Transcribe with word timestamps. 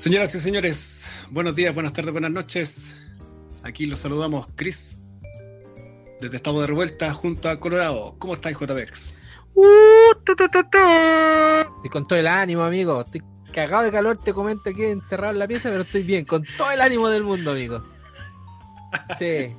Señoras 0.00 0.34
y 0.34 0.40
señores, 0.40 1.12
buenos 1.28 1.54
días, 1.54 1.74
buenas 1.74 1.92
tardes, 1.92 2.10
buenas 2.10 2.30
noches. 2.30 2.96
Aquí 3.62 3.84
los 3.84 4.00
saludamos, 4.00 4.48
Chris, 4.56 4.98
desde 6.22 6.36
Estamos 6.36 6.62
de 6.62 6.68
Revuelta, 6.68 7.12
junto 7.12 7.50
a 7.50 7.60
Colorado. 7.60 8.14
¿Cómo 8.18 8.32
estáis, 8.32 8.56
JPEX? 8.56 9.14
Uh, 9.54 9.66
y 11.84 11.88
con 11.90 12.08
todo 12.08 12.18
el 12.18 12.28
ánimo, 12.28 12.62
amigo. 12.62 13.02
Estoy 13.02 13.22
cagado 13.52 13.82
de 13.82 13.92
calor, 13.92 14.16
te 14.16 14.32
comento 14.32 14.70
aquí 14.70 14.84
encerrado 14.84 15.34
en 15.34 15.38
la 15.38 15.46
pieza, 15.46 15.68
pero 15.68 15.82
estoy 15.82 16.02
bien, 16.02 16.24
con 16.24 16.44
todo 16.56 16.70
el 16.70 16.80
ánimo 16.80 17.10
del 17.10 17.24
mundo, 17.24 17.50
amigo. 17.50 17.84
Sí. 19.18 19.54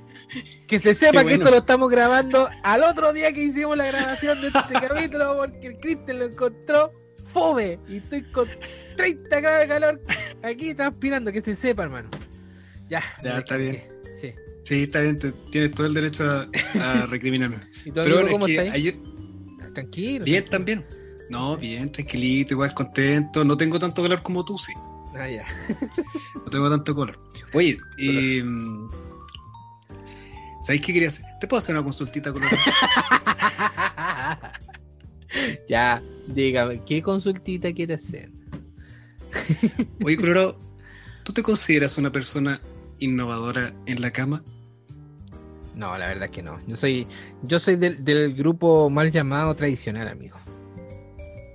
Que 0.68 0.80
se 0.80 0.96
sepa 0.96 1.24
que 1.24 1.34
esto 1.34 1.52
lo 1.52 1.58
estamos 1.58 1.88
grabando 1.88 2.50
al 2.64 2.82
otro 2.82 3.14
día 3.14 3.32
que 3.32 3.44
hicimos 3.44 3.78
la 3.78 3.86
grabación 3.86 4.42
de 4.42 4.48
este 4.48 4.74
capítulo, 4.88 5.38
porque 5.38 5.68
el 5.68 5.78
Cristian 5.78 6.18
lo 6.18 6.26
encontró 6.26 6.92
fome 7.32 7.80
y 7.88 7.98
estoy 7.98 8.24
con 8.24 8.48
30 8.98 9.40
grados 9.40 9.60
de 9.62 9.68
calor 9.68 10.02
aquí 10.44 10.74
transpirando, 10.74 11.32
que 11.32 11.42
se 11.42 11.56
sepa, 11.56 11.84
hermano. 11.84 12.10
Ya, 12.88 13.04
ya 13.24 13.40
está 13.40 13.58
bien. 13.58 13.84
Sí. 14.20 14.34
sí, 14.64 14.84
está 14.84 15.02
bien, 15.02 15.18
tienes 15.52 15.72
todo 15.72 15.88
el 15.88 15.94
derecho 15.94 16.24
a, 16.26 17.06
recriminarme. 17.10 17.58
Pero 17.94 18.16
bueno, 18.16 18.32
cómo 18.32 18.48
es 18.48 18.74
que 18.74 19.00
Tranquilo. 19.74 20.26
Bien 20.26 20.44
también. 20.46 20.86
No, 21.30 21.56
bien, 21.56 21.90
tranquilito, 21.92 22.56
igual 22.56 22.74
contento. 22.74 23.46
No 23.46 23.56
tengo 23.56 23.80
tanto 23.80 24.02
calor 24.02 24.22
como 24.22 24.44
tú, 24.44 24.58
sí. 24.58 24.74
Ah, 25.16 25.30
ya. 25.30 25.46
no 26.36 26.44
tengo 26.44 26.70
tanto 26.70 26.94
calor. 26.94 27.18
Oye, 27.54 27.78
eh, 27.98 28.44
¿sabéis 30.62 30.86
qué 30.86 30.94
quería 30.94 31.08
hacer? 31.08 31.26
¿Te 31.40 31.48
puedo 31.48 31.60
hacer 31.60 31.74
una 31.76 31.84
consultita, 31.84 32.34
con 32.34 32.42
ya, 35.70 36.04
dígame, 36.28 36.82
¿qué 36.86 37.02
consultita 37.02 37.72
quieres 37.72 38.06
hacer? 38.06 38.41
Oye, 40.04 40.18
Colorado, 40.18 40.58
¿tú 41.24 41.34
te 41.34 41.44
consideras 41.44 41.98
una 41.98 42.12
persona 42.12 42.62
innovadora 43.00 43.74
en 43.86 44.02
la 44.02 44.12
cama? 44.12 44.44
No, 45.76 45.98
la 45.98 46.08
verdad 46.10 46.26
es 46.26 46.32
que 46.32 46.44
no. 46.44 46.60
Yo 46.68 46.76
soy, 46.76 47.08
yo 47.44 47.60
soy 47.60 47.76
del, 47.76 48.34
grupo 48.34 48.90
mal 48.90 49.10
llamado 49.10 49.56
tradicional, 49.56 50.08
amigo. 50.08 50.38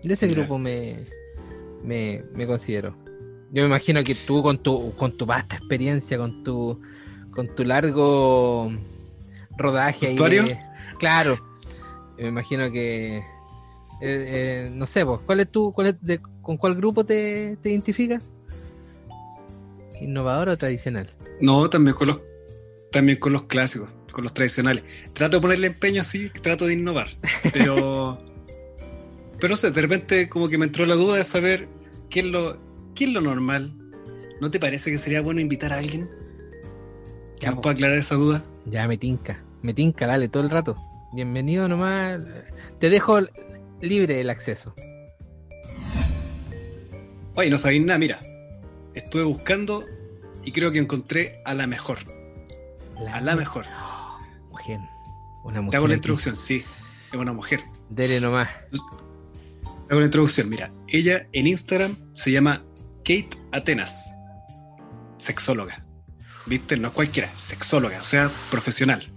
De 0.03 0.15
ese 0.15 0.29
grupo 0.29 0.59
me, 0.59 1.05
me, 1.85 2.47
considero. 2.47 2.97
Yo 3.53 3.63
me 3.63 3.67
imagino 3.67 4.03
que 4.05 4.15
tú 4.15 4.43
con 4.43 4.59
tu, 4.59 4.95
con 4.95 5.17
tu 5.17 5.27
vasta 5.27 5.57
experiencia, 5.57 6.17
con 6.17 6.43
tu, 6.43 6.81
con 7.31 7.55
tu 7.55 7.65
largo 7.65 8.73
rodaje 9.57 10.09
ahí. 10.09 10.17
claro. 10.99 11.39
Me 12.19 12.29
imagino 12.29 12.71
que 12.71 13.23
eh, 14.01 14.67
eh, 14.67 14.71
no 14.73 14.87
sé, 14.87 15.05
vos, 15.05 15.21
¿cuál 15.25 15.41
es 15.41 15.51
tu, 15.51 15.73
cuál 15.73 15.89
es 15.89 16.03
de, 16.03 16.21
con 16.43 16.57
cuál 16.57 16.75
grupo 16.75 17.05
te, 17.05 17.57
te 17.63 17.71
identificas? 17.71 18.31
¿Innovador 20.01 20.51
o 20.51 20.59
tradicional? 20.59 21.15
No, 21.41 21.69
también 21.71 21.97
con 21.97 22.09
los 22.09 22.21
también 22.93 23.19
con 23.19 23.33
los 23.33 23.45
clásicos, 23.45 23.89
con 24.13 24.25
los 24.25 24.33
tradicionales. 24.33 24.85
Trato 25.13 25.39
de 25.39 25.41
ponerle 25.41 25.67
empeño 25.67 26.03
así, 26.03 26.31
trato 26.31 26.67
de 26.67 26.75
innovar, 26.75 27.09
pero 27.53 28.19
pero 29.39 29.51
no 29.53 29.57
sé, 29.57 29.71
de 29.71 29.81
repente 29.81 30.29
como 30.29 30.49
que 30.49 30.59
me 30.59 30.67
entró 30.67 30.87
la 30.87 30.95
duda 30.95 31.17
de 31.17 31.25
saber 31.25 31.69
qué 32.11 32.21
es 32.21 32.27
lo 32.27 32.59
qué 32.95 33.05
es 33.05 33.13
lo 33.13 33.21
normal. 33.21 33.73
¿No 34.41 34.51
te 34.51 34.61
parece 34.61 34.91
que 34.91 34.99
sería 34.99 35.23
bueno 35.23 35.41
invitar 35.41 35.73
a 35.73 35.79
alguien 35.79 36.11
que 37.41 37.47
nos 37.47 37.65
aclarar 37.67 37.97
esa 37.97 38.17
duda? 38.17 38.45
Ya 38.67 38.87
me 38.87 38.99
tinca, 38.99 39.43
me 39.63 39.73
tinca, 39.73 40.07
dale 40.07 40.29
todo 40.29 40.43
el 40.43 40.51
rato. 40.51 40.77
Bienvenido 41.13 41.69
nomás. 41.69 42.23
Te 42.79 42.91
dejo 42.91 43.21
libre 43.81 44.21
el 44.21 44.31
acceso. 44.31 44.75
Oye, 47.35 47.51
no 47.51 47.59
sabéis 47.59 47.85
nada, 47.85 47.99
mira. 47.99 48.21
Estuve 48.95 49.25
buscando 49.25 49.85
y 50.45 50.53
creo 50.53 50.73
que 50.73 50.79
encontré 50.79 51.43
a 51.45 51.55
la 51.55 51.67
mejor. 51.67 51.99
a 53.13 53.21
la 53.21 53.37
mejor. 53.37 53.67
mujer. 54.51 54.79
Una 55.45 55.61
mujer. 55.61 55.71
Te 55.71 55.77
hago 55.77 55.89
la 55.89 55.95
introducción, 55.95 56.37
sí. 56.37 56.57
Es 56.57 57.11
una 57.15 57.33
mujer. 57.33 57.61
Dele 57.91 58.21
nomás. 58.21 58.49
Te 58.71 58.79
hago 59.91 60.01
la 60.01 60.07
introducción, 60.07 60.49
mira. 60.49 60.73
Ella 60.89 61.27
en 61.33 61.47
Instagram 61.47 61.97
se 62.15 62.33
llama 62.33 62.65
Kate 62.99 63.31
Atenas. 63.53 64.15
Sexóloga. 65.19 65.85
¿Viste? 66.47 66.77
No 66.77 66.89
es 66.89 66.95
cualquiera, 66.95 67.29
sexóloga, 67.29 68.01
o 68.01 68.05
sea, 68.05 68.29
profesional. 68.51 69.13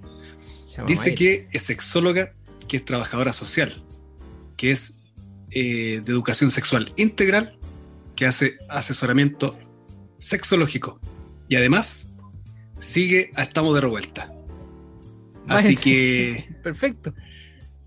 Dice 0.87 1.13
que 1.13 1.47
es 1.51 1.63
sexóloga, 1.63 2.33
que 2.67 2.77
es 2.77 2.85
trabajadora 2.85 3.33
social, 3.33 3.83
que 4.59 4.71
es 4.71 4.99
eh, 5.51 6.01
de 6.05 6.11
educación 6.11 6.51
sexual 6.51 6.91
integral, 6.97 7.57
que 8.17 8.25
hace 8.25 8.57
asesoramiento 8.67 9.57
sexológico. 10.17 10.99
Y 11.47 11.55
además 11.55 12.09
sigue 12.77 13.31
a 13.35 13.43
Estamos 13.43 13.73
de 13.73 13.81
Revuelta. 13.81 14.31
Así 15.47 15.77
que... 15.77 16.47
Perfecto. 16.63 17.15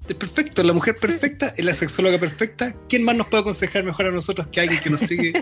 Es 0.09 0.17
perfecto, 0.17 0.65
la 0.65 0.73
mujer 0.73 0.97
perfecta, 0.97 1.55
es 1.57 1.65
la 1.65 1.75
sexóloga 1.75 2.19
perfecta. 2.19 2.75
¿Quién 2.89 3.05
más 3.05 3.15
nos 3.15 3.29
puede 3.29 3.43
aconsejar 3.43 3.85
mejor 3.85 4.07
a 4.07 4.11
nosotros 4.11 4.49
que 4.49 4.61
alguien 4.61 4.81
que 4.81 4.91
nos 4.91 5.01
sigue 5.01 5.33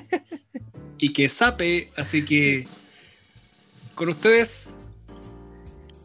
y 0.98 1.14
que 1.14 1.30
sape? 1.30 1.90
Así 1.96 2.26
que 2.26 2.68
con 3.94 4.10
ustedes, 4.10 4.74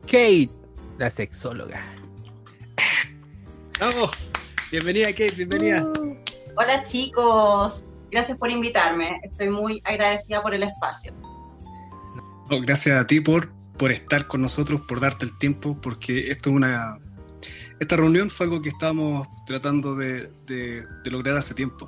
Kate, 0.03 0.51
la 0.97 1.09
sexóloga. 1.09 1.83
Vamos. 3.77 4.11
Bienvenida, 4.75 5.07
Kate, 5.07 5.31
bienvenida. 5.37 5.85
Uh. 5.85 6.17
hola 6.57 6.83
chicos, 6.83 7.81
gracias 8.11 8.37
por 8.37 8.51
invitarme. 8.51 9.21
Estoy 9.23 9.49
muy 9.49 9.81
agradecida 9.85 10.43
por 10.43 10.53
el 10.53 10.63
espacio. 10.63 11.13
gracias 12.49 12.99
a 12.99 13.07
ti 13.07 13.21
por, 13.21 13.53
por 13.77 13.93
estar 13.93 14.27
con 14.27 14.41
nosotros, 14.41 14.81
por 14.81 14.99
darte 14.99 15.23
el 15.23 15.37
tiempo, 15.37 15.79
porque 15.81 16.29
esto 16.29 16.49
es 16.49 16.55
una. 16.57 16.99
Esta 17.79 17.95
reunión 17.95 18.29
fue 18.29 18.47
algo 18.47 18.61
que 18.61 18.67
estábamos 18.67 19.29
tratando 19.47 19.95
de, 19.95 20.29
lograr 21.05 21.37
hace 21.37 21.53
tiempo. 21.53 21.87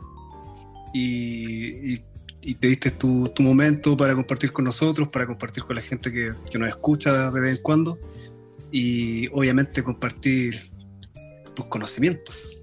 Y, 0.93 1.97
te 1.97 2.67
diste 2.67 2.91
tu, 2.91 3.29
momento 3.39 3.97
para 3.97 4.15
compartir 4.15 4.53
con 4.53 4.63
nosotros, 4.63 5.09
para 5.09 5.27
compartir 5.27 5.65
con 5.65 5.75
la 5.75 5.81
gente 5.81 6.09
que, 6.09 6.31
que 6.49 6.57
nos 6.57 6.69
escucha 6.69 7.31
de 7.31 7.41
vez 7.41 7.57
en 7.57 7.61
cuando. 7.61 7.99
Y 8.71 9.27
obviamente 9.33 9.83
compartir 9.83 10.71
tus 11.53 11.65
conocimientos. 11.65 12.56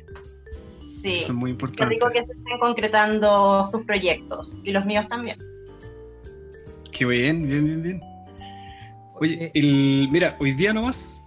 Sí. 1.05 1.19
es 1.19 1.33
muy 1.35 1.51
importante. 1.51 1.95
digo 1.95 2.07
que 2.09 2.25
se 2.25 2.33
estén 2.33 2.59
concretando 2.59 3.63
sus 3.67 3.83
proyectos 3.83 4.57
y 4.65 4.73
los 4.73 4.87
míos 4.87 5.07
también. 5.07 5.37
Qué 6.93 7.05
bien, 7.05 7.47
bien, 7.47 7.65
bien, 7.67 7.83
bien. 7.83 8.01
Oye, 9.21 9.51
el, 9.53 10.09
mira, 10.11 10.35
hoy 10.41 10.53
día 10.53 10.73
nomás 10.73 11.23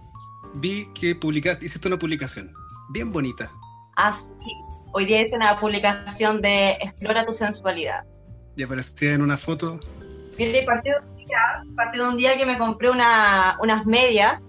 vi 0.56 0.88
que 0.94 1.14
publicaste, 1.14 1.66
hiciste 1.66 1.86
una 1.86 1.96
publicación 1.96 2.52
bien 2.90 3.12
bonita. 3.12 3.52
Ah, 3.94 4.12
sí. 4.12 4.50
Hoy 4.90 5.04
día 5.04 5.22
hice 5.22 5.36
una 5.36 5.60
publicación 5.60 6.42
de 6.42 6.70
Explora 6.80 7.24
tu 7.24 7.32
sensualidad. 7.32 8.02
Y 8.56 8.64
aparecía 8.64 9.14
en 9.14 9.22
una 9.22 9.36
foto. 9.36 9.78
Mira, 10.38 10.66
partí 10.66 10.90
de 10.90 10.96
un 10.96 11.16
día, 11.24 11.92
de 11.92 12.02
un 12.02 12.16
día 12.16 12.36
que 12.36 12.46
me 12.46 12.58
compré 12.58 12.90
una, 12.90 13.56
unas 13.62 13.86
medias, 13.86 14.40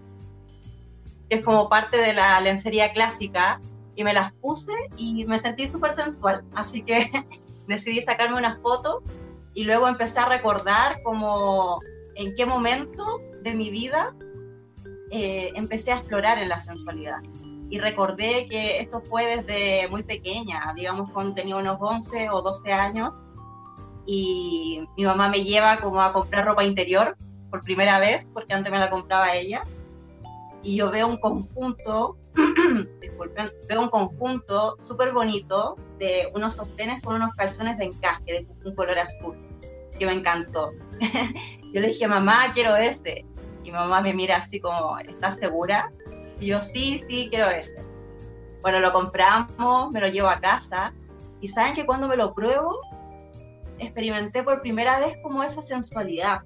que 1.29 1.35
es 1.35 1.45
como 1.45 1.69
parte 1.69 1.97
de 1.97 2.15
la 2.15 2.41
lencería 2.41 2.93
clásica, 2.93 3.59
y 3.99 4.03
me 4.05 4.13
las 4.13 4.31
puse 4.35 4.71
y 4.95 5.25
me 5.25 5.37
sentí 5.39 5.67
súper 5.67 5.93
sensual. 5.93 6.45
Así 6.55 6.83
que 6.83 7.11
decidí 7.67 8.01
sacarme 8.01 8.37
una 8.37 8.57
foto 8.61 9.03
y 9.53 9.65
luego 9.65 9.89
empecé 9.89 10.19
a 10.19 10.25
recordar 10.25 11.03
como 11.03 11.81
en 12.15 12.33
qué 12.33 12.45
momento 12.45 13.19
de 13.43 13.53
mi 13.53 13.69
vida 13.69 14.15
eh, 15.11 15.51
empecé 15.53 15.91
a 15.91 15.97
explorar 15.97 16.37
en 16.39 16.47
la 16.47 16.61
sensualidad. 16.61 17.19
Y 17.69 17.79
recordé 17.79 18.47
que 18.47 18.79
esto 18.79 19.01
fue 19.01 19.43
desde 19.43 19.89
muy 19.89 20.03
pequeña, 20.03 20.73
digamos 20.77 21.09
cuando 21.11 21.33
tenía 21.33 21.57
unos 21.57 21.77
11 21.81 22.29
o 22.29 22.41
12 22.41 22.71
años. 22.71 23.13
Y 24.05 24.81
mi 24.95 25.03
mamá 25.03 25.27
me 25.27 25.43
lleva 25.43 25.77
como 25.81 26.01
a 26.01 26.13
comprar 26.13 26.45
ropa 26.45 26.63
interior 26.63 27.17
por 27.51 27.61
primera 27.61 27.99
vez, 27.99 28.25
porque 28.33 28.53
antes 28.53 28.71
me 28.71 28.79
la 28.79 28.89
compraba 28.89 29.35
ella. 29.35 29.59
Y 30.61 30.75
yo 30.75 30.91
veo 30.91 31.07
un 31.07 31.17
conjunto 31.17 32.17
disculpen, 33.01 33.51
veo 33.67 33.81
un 33.81 33.89
conjunto 33.89 34.75
súper 34.79 35.13
bonito 35.13 35.75
de 35.97 36.31
unos 36.33 36.55
sostenes 36.55 37.01
con 37.01 37.15
unos 37.15 37.33
calzones 37.35 37.77
de 37.77 37.85
encaje 37.85 38.23
de 38.25 38.47
un 38.65 38.75
color 38.75 38.99
azul, 38.99 39.37
que 39.97 40.05
me 40.05 40.13
encantó. 40.13 40.71
yo 41.73 41.81
le 41.81 41.89
dije, 41.89 42.07
mamá, 42.07 42.51
quiero 42.53 42.75
ese. 42.75 43.25
Y 43.63 43.71
mamá 43.71 44.01
me 44.01 44.13
mira 44.13 44.37
así 44.37 44.59
como, 44.59 44.97
¿estás 44.99 45.37
segura? 45.39 45.91
Y 46.39 46.47
yo, 46.47 46.61
sí, 46.61 47.03
sí, 47.07 47.27
quiero 47.29 47.49
ese. 47.49 47.83
Bueno, 48.61 48.79
lo 48.79 48.91
compramos, 48.93 49.91
me 49.91 49.99
lo 49.99 50.07
llevo 50.07 50.29
a 50.29 50.39
casa. 50.39 50.93
Y 51.41 51.47
saben 51.47 51.73
que 51.73 51.85
cuando 51.85 52.07
me 52.07 52.15
lo 52.15 52.33
pruebo, 52.33 52.79
experimenté 53.77 54.43
por 54.43 54.61
primera 54.61 54.99
vez 54.99 55.17
como 55.21 55.43
esa 55.43 55.61
sensualidad. 55.61 56.41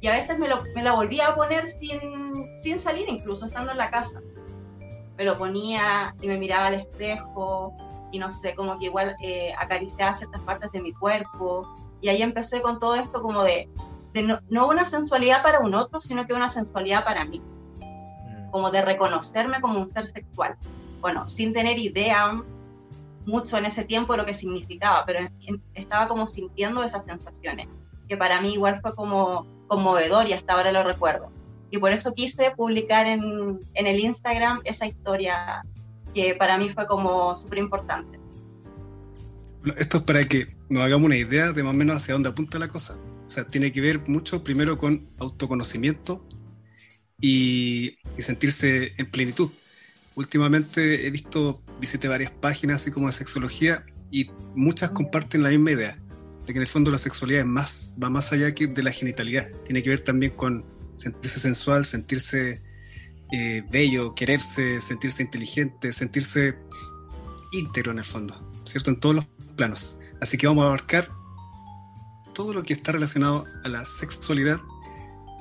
Y 0.00 0.06
a 0.06 0.12
veces 0.12 0.38
me, 0.38 0.48
lo, 0.48 0.62
me 0.74 0.82
la 0.82 0.92
volví 0.92 1.20
a 1.20 1.34
poner 1.34 1.68
sin, 1.68 2.00
sin 2.62 2.78
salir, 2.78 3.08
incluso 3.08 3.46
estando 3.46 3.72
en 3.72 3.78
la 3.78 3.90
casa 3.90 4.20
me 5.18 5.24
lo 5.24 5.36
ponía 5.36 6.14
y 6.22 6.28
me 6.28 6.38
miraba 6.38 6.66
al 6.66 6.74
espejo 6.74 7.74
y 8.12 8.18
no 8.18 8.30
sé, 8.30 8.54
como 8.54 8.78
que 8.78 8.86
igual 8.86 9.16
eh, 9.20 9.52
acariciaba 9.58 10.14
ciertas 10.14 10.40
partes 10.42 10.72
de 10.72 10.80
mi 10.80 10.94
cuerpo 10.94 11.68
Y 12.00 12.08
ahí 12.08 12.22
empecé 12.22 12.62
con 12.62 12.78
todo 12.78 12.94
esto 12.94 13.20
como 13.20 13.42
de, 13.42 13.68
no, 14.24 14.38
no, 14.48 14.68
una 14.68 14.86
sensualidad 14.86 15.42
para 15.42 15.58
un 15.58 15.74
otro, 15.74 16.00
sino 16.00 16.24
que 16.26 16.32
una 16.32 16.48
sensualidad 16.48 17.04
para 17.04 17.24
mí. 17.24 17.42
Mm. 17.80 18.50
Como 18.50 18.70
de 18.70 18.80
reconocerme 18.80 19.60
como 19.60 19.80
un 19.80 19.86
ser 19.88 20.06
sexual. 20.06 20.56
Bueno, 21.00 21.26
sin 21.26 21.52
tener 21.52 21.78
idea 21.78 22.40
mucho 23.26 23.58
en 23.58 23.66
ese 23.66 23.84
tiempo 23.84 24.16
lo 24.16 24.24
que 24.24 24.34
significaba, 24.34 25.02
pero 25.04 25.28
estaba 25.74 26.08
como 26.08 26.28
sintiendo 26.28 26.82
esas 26.82 27.04
sensaciones, 27.04 27.68
que 28.08 28.16
para 28.16 28.40
mí 28.40 28.54
igual 28.54 28.80
fue 28.80 28.94
como 28.94 29.46
conmovedor 29.68 30.26
y 30.28 30.32
hasta 30.32 30.54
ahora 30.54 30.72
lo 30.72 30.82
recuerdo. 30.82 31.30
Y 31.70 31.78
por 31.78 31.92
eso 31.92 32.12
quise 32.14 32.50
publicar 32.56 33.06
en, 33.06 33.60
en 33.74 33.86
el 33.86 34.00
Instagram 34.00 34.60
esa 34.64 34.86
historia 34.86 35.62
que 36.14 36.34
para 36.34 36.58
mí 36.58 36.70
fue 36.70 36.86
como 36.86 37.34
súper 37.34 37.58
importante. 37.58 38.18
esto 39.76 39.98
es 39.98 40.02
para 40.02 40.24
que 40.24 40.56
nos 40.68 40.82
hagamos 40.82 41.06
una 41.06 41.16
idea 41.16 41.52
de 41.52 41.62
más 41.62 41.74
o 41.74 41.76
menos 41.76 41.96
hacia 41.96 42.14
dónde 42.14 42.30
apunta 42.30 42.58
la 42.58 42.68
cosa. 42.68 42.98
O 43.26 43.30
sea, 43.30 43.46
tiene 43.46 43.70
que 43.70 43.80
ver 43.80 44.08
mucho 44.08 44.42
primero 44.42 44.78
con 44.78 45.10
autoconocimiento 45.18 46.26
y, 47.20 47.98
y 48.16 48.22
sentirse 48.22 48.94
en 48.96 49.10
plenitud 49.10 49.50
últimamente 50.18 51.06
he 51.06 51.10
visto, 51.10 51.62
visité 51.80 52.08
varias 52.08 52.32
páginas 52.32 52.82
así 52.82 52.90
como 52.90 53.06
de 53.06 53.12
sexología 53.12 53.84
y 54.10 54.28
muchas 54.56 54.90
comparten 54.90 55.44
la 55.44 55.50
misma 55.50 55.70
idea, 55.70 55.96
de 56.48 56.54
que 56.54 56.58
en 56.58 56.62
el 56.62 56.66
fondo 56.66 56.90
la 56.90 56.98
sexualidad 56.98 57.42
es 57.42 57.46
más, 57.46 57.94
va 58.02 58.08
más 58.08 58.32
allá 58.32 58.52
que 58.54 58.66
de 58.66 58.82
la 58.82 58.90
genitalidad, 58.90 59.50
tiene 59.66 59.82
que 59.82 59.90
ver 59.90 60.00
también 60.00 60.32
con 60.32 60.64
sentirse 60.94 61.38
sensual, 61.38 61.84
sentirse 61.84 62.62
eh, 63.32 63.62
bello, 63.70 64.14
quererse, 64.14 64.80
sentirse 64.80 65.22
inteligente, 65.22 65.92
sentirse 65.92 66.56
íntegro 67.52 67.92
en 67.92 67.98
el 67.98 68.06
fondo, 68.06 68.50
¿cierto? 68.64 68.90
En 68.90 68.98
todos 68.98 69.16
los 69.16 69.26
planos. 69.56 69.98
Así 70.22 70.38
que 70.38 70.46
vamos 70.46 70.64
a 70.64 70.68
abarcar 70.68 71.10
todo 72.32 72.54
lo 72.54 72.62
que 72.62 72.72
está 72.72 72.92
relacionado 72.92 73.44
a 73.64 73.68
la 73.68 73.84
sexualidad 73.84 74.58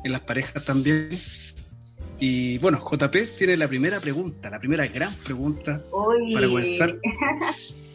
en 0.03 0.11
las 0.11 0.21
parejas 0.21 0.65
también 0.65 1.09
y 2.19 2.57
bueno, 2.57 2.79
JP 2.79 3.15
tiene 3.37 3.55
la 3.55 3.69
primera 3.69 4.01
pregunta, 4.01 4.49
la 4.49 4.59
primera 4.59 4.87
gran 4.87 5.13
pregunta 5.15 5.81
para 6.33 6.47
comenzar. 6.47 6.97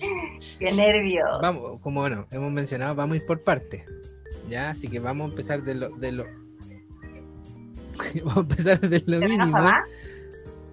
Qué 0.59 0.73
nervios. 0.73 1.29
Vamos, 1.41 1.81
como 1.81 2.01
bueno, 2.01 2.27
hemos 2.31 2.53
mencionado, 2.53 2.95
vamos 2.95 3.15
a 3.15 3.17
ir 3.19 3.27
por 3.27 3.43
partes. 3.43 3.85
Ya, 4.49 4.71
así 4.71 4.89
que 4.89 4.99
vamos 4.99 5.27
a 5.27 5.31
empezar 5.31 5.63
de 5.63 5.75
lo, 5.75 5.89
de 5.97 6.13
lo... 6.13 6.25
vamos 8.25 8.37
a 8.37 8.41
empezar 8.41 8.81
de 8.81 9.03
lo 9.07 9.21
mínimo. 9.21 9.71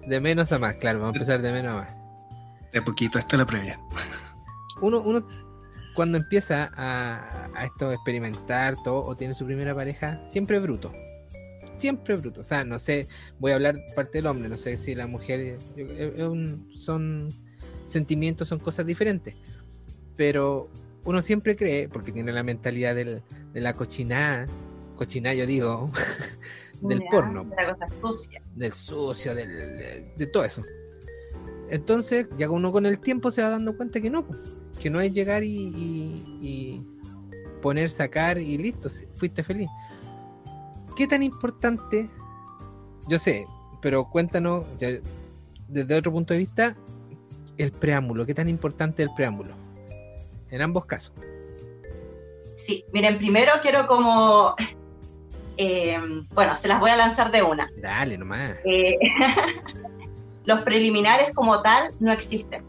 De 0.06 0.20
menos 0.20 0.52
a 0.52 0.58
más, 0.58 0.74
claro, 0.76 1.00
vamos 1.00 1.14
a 1.14 1.16
empezar 1.16 1.42
de 1.42 1.52
menos 1.52 1.72
a 1.72 1.76
más. 1.76 1.94
De 2.72 2.82
poquito, 2.82 3.18
esta 3.18 3.36
es 3.36 3.40
la 3.40 3.46
previa. 3.46 3.80
Uno, 4.80 5.00
uno 5.00 5.26
cuando 5.94 6.18
empieza 6.18 6.70
a, 6.74 7.48
a 7.54 7.64
esto 7.64 7.92
experimentar 7.92 8.76
todo 8.82 9.02
o 9.02 9.16
tiene 9.16 9.34
su 9.34 9.44
primera 9.44 9.74
pareja, 9.74 10.26
siempre 10.26 10.56
es 10.56 10.62
bruto 10.62 10.90
siempre 11.80 12.16
bruto. 12.16 12.42
O 12.42 12.44
sea, 12.44 12.64
no 12.64 12.78
sé, 12.78 13.08
voy 13.38 13.52
a 13.52 13.54
hablar 13.56 13.76
parte 13.96 14.18
del 14.18 14.26
hombre, 14.26 14.48
no 14.48 14.56
sé 14.56 14.76
si 14.76 14.94
la 14.94 15.06
mujer 15.06 15.58
son 16.70 17.28
sentimientos, 17.86 18.48
son 18.48 18.60
cosas 18.60 18.86
diferentes. 18.86 19.34
Pero 20.20 20.68
uno 21.06 21.22
siempre 21.22 21.56
cree, 21.56 21.88
porque 21.88 22.12
tiene 22.12 22.30
la 22.30 22.42
mentalidad 22.42 22.94
de 22.94 23.22
la 23.54 23.72
cochinada, 23.72 24.44
cochinada 24.94 25.34
yo 25.34 25.46
digo, 25.46 25.90
del 26.82 27.02
porno. 27.10 27.44
De 27.44 27.56
la 27.56 27.74
cosa 27.74 27.86
sucia. 28.02 28.42
Del 28.54 28.70
sucio, 28.70 29.34
de, 29.34 30.28
todo 30.30 30.44
eso. 30.44 30.62
Entonces, 31.70 32.26
ya 32.36 32.50
uno 32.50 32.70
con 32.70 32.84
el 32.84 33.00
tiempo 33.00 33.30
se 33.30 33.40
va 33.40 33.48
dando 33.48 33.74
cuenta 33.74 33.98
que 33.98 34.10
no, 34.10 34.26
que 34.78 34.90
no 34.90 35.00
es 35.00 35.10
llegar 35.10 35.42
y, 35.42 35.56
y 36.42 36.86
poner, 37.62 37.88
sacar 37.88 38.36
y 38.36 38.58
listo, 38.58 38.90
fuiste 39.14 39.42
feliz. 39.42 39.70
¿qué 40.98 41.06
tan 41.06 41.22
importante? 41.22 42.10
Yo 43.08 43.18
sé, 43.18 43.46
pero 43.80 44.04
cuéntanos 44.10 44.66
desde 45.66 45.94
otro 45.94 46.12
punto 46.12 46.34
de 46.34 46.38
vista 46.40 46.76
el 47.56 47.72
preámbulo, 47.72 48.26
¿qué 48.26 48.34
tan 48.34 48.50
importante 48.50 49.02
es 49.02 49.08
el 49.08 49.14
preámbulo? 49.14 49.59
En 50.50 50.62
ambos 50.62 50.86
casos. 50.86 51.12
Sí, 52.56 52.84
miren, 52.92 53.18
primero 53.18 53.52
quiero 53.62 53.86
como, 53.86 54.54
eh, 55.56 55.98
bueno, 56.32 56.56
se 56.56 56.68
las 56.68 56.80
voy 56.80 56.90
a 56.90 56.96
lanzar 56.96 57.30
de 57.30 57.42
una. 57.42 57.70
Dale, 57.76 58.18
nomás. 58.18 58.56
Eh, 58.64 58.98
los 60.44 60.62
preliminares 60.62 61.34
como 61.34 61.62
tal 61.62 61.92
no 62.00 62.12
existen. 62.12 62.64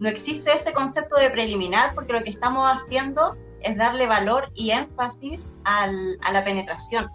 No 0.00 0.08
existe 0.08 0.52
ese 0.52 0.72
concepto 0.72 1.16
de 1.16 1.28
preliminar 1.30 1.94
porque 1.94 2.12
lo 2.12 2.22
que 2.22 2.30
estamos 2.30 2.70
haciendo 2.70 3.36
es 3.62 3.76
darle 3.76 4.06
valor 4.06 4.50
y 4.54 4.70
énfasis 4.70 5.46
al, 5.64 6.18
a 6.22 6.32
la 6.32 6.44
penetración. 6.44 7.08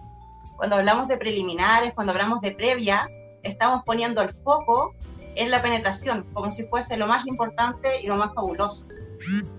Cuando 0.57 0.75
hablamos 0.75 1.07
de 1.07 1.17
preliminares, 1.17 1.93
cuando 1.93 2.11
hablamos 2.11 2.41
de 2.41 2.51
previa, 2.51 3.07
estamos 3.43 3.83
poniendo 3.85 4.21
el 4.21 4.33
foco 4.43 4.93
en 5.35 5.49
la 5.49 5.61
penetración, 5.61 6.25
como 6.33 6.51
si 6.51 6.67
fuese 6.67 6.97
lo 6.97 7.07
más 7.07 7.25
importante 7.25 8.01
y 8.01 8.07
lo 8.07 8.15
más 8.15 8.33
fabuloso. 8.33 8.85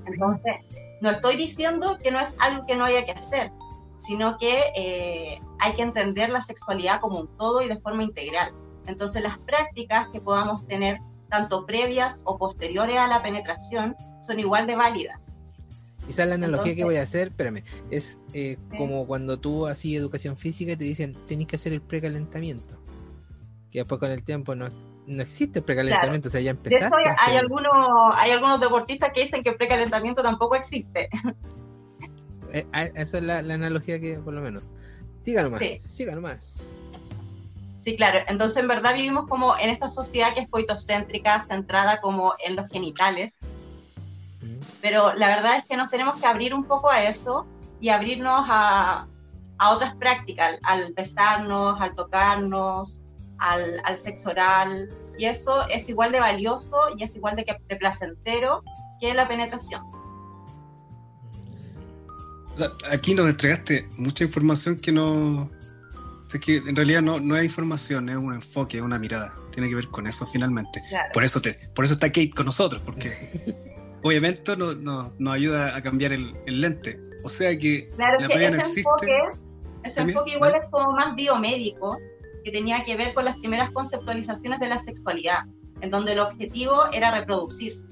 Entonces, 0.07 0.55
no 1.01 1.11
estoy 1.11 1.37
diciendo 1.37 1.99
que 2.03 2.11
no 2.11 2.21
es 2.21 2.35
algo 2.39 2.67
que 2.67 2.75
no 2.75 2.85
haya 2.85 3.05
que 3.05 3.13
hacer, 3.13 3.51
sino 3.97 4.39
que 4.39 4.63
eh, 4.77 5.41
hay 5.59 5.73
que 5.75 5.83
entender 5.83 6.31
la 6.31 6.43
sexualidad 6.43 7.01
como 7.01 7.21
un 7.21 7.29
todo 7.37 7.63
y 7.63 7.69
de 7.69 7.77
forma 7.77 8.03
integral. 8.03 8.53
Entonces, 8.87 9.23
las 9.23 9.39
prácticas 9.39 10.09
que 10.13 10.21
podamos 10.21 10.67
tener, 10.67 10.99
tanto 11.31 11.67
previas 11.67 12.21
o 12.25 12.37
posteriores 12.39 12.99
a 12.99 13.07
la 13.07 13.23
penetración, 13.23 13.97
son 14.23 14.41
igual 14.41 14.67
de 14.67 14.77
válidas. 14.77 15.41
Es 16.09 16.19
la 16.19 16.35
analogía 16.35 16.75
que 16.75 16.85
voy 16.85 16.97
a 16.97 17.03
hacer, 17.03 17.29
espérame, 17.29 17.63
es 17.91 18.19
eh, 18.35 18.59
como 18.77 19.07
cuando 19.07 19.39
tú 19.39 19.67
hacías 19.67 20.01
educación 20.01 20.37
física 20.37 20.73
y 20.73 20.77
te 20.77 20.85
dicen, 20.85 21.15
tenés 21.27 21.47
que 21.47 21.57
hacer 21.57 21.73
el 21.73 21.81
precalentamiento. 21.81 22.77
Que 23.71 23.79
después 23.81 23.99
con 23.99 24.11
el 24.11 24.23
tiempo 24.23 24.55
no, 24.55 24.69
no 25.07 25.23
existe 25.23 25.59
el 25.59 25.65
precalentamiento, 25.65 26.29
o 26.29 26.31
sea, 26.31 26.41
ya 26.41 26.53
empezaste. 26.53 26.95
hay, 27.19 27.37
algunos, 27.37 27.73
hay 28.15 28.31
algunos 28.33 28.61
deportistas 28.61 29.11
que 29.15 29.23
dicen 29.23 29.43
que 29.43 29.51
el 29.51 29.57
precalentamiento 29.57 30.23
tampoco 30.23 30.57
existe. 30.57 31.09
Eh, 32.57 32.65
esa 32.95 33.19
es 33.19 33.25
la, 33.25 33.39
analogía 33.39 33.99
que, 33.99 34.15
por 34.15 34.33
lo 34.33 34.41
menos. 34.41 34.63
Siga 35.23 35.43
nomás, 35.43 35.59
sí. 35.59 35.77
siga 35.77 36.15
nomás. 36.15 36.55
Sí, 37.81 37.97
claro. 37.97 38.21
Entonces, 38.29 38.59
en 38.59 38.69
verdad 38.69 38.95
vivimos 38.95 39.27
como 39.29 39.59
en 39.59 39.71
esta 39.71 39.89
sociedad 39.89 40.35
que 40.35 40.43
es 40.43 40.49
coitocéntrica, 40.49 41.41
centrada 41.41 42.01
como 42.01 42.35
en 42.39 42.55
los 42.55 42.71
genitales, 42.71 43.33
pero 44.81 45.15
la 45.15 45.27
verdad 45.35 45.59
es 45.59 45.65
que 45.65 45.77
nos 45.77 45.91
tenemos 45.91 46.15
que 46.21 46.27
abrir 46.27 46.55
un 46.55 46.63
poco 46.63 46.89
a 46.89 47.03
eso 47.03 47.45
y 47.81 47.89
abrirnos 47.89 48.45
a, 48.49 49.09
a 49.59 49.71
otras 49.71 49.97
prácticas, 49.97 50.57
al 50.63 50.93
besarnos, 50.95 51.81
al 51.81 51.97
tocarnos, 51.97 53.03
al, 53.39 53.81
al, 53.85 53.97
sexo 53.97 54.31
oral. 54.31 54.89
Y 55.19 55.27
eso 55.27 55.67
es 55.69 55.89
igual 55.89 56.13
de 56.13 56.21
valioso 56.21 56.77
y 56.97 57.05
es 57.05 57.15
igual 57.17 57.37
de, 57.37 57.45
de 57.69 57.77
placentero 57.77 58.63
que 59.01 59.15
la 59.15 59.29
penetración. 59.29 59.83
aquí 62.91 63.15
nos 63.15 63.29
entregaste 63.29 63.89
mucha 63.97 64.25
información 64.25 64.77
que 64.77 64.93
no... 64.93 65.51
es 66.33 66.41
que 66.41 66.57
en 66.57 66.75
realidad 66.77 67.03
no, 67.03 67.21
no 67.21 67.37
es 67.37 67.45
información, 67.45 68.09
es 68.09 68.17
un 68.17 68.35
enfoque, 68.35 68.79
es 68.79 68.83
una 68.83 68.99
mirada. 68.99 69.35
Tiene 69.53 69.69
que 69.69 69.77
ver 69.77 69.89
con 69.89 70.07
eso 70.07 70.27
finalmente. 70.27 70.83
Por, 71.13 71.25
eso 71.25 71.41
te, 71.41 71.55
por 71.75 71.85
eso 71.85 71.95
está 71.95 72.09
Kate 72.09 72.31
con 72.31 72.47
nosotros, 72.47 72.83
porque 72.83 73.13
obviamente 74.03 74.57
nos 74.57 74.77
no, 74.77 75.13
no 75.19 75.33
ayuda 75.33 75.77
a 75.77 75.83
cambiar 75.83 76.13
el, 76.13 76.33
el, 76.47 76.61
lente. 76.61 76.99
O 77.23 77.29
sea 77.29 77.57
que 77.57 77.89
claro, 77.91 78.21
la 78.21 78.29
que 78.29 78.47
ese 78.47 78.59
existe. 78.59 78.81
Enfoque, 78.81 79.39
ese 79.85 80.01
enfoque 80.01 80.33
igual 80.33 80.55
es 80.57 80.69
como 80.71 80.93
más 80.93 81.15
biomédico, 81.15 81.99
que 82.45 82.51
tenía 82.51 82.85
que 82.85 82.97
ver 82.97 83.15
con 83.15 83.25
las 83.25 83.37
primeras 83.39 83.71
conceptualizaciones 83.73 84.61
de 84.61 84.69
la 84.69 84.79
sexualidad, 84.79 85.45
en 85.81 85.91
donde 85.91 86.13
el 86.13 86.21
objetivo 86.21 86.87
era 86.93 87.11
reproducirse. 87.11 87.85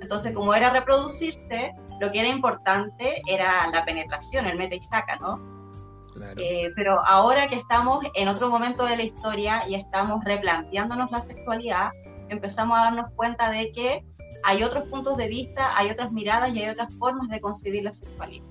Entonces, 0.00 0.32
como 0.32 0.54
era 0.54 0.70
reproducirse, 0.70 1.72
lo 2.00 2.10
que 2.10 2.20
era 2.20 2.28
importante 2.28 3.22
era 3.26 3.68
la 3.70 3.84
penetración, 3.84 4.46
el 4.46 4.56
meta 4.56 4.74
y 4.74 4.82
saca, 4.82 5.16
¿no? 5.16 5.40
Claro. 6.14 6.34
Eh, 6.38 6.70
pero 6.76 7.00
ahora 7.06 7.48
que 7.48 7.56
estamos 7.56 8.04
en 8.14 8.28
otro 8.28 8.48
momento 8.48 8.84
de 8.84 8.96
la 8.96 9.02
historia 9.02 9.64
y 9.68 9.74
estamos 9.74 10.22
replanteándonos 10.24 11.10
la 11.10 11.20
sexualidad, 11.20 11.90
empezamos 12.28 12.78
a 12.78 12.84
darnos 12.84 13.10
cuenta 13.14 13.50
de 13.50 13.72
que 13.72 14.04
hay 14.44 14.62
otros 14.62 14.88
puntos 14.88 15.16
de 15.16 15.28
vista, 15.28 15.76
hay 15.76 15.90
otras 15.90 16.12
miradas 16.12 16.52
y 16.52 16.62
hay 16.62 16.68
otras 16.68 16.94
formas 16.96 17.28
de 17.28 17.40
concebir 17.40 17.84
la 17.84 17.92
sexualidad. 17.92 18.44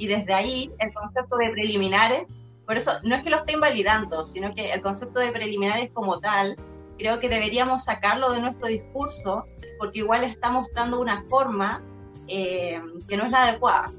Y 0.00 0.06
desde 0.06 0.32
ahí 0.32 0.70
el 0.78 0.94
concepto 0.94 1.36
de 1.36 1.50
preliminares, 1.50 2.22
por 2.64 2.78
eso 2.78 2.94
no 3.02 3.14
es 3.14 3.22
que 3.22 3.28
lo 3.28 3.36
esté 3.36 3.52
invalidando, 3.52 4.24
sino 4.24 4.54
que 4.54 4.70
el 4.70 4.80
concepto 4.80 5.20
de 5.20 5.30
preliminares 5.30 5.90
como 5.92 6.18
tal, 6.20 6.56
creo 6.98 7.20
que 7.20 7.28
deberíamos 7.28 7.84
sacarlo 7.84 8.32
de 8.32 8.40
nuestro 8.40 8.68
discurso, 8.68 9.44
porque 9.78 9.98
igual 9.98 10.24
está 10.24 10.50
mostrando 10.50 10.98
una 10.98 11.22
forma 11.28 11.82
eh, 12.28 12.80
que 13.06 13.18
no 13.18 13.24
es 13.24 13.30
la 13.30 13.42
adecuada 13.42 13.92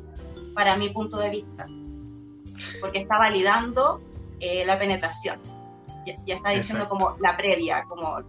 para 0.55 0.75
mi 0.75 0.89
punto 0.89 1.19
de 1.19 1.29
vista, 1.29 1.67
porque 2.81 2.99
está 2.99 3.19
validando 3.19 4.01
eh, 4.39 4.65
la 4.65 4.79
penetración. 4.79 5.39
Ya, 6.25 6.35
está 6.35 6.49
diciendo 6.49 6.89
como 6.89 7.15
la 7.19 7.37
previa, 7.37 7.83
como 7.87 8.21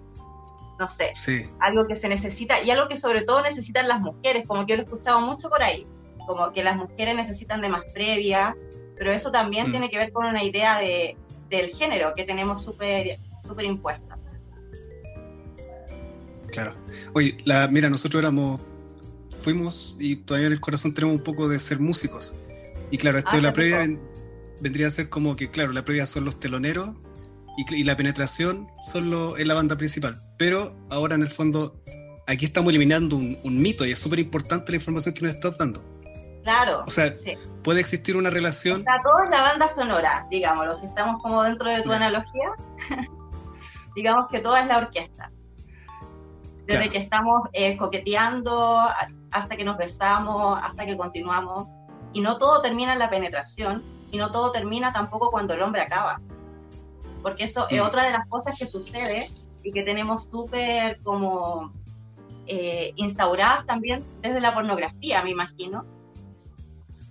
no 0.79 0.89
sé, 0.89 1.13
algo 1.59 1.87
que 1.87 1.97
se 1.97 2.07
necesita 2.07 2.61
y 2.61 2.71
algo 2.71 2.87
que 2.87 2.99
sobre 2.99 3.23
todo 3.23 3.41
necesitan 3.41 3.89
las 3.89 4.01
mujeres, 4.01 4.47
como 4.47 4.67
que 4.67 4.73
yo 4.73 4.77
lo 4.77 4.83
he 4.83 4.85
escuchado 4.85 5.21
mucho 5.21 5.49
por 5.49 5.63
ahí, 5.63 5.87
como 6.27 6.53
que 6.53 6.63
las 6.63 6.77
mujeres 6.77 7.15
necesitan 7.15 7.61
de 7.61 7.69
más 7.69 7.83
previa, 7.93 8.57
pero 8.97 9.11
eso 9.13 9.31
también 9.31 9.69
mm. 9.69 9.71
tiene 9.71 9.91
que 9.91 9.99
ver 9.99 10.13
con 10.13 10.27
una 10.27 10.43
idea 10.43 10.79
de, 10.79 11.17
del 11.49 11.69
género 11.69 12.13
que 12.15 12.25
tenemos 12.25 12.63
súper 12.63 13.19
super 13.41 13.65
impuesta. 13.65 14.19
Claro. 16.51 16.75
Oye, 17.15 17.37
la, 17.45 17.67
mira, 17.69 17.89
nosotros 17.89 18.21
éramos, 18.21 18.61
fuimos 19.41 19.97
y 19.99 20.17
todavía 20.17 20.49
en 20.49 20.53
el 20.53 20.61
corazón 20.61 20.95
tenemos 20.95 21.17
un 21.17 21.23
poco 21.23 21.49
de 21.49 21.59
ser 21.59 21.81
músicos. 21.81 22.37
Y 22.91 22.99
claro, 22.99 23.19
esto 23.19 23.33
de 23.33 23.39
ah, 23.39 23.43
la 23.43 23.53
previa 23.53 23.89
vendría 24.61 24.87
a 24.87 24.91
ser 24.91 25.09
como 25.09 25.35
que, 25.35 25.51
claro, 25.51 25.73
la 25.73 25.85
previa 25.85 26.07
son 26.07 26.25
los 26.25 26.39
teloneros 26.39 26.91
y, 27.57 27.85
la 27.85 27.97
penetración 27.97 28.69
solo 28.83 29.37
en 29.39 29.49
la 29.49 29.55
banda 29.55 29.77
principal. 29.77 30.21
Pero 30.39 30.77
ahora 30.91 31.15
en 31.15 31.23
el 31.23 31.31
fondo, 31.31 31.83
aquí 32.27 32.45
estamos 32.45 32.71
eliminando 32.71 33.17
un, 33.17 33.63
mito 33.63 33.87
y 33.87 33.93
es 33.93 33.99
súper 33.99 34.19
importante 34.19 34.73
la 34.73 34.77
información 34.77 35.15
que 35.15 35.23
nos 35.23 35.35
estás 35.35 35.57
dando. 35.59 35.83
Claro. 36.43 36.83
O 36.87 36.91
sea, 36.91 37.13
puede 37.63 37.81
existir 37.81 38.17
una 38.17 38.31
relación. 38.31 38.81
Está 38.81 38.99
todo 39.03 39.25
en 39.25 39.31
la 39.31 39.43
banda 39.43 39.69
sonora, 39.69 40.27
digámoslo. 40.31 40.75
Si 40.75 40.87
estamos 40.87 41.23
como 41.23 41.43
dentro 41.43 41.71
de 41.71 41.83
tu 41.83 41.93
analogía, 41.93 42.53
digamos 43.95 44.27
que 44.29 44.41
toda 44.41 44.61
es 44.61 44.67
la 44.67 44.79
orquesta. 44.79 45.31
Desde 46.67 46.91
que 46.91 46.99
estamos 46.99 47.49
eh, 47.53 47.77
coqueteando 47.77 48.79
hasta 49.31 49.57
que 49.57 49.65
nos 49.65 49.77
besamos, 49.77 50.59
hasta 50.63 50.87
que 50.87 50.97
continuamos. 50.97 51.69
Y 52.13 52.21
no 52.21 52.39
todo 52.39 52.61
termina 52.63 52.93
en 52.93 52.99
la 52.99 53.11
penetración 53.11 53.83
y 54.11 54.17
no 54.17 54.31
todo 54.31 54.53
termina 54.53 54.93
tampoco 54.93 55.31
cuando 55.31 55.55
el 55.55 55.63
hombre 55.63 55.83
acaba 55.83 56.21
porque 57.23 57.45
eso 57.45 57.67
es 57.71 57.81
mm. 57.81 57.87
otra 57.87 58.05
de 58.05 58.11
las 58.11 58.27
cosas 58.29 58.59
que 58.59 58.67
sucede 58.67 59.31
y 59.63 59.71
que 59.71 59.83
tenemos 59.83 60.25
súper 60.25 61.01
como 61.03 61.73
eh, 62.47 62.93
instauradas 62.97 63.65
también 63.65 64.05
desde 64.21 64.41
la 64.41 64.53
pornografía, 64.53 65.23
me 65.23 65.31
imagino, 65.31 65.87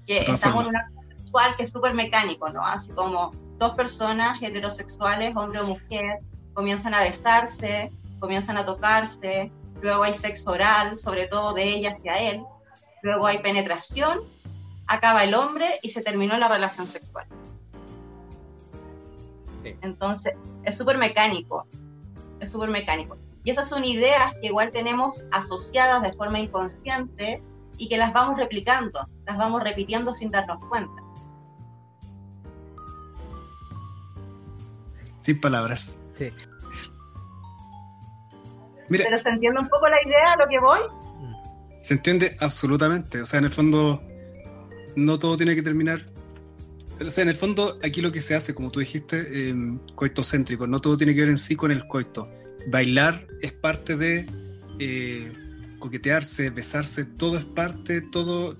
que 0.05 0.19
estamos 0.19 0.65
en 0.65 0.69
una 0.69 0.91
sexual 1.17 1.55
que 1.55 1.63
es 1.63 1.69
súper 1.69 1.93
mecánico, 1.93 2.49
¿no? 2.49 2.65
Así 2.65 2.91
como 2.91 3.31
dos 3.57 3.75
personas 3.75 4.41
heterosexuales, 4.41 5.35
hombre 5.35 5.59
o 5.59 5.67
mujer, 5.67 6.19
comienzan 6.53 6.93
a 6.93 7.01
besarse, 7.01 7.91
comienzan 8.19 8.57
a 8.57 8.65
tocarse, 8.65 9.51
luego 9.81 10.03
hay 10.03 10.13
sexo 10.13 10.51
oral, 10.51 10.97
sobre 10.97 11.27
todo 11.27 11.53
de 11.53 11.63
ella 11.63 11.91
hacia 11.91 12.17
él, 12.19 12.43
luego 13.01 13.27
hay 13.27 13.39
penetración, 13.39 14.19
acaba 14.87 15.23
el 15.23 15.33
hombre 15.33 15.79
y 15.81 15.89
se 15.89 16.01
terminó 16.01 16.37
la 16.37 16.47
relación 16.47 16.87
sexual. 16.87 17.25
Entonces, 19.81 20.33
es 20.63 20.77
súper 20.77 20.97
mecánico, 20.97 21.65
es 22.39 22.51
súper 22.51 22.69
mecánico. 22.69 23.17
Y 23.43 23.51
esas 23.51 23.67
son 23.69 23.85
ideas 23.85 24.33
que 24.41 24.47
igual 24.47 24.71
tenemos 24.71 25.23
asociadas 25.31 26.01
de 26.01 26.13
forma 26.13 26.39
inconsciente 26.39 27.41
y 27.77 27.89
que 27.89 27.97
las 27.97 28.13
vamos 28.13 28.37
replicando, 28.37 28.99
las 29.31 29.37
vamos 29.37 29.63
repitiendo 29.63 30.13
sin 30.13 30.29
darnos 30.29 30.57
cuenta. 30.67 31.01
Sin 35.19 35.39
palabras. 35.39 36.03
Sí. 36.13 36.29
Pero 38.89 39.17
se 39.17 39.29
entiende 39.29 39.59
un 39.59 39.69
poco 39.69 39.87
la 39.87 40.01
idea 40.05 40.33
a 40.33 40.35
lo 40.37 40.47
que 40.49 40.59
voy. 40.59 40.79
Se 41.79 41.93
entiende 41.93 42.35
absolutamente. 42.39 43.21
O 43.21 43.25
sea, 43.25 43.39
en 43.39 43.45
el 43.45 43.51
fondo, 43.51 44.01
no 44.95 45.17
todo 45.17 45.37
tiene 45.37 45.55
que 45.55 45.61
terminar 45.61 46.01
o 47.05 47.09
sea, 47.09 47.23
en 47.23 47.29
el 47.29 47.35
fondo, 47.35 47.79
aquí 47.83 48.01
lo 48.01 48.11
que 48.11 48.21
se 48.21 48.35
hace, 48.35 48.53
como 48.53 48.71
tú 48.71 48.79
dijiste, 48.79 49.25
eh, 49.29 49.55
coitocéntrico, 49.95 50.67
no 50.67 50.79
todo 50.79 50.97
tiene 50.97 51.13
que 51.13 51.21
ver 51.21 51.29
en 51.29 51.37
sí 51.37 51.55
con 51.55 51.71
el 51.71 51.87
coito. 51.87 52.29
Bailar 52.67 53.27
es 53.41 53.53
parte 53.53 53.95
de 53.95 54.27
eh, 54.79 55.33
coquetearse, 55.79 56.49
besarse, 56.51 57.05
todo 57.05 57.37
es 57.37 57.45
parte, 57.45 58.01
todo, 58.01 58.55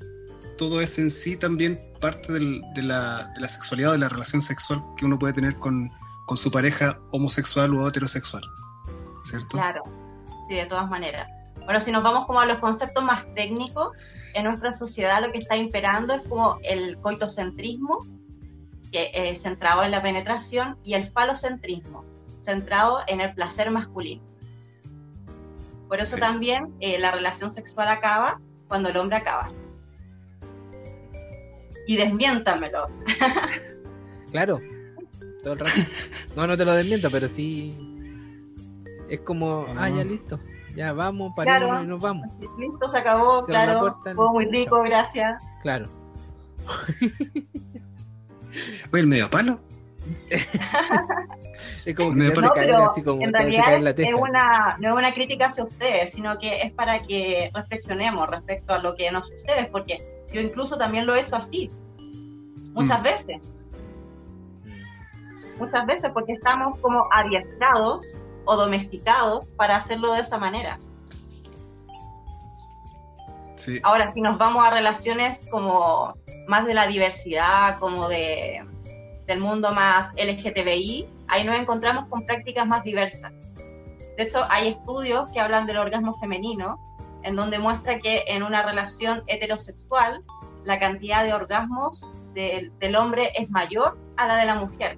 todo 0.62 0.80
es 0.80 1.00
en 1.00 1.10
sí 1.10 1.36
también 1.36 1.82
parte 2.00 2.32
de, 2.32 2.62
la, 2.84 3.34
sexualidad, 3.48 3.94
de 3.94 3.98
la 3.98 4.10
relación 4.10 4.44
sexual 4.44 4.84
que 4.96 5.06
uno 5.06 5.18
puede 5.18 5.34
tener 5.34 5.56
con, 5.56 5.92
con 6.28 6.38
su 6.38 6.52
pareja 6.52 7.00
homosexual 7.10 7.74
o 7.74 7.88
heterosexual. 7.88 8.44
¿Cierto? 9.24 9.58
Claro, 9.58 9.82
sí, 10.48 10.54
de 10.54 10.68
todas 10.68 10.88
maneras. 10.88 11.28
Bueno, 11.66 11.82
si 11.82 11.92
nos 11.92 12.04
vamos 12.04 12.28
como 12.28 12.42
a 12.42 12.46
los 12.46 12.60
conceptos 12.60 13.04
más 13.04 13.26
técnicos, 13.34 13.98
en 14.36 14.44
nuestra 14.44 14.76
sociedad 14.76 15.20
lo 15.24 15.32
que 15.32 15.40
está 15.40 15.56
imperando 15.56 16.14
es 16.14 16.22
como 16.30 16.60
el 16.62 16.96
coitocentrismo, 17.00 18.06
que, 18.92 19.10
eh, 19.16 19.36
centrado 19.38 19.84
en 19.84 19.90
la 19.90 20.04
penetración, 20.04 20.78
y 20.84 20.94
el 20.94 21.06
falocentrismo, 21.06 22.06
centrado 22.42 23.00
en 23.08 23.20
el 23.20 23.34
placer 23.34 23.72
masculino. 23.72 24.22
Por 25.88 26.00
eso 26.02 26.18
también 26.18 26.72
eh, 26.82 27.00
la 27.00 27.10
relación 27.10 27.50
sexual 27.50 27.88
acaba 27.88 28.40
cuando 28.68 28.90
el 28.90 28.98
hombre 28.98 29.18
acaba. 29.18 29.50
Y 31.92 31.98
desmiéntamelo. 31.98 32.88
claro, 34.32 34.62
todo 35.44 35.54
el 35.54 35.60
rato. 35.60 35.72
No, 36.38 36.48
no 36.48 36.56
te 36.56 36.64
lo 36.64 36.72
desmiento, 36.72 37.12
pero 37.12 37.28
sí. 37.28 37.78
Es 39.10 39.20
como, 39.20 39.66
ah, 39.78 39.90
ya 39.90 40.06
listo. 40.06 40.40
Ya 40.74 40.94
vamos, 40.94 41.34
paremos 41.36 41.84
y 41.84 41.88
nos 41.88 42.00
vamos. 42.00 42.32
Listo, 42.58 42.88
se 42.88 42.98
acabó, 42.98 43.44
claro. 43.44 44.00
Fue 44.16 44.30
muy 44.32 44.46
rico, 44.46 44.82
gracias. 44.84 45.44
Claro. 45.64 45.90
Oye, 48.94 49.02
el 49.02 49.08
medio 49.08 49.30
palo. 49.30 49.60
es 51.86 51.96
como 51.96 52.12
que 52.12 52.16
me 52.16 52.30
no, 52.30 52.52
caer 52.54 52.74
así 52.74 53.04
como 53.04 53.22
en 53.22 53.34
realidad 53.34 53.82
la 53.82 53.94
teja, 53.94 54.10
es 54.10 54.16
una, 54.16 54.78
no 54.80 54.90
es 54.90 54.96
una 54.96 55.14
crítica 55.14 55.48
hacia 55.48 55.66
ustedes, 55.66 56.14
sino 56.14 56.40
que 56.40 56.62
es 56.62 56.72
para 56.72 57.04
que 57.04 57.52
reflexionemos 57.54 58.30
respecto 58.30 58.74
a 58.74 58.80
lo 58.80 58.96
que 58.96 59.12
nos 59.12 59.28
sucede, 59.28 59.66
porque 59.66 59.98
yo 60.32 60.42
incluso 60.42 60.78
también 60.78 61.06
lo 61.06 61.16
he 61.16 61.22
hecho 61.22 61.36
así, 61.36 61.70
muchas 62.74 63.00
mm. 63.00 63.04
veces. 63.04 63.42
Muchas 65.60 65.86
veces 65.86 66.10
porque 66.12 66.34
estamos 66.34 66.80
como 66.80 67.04
adiestrados 67.12 68.18
o 68.46 68.56
domesticados 68.56 69.46
para 69.58 69.76
hacerlo 69.76 70.14
de 70.14 70.22
esa 70.22 70.38
manera. 70.38 70.80
Ahora, 73.84 74.12
si 74.14 74.22
nos 74.22 74.40
vamos 74.40 74.66
a 74.66 74.72
relaciones 74.72 75.42
como 75.52 76.16
más 76.48 76.66
de 76.66 76.74
la 76.74 76.88
diversidad, 76.88 77.80
como 77.80 78.10
de, 78.10 78.66
del 79.28 79.40
mundo 79.40 79.72
más 79.72 80.12
LGTBI, 80.14 81.08
ahí 81.28 81.44
nos 81.44 81.56
encontramos 81.56 82.08
con 82.10 82.26
prácticas 82.26 82.66
más 82.66 82.84
diversas. 82.84 83.32
De 84.18 84.24
hecho, 84.24 84.46
hay 84.50 84.70
estudios 84.70 85.32
que 85.32 85.40
hablan 85.40 85.66
del 85.66 85.78
orgasmo 85.78 86.14
femenino, 86.20 86.80
en 87.24 87.36
donde 87.36 87.60
muestra 87.60 88.00
que 88.00 88.24
en 88.28 88.44
una 88.44 88.64
relación 88.64 89.24
heterosexual 89.28 90.24
la 90.66 90.80
cantidad 90.80 91.24
de 91.24 91.34
orgasmos 91.34 92.12
del 92.34 92.96
hombre 92.96 93.32
es 93.38 93.50
mayor 93.50 93.98
a 94.18 94.28
la 94.28 94.36
de 94.38 94.46
la 94.46 94.56
mujer, 94.56 94.98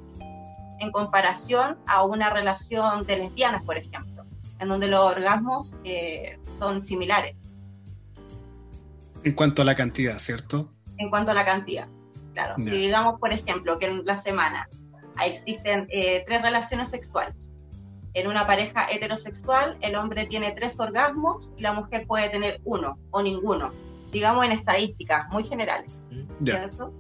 en 0.79 0.91
comparación 0.91 1.77
a 1.87 2.03
una 2.03 2.29
relación 2.29 3.05
de 3.05 3.17
lesbianas, 3.17 3.63
por 3.63 3.77
ejemplo, 3.77 4.25
en 4.59 4.67
donde 4.67 4.87
los 4.87 4.99
orgasmos 4.99 5.75
eh, 5.83 6.37
son 6.47 6.83
similares. 6.83 7.35
En 9.23 9.33
cuanto 9.33 9.61
a 9.61 9.65
la 9.65 9.75
cantidad, 9.75 10.17
¿cierto? 10.17 10.69
En 10.97 11.09
cuanto 11.09 11.31
a 11.31 11.33
la 11.33 11.45
cantidad, 11.45 11.87
claro. 12.33 12.55
Si 12.57 12.69
digamos, 12.69 13.19
por 13.19 13.31
ejemplo, 13.31 13.79
que 13.79 13.85
en 13.85 14.05
la 14.05 14.17
semana 14.17 14.67
existen 15.25 15.87
eh, 15.89 16.23
tres 16.27 16.41
relaciones 16.41 16.89
sexuales. 16.89 17.52
En 18.13 18.27
una 18.27 18.46
pareja 18.46 18.88
heterosexual, 18.89 19.77
el 19.82 19.96
hombre 19.96 20.25
tiene 20.25 20.51
tres 20.51 20.79
orgasmos 20.79 21.51
y 21.58 21.62
la 21.62 21.74
mujer 21.74 22.05
puede 22.05 22.29
tener 22.29 22.62
uno 22.63 23.00
o 23.12 23.24
ninguno. 23.24 23.72
Digamos 24.12 24.46
en 24.46 24.51
estadísticas 24.51 25.27
muy 25.29 25.43
generales, 25.43 25.91
mm. 26.12 26.46
¿cierto? 26.46 26.93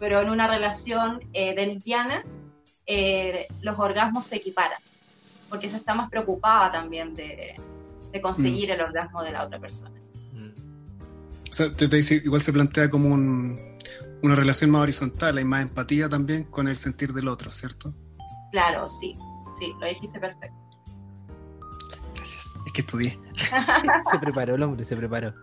Pero 0.00 0.22
en 0.22 0.30
una 0.30 0.48
relación 0.48 1.20
eh, 1.32 1.54
de 1.54 1.66
lesbianas, 1.66 2.40
eh, 2.86 3.46
los 3.60 3.78
orgasmos 3.78 4.26
se 4.26 4.36
equiparan, 4.36 4.78
porque 5.48 5.68
se 5.68 5.76
está 5.76 5.94
más 5.94 6.10
preocupada 6.10 6.70
también 6.70 7.14
de, 7.14 7.54
conseguir 8.22 8.70
mm. 8.70 8.72
el 8.72 8.80
orgasmo 8.80 9.22
de 9.22 9.32
la 9.32 9.44
otra 9.44 9.58
persona 9.58 10.04
sea, 11.54 11.70
te, 11.70 11.86
dice, 11.88 12.16
igual 12.16 12.42
se 12.42 12.52
plantea 12.52 12.90
como 12.90 13.14
una 13.14 14.34
relación 14.34 14.70
más 14.70 14.82
horizontal, 14.82 15.38
hay 15.38 15.44
más 15.44 15.62
empatía 15.62 16.08
también 16.08 16.44
con 16.44 16.68
el 16.68 16.76
sentir 16.76 17.12
del 17.12 17.28
otro, 17.28 17.50
¿cierto? 17.50 17.94
Claro, 18.50 18.88
sí, 18.88 19.12
sí, 19.58 19.72
lo 19.80 19.86
dijiste 19.86 20.18
perfecto. 20.18 20.56
Gracias, 22.14 22.54
es 22.66 22.72
que 22.72 22.80
estudié. 22.80 23.18
se 24.10 24.18
preparó 24.18 24.54
el 24.54 24.62
hombre, 24.62 24.84
se 24.84 24.96
preparó. 24.96 25.34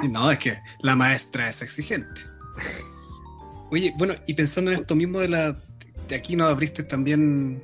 Sí, 0.00 0.08
no, 0.08 0.30
es 0.30 0.38
que 0.38 0.58
la 0.80 0.96
maestra 0.96 1.48
es 1.48 1.62
exigente. 1.62 2.22
Oye, 3.70 3.94
bueno, 3.96 4.14
y 4.26 4.34
pensando 4.34 4.72
en 4.72 4.80
esto 4.80 4.94
mismo 4.94 5.20
de 5.20 5.28
la... 5.28 5.56
De 6.08 6.16
aquí 6.16 6.34
nos 6.34 6.50
abriste 6.50 6.82
también 6.82 7.62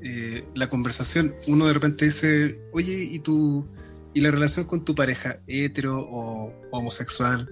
eh, 0.00 0.44
la 0.54 0.68
conversación, 0.68 1.34
uno 1.46 1.66
de 1.66 1.74
repente 1.74 2.04
dice, 2.04 2.60
oye, 2.72 2.92
¿y 2.92 3.18
tú 3.18 3.68
y 4.14 4.20
la 4.20 4.30
relación 4.30 4.64
con 4.64 4.84
tu 4.84 4.94
pareja, 4.94 5.40
hetero 5.46 5.98
o 6.00 6.52
homosexual 6.70 7.48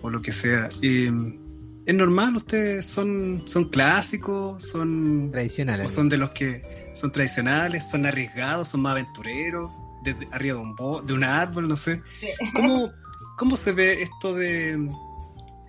o 0.00 0.10
lo 0.10 0.20
que 0.20 0.32
sea, 0.32 0.68
em, 0.80 1.38
¿es 1.86 1.94
normal? 1.94 2.36
¿Ustedes 2.36 2.86
son, 2.86 3.42
son 3.46 3.68
clásicos? 3.68 4.62
¿Son 4.62 5.30
tradicionales? 5.30 5.86
¿O 5.86 5.88
son 5.88 6.08
de 6.08 6.16
los 6.16 6.30
que 6.30 6.90
son 6.94 7.10
tradicionales, 7.10 7.88
son 7.90 8.06
arriesgados, 8.06 8.68
son 8.68 8.82
más 8.82 8.92
aventureros, 8.92 9.70
desde 10.04 10.28
arriba 10.32 10.58
de 10.58 10.62
un, 10.62 11.06
de 11.06 11.12
un 11.12 11.24
árbol, 11.24 11.68
no 11.68 11.76
sé. 11.76 12.02
¿Cómo, 12.54 12.90
¿Cómo 13.36 13.56
se 13.56 13.72
ve 13.72 14.02
esto 14.02 14.34
de... 14.34 14.90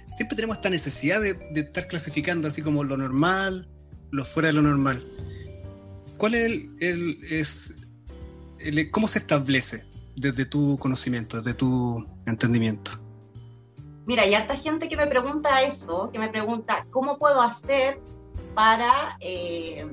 Siempre 0.08 0.36
tenemos 0.36 0.58
esta 0.58 0.70
necesidad 0.70 1.22
de, 1.22 1.38
estar 1.56 1.88
clasificando 1.88 2.48
así 2.48 2.62
como 2.62 2.84
lo 2.84 2.98
normal, 2.98 3.68
lo 4.12 4.26
fuera 4.26 4.48
de 4.48 4.54
lo 4.54 4.62
normal. 4.62 5.04
¿Cuál 6.18 6.36
es 6.36 6.46
el, 6.80 7.20
es 7.30 7.76
el, 8.60 8.92
cómo 8.92 9.08
se 9.08 9.20
establece 9.20 9.86
desde 10.16 10.46
tu 10.46 10.78
conocimiento, 10.78 11.38
desde 11.38 11.56
tu 11.56 12.06
entendimiento? 12.28 13.03
Mira, 14.06 14.24
hay 14.24 14.34
harta 14.34 14.56
gente 14.56 14.90
que 14.90 14.98
me 14.98 15.08
pregunta 15.08 15.62
eso, 15.62 16.10
que 16.12 16.20
me 16.20 16.30
pregunta, 16.30 16.86
¿cómo 16.92 17.18
puedo 17.18 17.42
hacer 17.42 18.02
para 18.54 19.18
eh, 19.22 19.88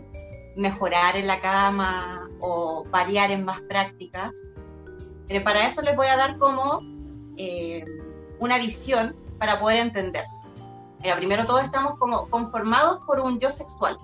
mejorar 0.57 1.17
en 1.17 1.29
la 1.29 1.40
cama 1.40 2.29
o 2.40 2.85
variar 2.90 3.31
en 3.31 3.45
más 3.45 3.61
prácticas? 3.62 4.31
Pero 5.29 5.45
para 5.45 5.67
eso 5.67 5.81
les 5.83 5.95
voy 5.95 6.09
a 6.09 6.17
dar 6.17 6.38
como 6.38 6.81
eh, 7.37 7.85
una 8.40 8.59
visión 8.59 9.14
para 9.38 9.61
poder 9.61 9.79
entender. 9.79 10.25
Mira, 11.02 11.17
primero 11.17 11.47
todos 11.47 11.64
estamos 11.64 11.97
como 11.99 12.29
conformados 12.29 13.05
por 13.07 13.21
un 13.21 13.38
yo 13.38 13.50
sexual. 13.50 13.97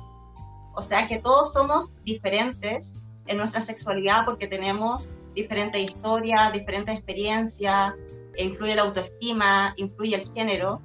O 0.75 0.83
sea 0.83 1.09
que 1.09 1.19
todos 1.19 1.53
somos 1.53 1.91
diferentes 2.05 2.95
en 3.27 3.39
nuestra 3.39 3.61
sexualidad 3.61 4.23
porque 4.25 4.47
tenemos 4.47 5.09
diferentes 5.35 5.83
historias, 5.83 6.53
diferentes 6.53 6.95
experiencias, 6.95 7.93
e 7.95 8.16
influye 8.45 8.75
la 8.75 8.83
autoestima, 8.83 9.73
influye 9.77 10.17
el 10.17 10.33
género, 10.33 10.81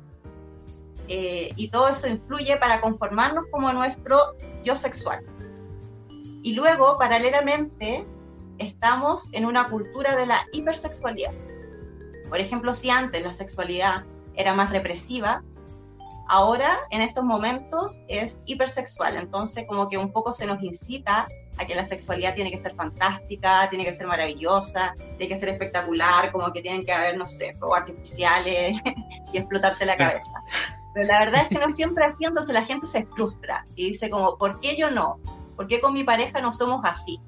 eh, 1.07 1.51
y 1.55 1.67
todo 1.67 1.89
eso 1.89 2.07
influye 2.07 2.55
para 2.57 2.79
conformarnos 2.79 3.45
como 3.51 3.73
nuestro 3.73 4.35
yo 4.63 4.75
sexual. 4.75 5.25
Y 6.43 6.53
luego, 6.53 6.97
paralelamente, 6.97 8.05
estamos 8.59 9.27
en 9.33 9.45
una 9.45 9.67
cultura 9.67 10.15
de 10.15 10.25
la 10.25 10.45
hipersexualidad. 10.53 11.33
Por 12.29 12.39
ejemplo, 12.39 12.73
si 12.73 12.89
antes 12.89 13.21
la 13.23 13.33
sexualidad 13.33 14.05
era 14.35 14.53
más 14.53 14.69
represiva, 14.69 15.43
ahora 16.29 16.79
en 16.91 17.01
estos 17.01 17.25
momentos 17.25 17.99
es 18.07 18.39
hipersexual. 18.45 19.17
Entonces, 19.17 19.65
como 19.67 19.89
que 19.89 19.97
un 19.97 20.13
poco 20.13 20.33
se 20.33 20.47
nos 20.47 20.63
incita 20.63 21.27
a 21.57 21.65
que 21.65 21.75
la 21.75 21.85
sexualidad 21.85 22.33
tiene 22.33 22.51
que 22.51 22.57
ser 22.57 22.73
fantástica, 22.75 23.69
tiene 23.69 23.85
que 23.85 23.93
ser 23.93 24.07
maravillosa, 24.07 24.93
tiene 25.17 25.33
que 25.33 25.39
ser 25.39 25.49
espectacular, 25.49 26.31
como 26.31 26.51
que 26.51 26.61
tienen 26.61 26.85
que 26.85 26.91
haber, 26.91 27.17
no 27.17 27.27
sé, 27.27 27.53
fuegos 27.55 27.79
artificiales 27.79 28.73
y 29.33 29.37
explotarte 29.37 29.85
la 29.85 29.97
cabeza. 29.97 30.31
Pero 30.93 31.07
la 31.07 31.19
verdad 31.19 31.41
es 31.43 31.47
que 31.49 31.65
no 31.65 31.73
siempre 31.73 32.05
haciéndose 32.05 32.53
la 32.53 32.65
gente 32.65 32.87
se 32.87 33.05
frustra 33.05 33.63
y 33.75 33.89
dice 33.89 34.09
como, 34.09 34.37
¿por 34.37 34.59
qué 34.59 34.75
yo 34.75 34.91
no? 34.91 35.19
¿Por 35.55 35.67
qué 35.67 35.79
con 35.79 35.93
mi 35.93 36.03
pareja 36.03 36.41
no 36.41 36.51
somos 36.51 36.81
así? 36.83 37.19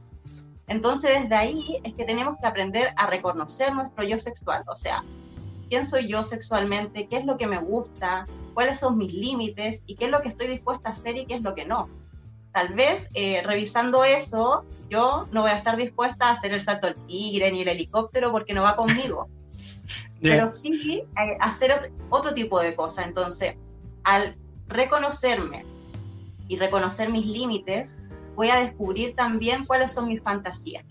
Entonces 0.68 1.22
desde 1.22 1.36
ahí 1.36 1.80
es 1.84 1.94
que 1.94 2.06
tenemos 2.06 2.38
que 2.42 2.48
aprender 2.48 2.94
a 2.96 3.08
reconocer 3.08 3.74
nuestro 3.74 4.04
yo 4.04 4.18
sexual, 4.18 4.64
o 4.68 4.76
sea, 4.76 5.04
quién 5.70 5.86
soy 5.86 6.08
yo 6.08 6.24
sexualmente, 6.24 7.08
qué 7.08 7.18
es 7.18 7.26
lo 7.26 7.38
que 7.38 7.48
me 7.48 7.58
gusta, 7.58 8.26
cuáles 8.54 8.80
son 8.80 8.98
mis 8.98 9.14
límites 9.14 9.84
y 9.86 9.96
qué 9.96 10.06
es 10.06 10.12
lo 10.12 10.22
que 10.22 10.30
estoy 10.30 10.48
dispuesta 10.48 10.90
a 10.90 10.92
hacer 10.94 11.18
y 11.18 11.26
qué 11.26 11.36
es 11.36 11.44
lo 11.44 11.54
que 11.54 11.66
no 11.66 11.90
tal 12.54 12.74
vez 12.74 13.10
eh, 13.16 13.42
revisando 13.44 14.04
eso, 14.04 14.64
yo 14.90 15.28
no 15.32 15.42
voy 15.42 15.52
a 15.52 15.58
estar 15.58 15.76
dispuesta 15.76 16.28
a 16.28 16.32
hacer 16.32 16.54
el 16.54 16.62
salto 16.62 16.88
al 16.88 16.94
tigre 17.08 17.52
ni 17.52 17.62
el 17.62 17.68
helicóptero 17.68 18.32
porque 18.32 18.54
no 18.54 18.62
va 18.62 18.76
conmigo. 18.76 19.28
Pero 20.22 20.54
sí 20.54 21.04
eh, 21.18 21.38
hacer 21.42 21.92
otro, 22.10 22.34
tipo 22.34 22.62
de 22.62 22.76
cosas. 22.76 23.08
Entonces, 23.08 23.56
al 24.06 24.38
reconocerme 24.68 25.66
y 26.48 26.56
reconocer 26.56 27.10
mis 27.10 27.26
límites, 27.26 27.98
voy 28.36 28.50
a 28.50 28.58
descubrir 28.58 29.16
también 29.16 29.66
cuáles 29.66 29.92
son 29.92 30.08
mis 30.08 30.22
fantasías. 30.22 30.86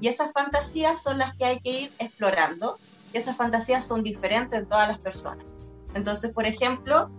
Y 0.00 0.08
esas 0.08 0.32
fantasías 0.32 1.00
son 1.02 1.18
las 1.18 1.36
que 1.36 1.44
hay 1.44 1.60
que 1.60 1.70
ir 1.70 1.90
explorando. 1.98 2.78
Y 3.12 3.18
esas 3.18 3.36
fantasías 3.36 3.86
son 3.86 4.02
diferentes 4.02 4.58
en 4.58 4.66
todas 4.66 4.88
las 4.88 5.00
personas. 5.00 5.44
Entonces, 5.94 6.32
por 6.32 6.46
ejemplo, 6.46 7.10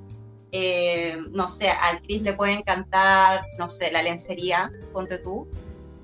eh, 0.51 1.17
no 1.31 1.47
sé, 1.47 1.69
al 1.69 2.01
Cris 2.01 2.21
le 2.21 2.33
puede 2.33 2.53
encantar, 2.53 3.41
no 3.57 3.69
sé, 3.69 3.91
la 3.91 4.03
lencería, 4.03 4.71
ponte 4.91 5.17
tú, 5.17 5.47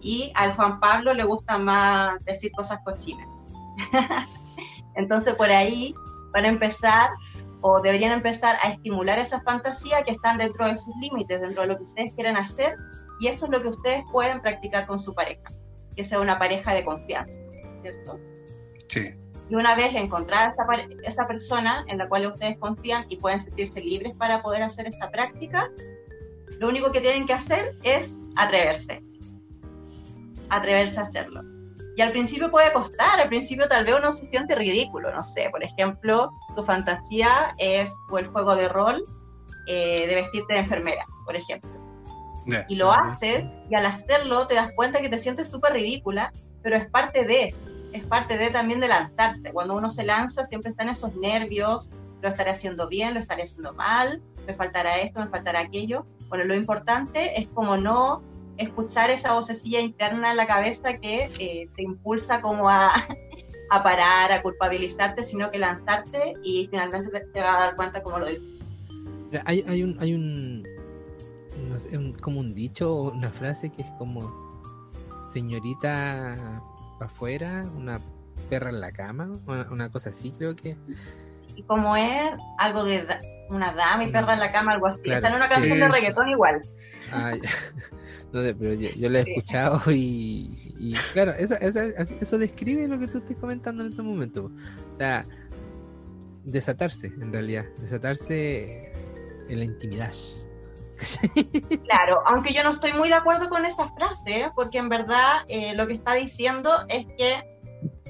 y 0.02 0.32
al 0.36 0.54
Juan 0.56 0.80
Pablo 0.80 1.14
le 1.14 1.24
gusta 1.24 1.58
más 1.58 2.24
decir 2.26 2.52
cosas 2.52 2.80
cochinas. 2.86 3.28
Entonces 4.96 5.36
por 5.36 5.50
ahí, 5.52 5.94
para 6.34 6.48
empezar, 6.48 7.10
o 7.62 7.82
deberían 7.82 8.12
empezar 8.12 8.58
a 8.62 8.70
estimular 8.70 9.20
esa 9.20 9.42
fantasía 9.42 10.04
que 10.04 10.12
están 10.12 10.38
dentro 10.38 10.68
de 10.68 10.78
sus 10.78 10.96
límites, 11.02 11.42
dentro 11.42 11.64
de 11.64 11.68
lo 11.68 11.78
que 11.78 11.84
ustedes 11.84 12.14
quieren 12.14 12.38
hacer, 12.38 12.76
y 13.20 13.28
eso 13.28 13.46
es 13.46 13.52
lo 13.52 13.62
que 13.62 13.70
ustedes 13.70 14.04
pueden 14.12 14.42
practicar 14.42 14.88
con 14.88 15.00
su 15.00 15.14
pareja, 15.14 15.52
que 15.96 16.04
sea 16.04 16.20
una 16.20 16.40
pareja 16.40 16.74
de 16.74 16.84
confianza, 16.84 17.40
¿cierto? 17.82 18.20
Sí. 18.88 19.14
Y 19.50 19.56
una 19.56 19.76
vez 19.76 19.96
encontrada 19.96 20.54
esa, 20.54 20.66
esa 21.04 21.28
persona 21.28 21.86
en 21.88 21.98
la 21.98 22.10
cual 22.10 22.28
ustedes 22.28 22.58
confían 22.58 23.06
y 23.10 23.18
pueden 23.18 23.40
sentirse 23.40 23.82
libres 23.82 24.14
para 24.16 24.42
poder 24.42 24.64
hacer 24.64 24.88
esta 24.88 25.10
práctica, 25.10 25.70
lo 26.60 26.70
único 26.70 26.92
que 26.92 27.02
tienen 27.02 27.26
que 27.26 27.34
hacer 27.34 27.76
es 27.84 28.18
atreverse. 28.36 29.02
Atreverse 30.50 31.00
a 31.00 31.04
hacerlo. 31.04 31.42
Y 31.98 32.02
al 32.02 32.12
principio 32.12 32.52
puede 32.52 32.72
costar, 32.74 33.20
al 33.20 33.28
principio 33.28 33.68
tal 33.68 33.84
vez 33.84 33.96
uno 33.98 34.12
se 34.12 34.26
siente 34.26 34.54
ridículo, 34.54 35.12
no 35.12 35.24
sé, 35.24 35.50
por 35.50 35.64
ejemplo, 35.64 36.32
su 36.56 36.64
fantasía 36.64 37.56
es 37.58 37.92
o 38.10 38.20
el 38.20 38.28
juego 38.28 38.56
de 38.56 38.70
rol 38.70 39.02
eh, 39.66 40.06
de 40.08 40.14
vestirte 40.14 40.54
de 40.54 40.60
enfermera, 40.60 41.06
por 41.26 41.36
ejemplo. 41.36 41.72
Y 42.70 42.76
lo 42.76 42.94
haces 42.94 43.44
y 43.70 43.76
al 43.76 43.86
hacerlo 43.86 44.48
te 44.48 44.56
das 44.56 44.72
cuenta 44.76 45.02
que 45.02 45.10
te 45.10 45.18
sientes 45.18 45.50
súper 45.50 45.74
ridícula, 45.74 46.32
pero 46.62 46.78
es 46.78 46.88
parte 46.90 47.26
de, 47.26 47.54
es 47.94 48.06
parte 48.06 48.38
de 48.38 48.50
también 48.50 48.80
de 48.80 48.88
lanzarse. 48.88 49.52
Cuando 49.52 49.76
uno 49.76 49.90
se 49.90 50.04
lanza 50.04 50.46
siempre 50.46 50.72
están 50.72 50.90
esos 50.90 51.16
nervios, 51.16 51.90
lo 52.22 52.30
estaré 52.30 52.52
haciendo 52.52 52.88
bien, 52.88 53.14
lo 53.14 53.20
estaré 53.20 53.44
haciendo 53.44 53.74
mal, 53.74 54.22
me 54.46 54.54
faltará 54.54 54.98
esto, 54.98 55.20
me 55.20 55.28
faltará 55.28 55.60
aquello. 55.60 56.06
Bueno, 56.30 56.46
lo 56.46 56.56
importante 56.56 57.40
es 57.40 57.48
como 57.50 57.78
no 57.78 58.22
escuchar 58.58 59.12
esa 59.12 59.34
vocecilla 59.34 59.80
interna 59.80 60.32
en 60.32 60.38
la 60.38 60.48
cabeza 60.48 60.98
que 60.98 61.30
eh, 61.40 61.70
te 61.76 61.84
impulsa 61.84 62.42
como 62.42 62.70
a, 62.70 62.92
a, 63.70 63.84
parar, 63.84 64.32
a 64.32 64.42
culpabilizarte, 64.42 65.24
sino 65.24 65.52
que 65.52 65.60
lanzarte 65.60 66.34
y 66.44 66.68
finalmente 66.70 67.10
te, 67.34 67.40
vas 67.42 67.56
a 67.56 67.60
dar 67.60 67.76
cuenta 67.76 68.02
como 68.02 68.20
lo 68.20 68.28
digo. 68.28 68.44
Hay, 69.46 69.64
hay 69.68 69.84
un, 69.84 69.98
hay 70.00 70.14
un, 70.14 70.64
no 71.70 71.78
sé, 71.78 71.90
como 72.22 72.40
un 72.40 72.56
dicho 72.56 72.94
una 73.02 73.30
frase 73.30 73.70
que 73.70 73.82
es 73.82 73.92
como 73.98 74.48
señorita 75.34 76.64
para 76.98 77.12
afuera, 77.12 77.64
una 77.76 78.00
perra 78.50 78.70
en 78.70 78.82
la 78.82 78.92
cama, 78.92 79.32
una, 79.46 79.90
cosa 79.90 80.10
así 80.10 80.32
creo 80.32 80.56
que. 80.56 80.78
Y 81.56 81.64
como 81.64 81.96
es 81.96 82.32
algo 82.58 82.84
de 82.84 83.06
una 83.50 83.74
dama 83.74 84.04
y 84.04 84.12
perra 84.12 84.34
en 84.34 84.40
la 84.40 84.52
cama, 84.52 84.74
algo 84.74 84.88
así. 84.88 85.12
Está 85.12 85.30
en 85.30 85.36
una 85.36 85.48
canción 85.48 85.80
de 85.80 85.88
reggaetón 85.88 86.30
igual. 86.30 86.62
Ah, 87.12 87.34
no 88.34 88.42
sé, 88.42 88.54
pero 88.56 88.74
yo, 88.74 89.10
lo 89.10 89.18
he 89.18 89.22
escuchado 89.22 89.82
y, 89.88 90.96
claro, 91.14 91.32
eso, 91.32 91.56
eso, 91.60 91.80
eso, 91.82 92.38
describe 92.38 92.88
lo 92.88 93.00
que 93.00 93.08
tú 93.08 93.20
estás 93.20 93.38
comentando 93.38 93.84
en 93.84 93.90
este 93.90 94.02
momento. 94.02 94.52
O 94.92 94.96
sea, 94.96 95.26
desatarse, 96.44 97.08
en 97.08 97.32
realidad, 97.32 97.66
desatarse 97.80 98.92
en 99.50 99.60
la 99.60 99.66
intimidad. 99.66 100.12
Claro, 101.84 102.22
aunque 102.26 102.54
yo 102.54 102.64
no 102.64 102.72
estoy 102.72 102.94
muy 102.94 103.10
de 103.10 103.16
acuerdo 103.16 103.50
con 103.50 103.66
esa 103.66 103.90
frase, 103.90 104.52
porque 104.56 104.78
en 104.78 104.90
verdad 104.90 105.42
eh, 105.48 105.74
lo 105.76 105.88
que 105.88 105.94
está 105.94 106.14
diciendo 106.14 106.72
es 106.90 107.06
que 107.18 107.44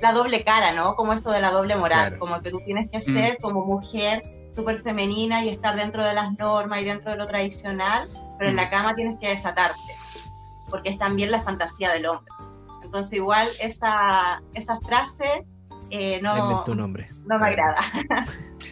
la 0.02 0.14
doble 0.14 0.44
cara, 0.44 0.74
¿no? 0.74 0.96
Como 0.96 1.14
esto 1.14 1.32
de 1.32 1.42
la 1.42 1.52
doble 1.52 1.76
moral, 1.76 2.18
como 2.18 2.42
que 2.42 2.52
tú 2.52 2.62
tienes 2.66 2.90
que 2.90 3.02
ser 3.02 3.34
mm. 3.34 3.42
como 3.42 3.66
mujer 3.66 4.24
súper 4.54 4.82
femenina 4.82 5.44
y 5.44 5.50
estar 5.50 5.76
dentro 5.76 6.04
de 6.04 6.14
las 6.14 6.38
normas 6.38 6.82
y 6.82 6.86
dentro 6.86 7.12
de 7.12 7.18
lo 7.18 7.28
tradicional, 7.28 8.08
pero 8.38 8.50
en 8.50 8.56
la 8.56 8.68
mm. 8.68 8.70
cama 8.70 8.94
tienes 8.94 9.20
que 9.20 9.30
desatarte, 9.30 9.80
porque 10.70 10.90
es 10.90 10.98
también 10.98 11.32
la 11.32 11.42
fantasía 11.42 11.92
del 11.92 12.06
hombre. 12.06 12.32
Entonces 12.84 13.14
igual 13.14 13.50
esa, 13.60 14.42
esa 14.54 14.80
frase 14.80 15.46
eh, 15.90 16.20
no, 16.22 16.66
nombre. 16.76 17.10
no 17.26 17.40
me 17.40 17.48
agrada. 17.48 17.78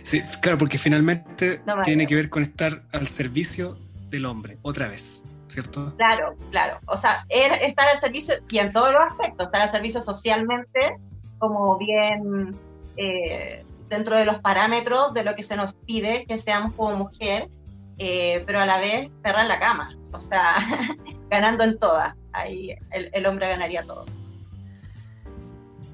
Sí, 0.04 0.21
claro, 0.39 0.60
porque 0.60 0.78
finalmente 0.78 1.62
tiene 1.84 2.06
que 2.06 2.13
ver 2.13 2.30
con 2.30 2.43
estar 2.43 2.84
al 2.91 3.08
servicio 3.08 3.80
del 4.15 4.25
hombre, 4.25 4.58
otra 4.62 4.88
vez, 4.88 5.23
¿cierto? 5.47 5.93
Claro, 5.97 6.36
claro. 6.51 6.80
O 6.88 6.97
sea, 6.97 7.25
estar 7.30 7.88
al 7.88 7.99
servicio, 7.99 8.36
y 8.49 8.58
en 8.60 8.71
todos 8.71 8.91
los 8.91 9.01
aspectos, 9.01 9.47
estar 9.47 9.62
al 9.62 9.69
servicio 9.69 10.01
socialmente, 10.01 10.97
como 11.38 11.78
bien 11.78 12.51
eh, 12.97 13.63
dentro 13.89 14.15
de 14.15 14.25
los 14.25 14.39
parámetros 14.39 15.13
de 15.13 15.23
lo 15.23 15.36
que 15.36 15.43
se 15.43 15.56
nos 15.56 15.73
pide 15.73 16.25
que 16.25 16.39
seamos 16.39 16.73
como 16.73 16.95
mujer, 16.95 17.49
eh, 17.97 18.43
pero 18.45 18.60
a 18.60 18.65
la 18.65 18.80
vez 18.80 19.12
cerrar 19.23 19.45
la 19.45 19.60
cama, 19.60 19.95
o 20.12 20.19
sea, 20.19 20.56
ganando 21.30 21.63
en 21.63 21.78
todas. 21.78 22.15
Ahí 22.34 22.75
el, 22.91 23.10
el 23.13 23.25
hombre 23.25 23.47
ganaría 23.47 23.84
todo. 23.84 24.06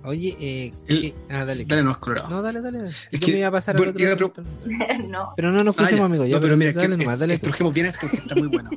Oye, 0.04 0.36
eh, 0.40 1.14
ah, 1.30 1.46
dale. 1.46 1.66
Dale, 1.66 1.84
no, 1.84 2.00
Colorado. 2.00 2.30
No, 2.30 2.42
dale, 2.42 2.62
dale. 2.62 2.90
Es 3.12 3.20
que 3.20 3.32
me 3.32 3.40
iba 3.40 3.48
a 3.48 3.52
pasar 3.52 3.76
al 3.76 3.90
otro 3.90 4.06
lado. 4.06 4.34
no. 5.08 5.34
Pero 5.36 5.52
no 5.52 5.64
nos 5.64 5.76
pusimos, 5.76 6.02
ah, 6.02 6.06
amigos. 6.06 6.28
Ya, 6.28 6.36
no, 6.36 6.42
pero, 6.42 6.58
mira, 6.58 6.74
dale 6.74 6.98
nomás, 6.98 7.20
dale. 7.20 7.36
Estrujemos 7.36 7.74
bien 7.74 7.86
esto, 7.86 8.10
que 8.10 8.18
está 8.18 8.36
muy 8.36 8.48
bueno. 8.48 8.70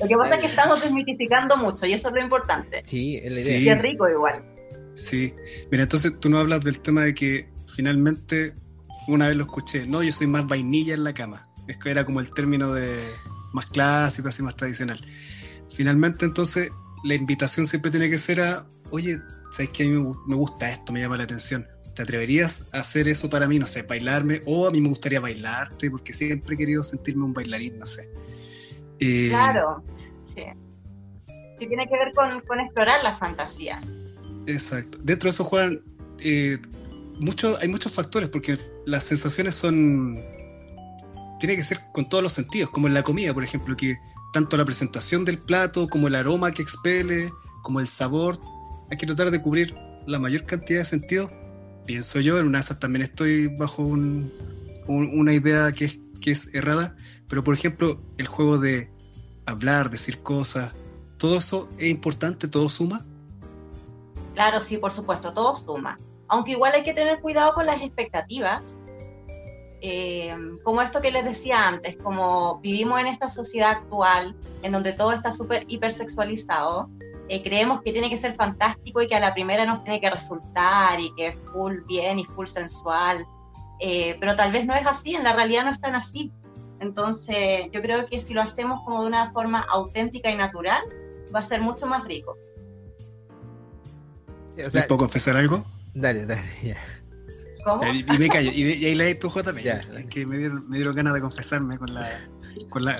Lo 0.00 0.08
que 0.08 0.16
pasa 0.16 0.34
es 0.34 0.40
que 0.40 0.46
estamos 0.46 0.82
desmitificando 0.82 1.56
mucho 1.56 1.86
y 1.86 1.92
eso 1.92 2.08
es 2.08 2.14
lo 2.14 2.22
importante. 2.22 2.80
Sí, 2.84 3.20
es 3.22 3.32
la 3.32 3.40
Sí. 3.40 3.48
idea. 3.50 3.60
Y 3.60 3.68
es 3.68 3.82
rico 3.82 4.08
igual. 4.08 4.42
Sí, 4.94 5.32
mira, 5.70 5.84
entonces 5.84 6.18
tú 6.18 6.28
no 6.28 6.38
hablas 6.38 6.64
del 6.64 6.80
tema 6.80 7.02
de 7.02 7.14
que 7.14 7.48
finalmente 7.74 8.54
una 9.08 9.28
vez 9.28 9.36
lo 9.36 9.44
escuché, 9.44 9.86
no, 9.86 10.02
yo 10.02 10.12
soy 10.12 10.26
más 10.26 10.46
vainilla 10.46 10.94
en 10.94 11.04
la 11.04 11.12
cama. 11.12 11.42
Es 11.68 11.76
que 11.76 11.90
era 11.90 12.04
como 12.04 12.20
el 12.20 12.30
término 12.30 12.72
de 12.72 12.98
más 13.52 13.66
clásico, 13.66 14.28
así 14.28 14.42
más 14.42 14.56
tradicional. 14.56 15.00
Finalmente, 15.70 16.24
entonces, 16.24 16.70
la 17.04 17.14
invitación 17.14 17.66
siempre 17.66 17.90
tiene 17.90 18.10
que 18.10 18.18
ser 18.18 18.40
a, 18.40 18.66
oye, 18.92 19.18
¿sabes 19.50 19.70
que 19.70 19.82
a 19.82 19.86
mí 19.86 19.92
me 19.92 20.00
gu- 20.00 20.22
me 20.26 20.36
gusta 20.36 20.70
esto, 20.70 20.92
me 20.92 21.00
llama 21.00 21.16
la 21.16 21.24
atención? 21.24 21.66
¿Te 21.94 22.02
atreverías 22.02 22.68
a 22.72 22.78
hacer 22.80 23.08
eso 23.08 23.28
para 23.28 23.46
mí? 23.48 23.58
No 23.58 23.66
sé, 23.66 23.82
bailarme, 23.82 24.40
o 24.46 24.66
a 24.66 24.70
mí 24.70 24.80
me 24.80 24.88
gustaría 24.88 25.20
bailarte, 25.20 25.90
porque 25.90 26.12
siempre 26.12 26.54
he 26.54 26.58
querido 26.58 26.82
sentirme 26.82 27.24
un 27.24 27.34
bailarín, 27.34 27.78
no 27.78 27.84
sé. 27.86 28.08
Eh, 29.00 29.28
Claro, 29.30 29.82
sí. 30.24 30.42
Sí 31.58 31.66
tiene 31.66 31.86
que 31.88 31.94
ver 31.96 32.12
con, 32.14 32.40
con 32.42 32.60
explorar 32.60 33.02
la 33.02 33.18
fantasía. 33.18 33.80
Exacto. 34.46 34.98
Dentro 35.02 35.28
de 35.28 35.30
eso 35.32 35.44
juegan 35.44 35.82
eh, 36.20 36.58
mucho, 37.18 37.58
hay 37.60 37.68
muchos 37.68 37.92
factores 37.92 38.28
porque 38.28 38.58
las 38.86 39.04
sensaciones 39.04 39.54
son 39.54 40.16
tiene 41.38 41.56
que 41.56 41.62
ser 41.64 41.80
con 41.92 42.08
todos 42.08 42.22
los 42.22 42.32
sentidos, 42.32 42.70
como 42.70 42.86
en 42.86 42.94
la 42.94 43.02
comida, 43.02 43.34
por 43.34 43.42
ejemplo, 43.44 43.76
que 43.76 43.96
tanto 44.32 44.56
la 44.56 44.64
presentación 44.64 45.24
del 45.24 45.38
plato 45.38 45.88
como 45.88 46.06
el 46.08 46.14
aroma 46.14 46.52
que 46.52 46.62
expele, 46.62 47.30
como 47.62 47.80
el 47.80 47.88
sabor, 47.88 48.38
hay 48.92 48.98
que 48.98 49.06
tratar 49.06 49.30
de 49.30 49.40
cubrir 49.40 49.74
la 50.06 50.18
mayor 50.18 50.44
cantidad 50.44 50.80
de 50.80 50.84
sentidos. 50.84 51.30
Pienso 51.86 52.20
yo, 52.20 52.38
en 52.38 52.46
una 52.46 52.58
de 52.58 52.60
esas 52.62 52.78
también 52.78 53.00
estoy 53.02 53.46
bajo 53.56 53.82
un- 53.82 54.30
un- 54.86 55.18
una 55.18 55.32
idea 55.32 55.72
que 55.72 55.86
es, 55.86 55.98
que 56.20 56.30
es 56.32 56.54
errada, 56.54 56.94
pero 57.26 57.42
por 57.42 57.54
ejemplo, 57.54 58.02
el 58.18 58.26
juego 58.26 58.58
de 58.58 58.90
hablar, 59.46 59.88
decir 59.88 60.20
cosas, 60.22 60.74
todo 61.16 61.38
eso 61.38 61.70
es 61.78 61.88
importante, 61.90 62.48
todo 62.48 62.68
suma. 62.68 63.02
Claro, 64.34 64.60
sí, 64.60 64.76
por 64.76 64.90
supuesto, 64.90 65.32
todo 65.32 65.56
suma. 65.56 65.96
Aunque 66.28 66.50
igual 66.50 66.74
hay 66.74 66.82
que 66.82 66.92
tener 66.92 67.20
cuidado 67.20 67.54
con 67.54 67.64
las 67.64 67.80
expectativas. 67.80 68.76
Eh, 69.80 70.36
como 70.64 70.82
esto 70.82 71.00
que 71.00 71.10
les 71.10 71.24
decía 71.24 71.66
antes, 71.66 71.96
como 71.96 72.60
vivimos 72.60 73.00
en 73.00 73.06
esta 73.06 73.30
sociedad 73.30 73.70
actual 73.70 74.36
en 74.62 74.70
donde 74.72 74.92
todo 74.92 75.12
está 75.12 75.32
súper 75.32 75.64
hipersexualizado, 75.66 76.90
eh, 77.28 77.42
creemos 77.42 77.80
que 77.82 77.92
tiene 77.92 78.10
que 78.10 78.16
ser 78.16 78.34
fantástico 78.34 79.00
y 79.00 79.08
que 79.08 79.14
a 79.14 79.20
la 79.20 79.34
primera 79.34 79.64
nos 79.64 79.82
tiene 79.84 80.00
que 80.00 80.10
resultar 80.10 81.00
y 81.00 81.14
que 81.14 81.28
es 81.28 81.36
full 81.52 81.80
bien 81.86 82.18
y 82.18 82.24
full 82.24 82.46
sensual. 82.46 83.24
Eh, 83.80 84.16
pero 84.20 84.36
tal 84.36 84.52
vez 84.52 84.64
no 84.64 84.74
es 84.74 84.86
así, 84.86 85.14
en 85.14 85.24
la 85.24 85.32
realidad 85.32 85.64
no 85.64 85.72
es 85.72 85.80
tan 85.80 85.94
así. 85.94 86.32
Entonces, 86.80 87.66
yo 87.72 87.80
creo 87.80 88.06
que 88.06 88.20
si 88.20 88.34
lo 88.34 88.42
hacemos 88.42 88.80
como 88.84 89.02
de 89.02 89.08
una 89.08 89.32
forma 89.32 89.60
auténtica 89.60 90.30
y 90.30 90.36
natural, 90.36 90.82
va 91.34 91.40
a 91.40 91.44
ser 91.44 91.60
mucho 91.60 91.86
más 91.86 92.04
rico. 92.04 92.36
Sí, 94.56 94.62
o 94.62 94.70
sea, 94.70 94.82
¿Me 94.82 94.86
puedo 94.88 94.98
confesar 94.98 95.36
algo? 95.36 95.64
dale, 95.94 96.26
dale, 96.26 96.42
ya. 96.62 96.76
¿Cómo? 97.64 97.84
Y, 97.92 98.00
y 98.00 98.18
me 98.18 98.28
callo. 98.28 98.50
Y, 98.52 98.62
y 98.72 98.86
ahí 98.86 98.94
lees 98.94 99.20
tu 99.20 99.30
J 99.30 99.52
Ya. 99.60 99.74
Es 99.74 100.06
que 100.06 100.26
me 100.26 100.38
dieron, 100.38 100.68
me 100.68 100.76
dieron 100.76 100.96
ganas 100.96 101.14
de 101.14 101.20
confesarme 101.20 101.78
con 101.78 101.94
la, 101.94 102.08
con 102.70 102.84
la, 102.84 102.96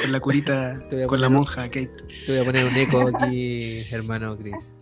con 0.00 0.12
la 0.12 0.20
curita, 0.20 0.78
Te 0.88 0.96
voy 0.96 1.04
a 1.04 1.06
con 1.06 1.20
la 1.20 1.28
poner- 1.28 1.38
monja 1.38 1.62
Kate. 1.64 1.90
Te 2.26 2.32
voy 2.32 2.38
a 2.40 2.44
poner 2.44 2.64
un 2.66 2.76
eco 2.76 3.08
aquí, 3.08 3.82
hermano 3.92 4.36
Chris. 4.36 4.72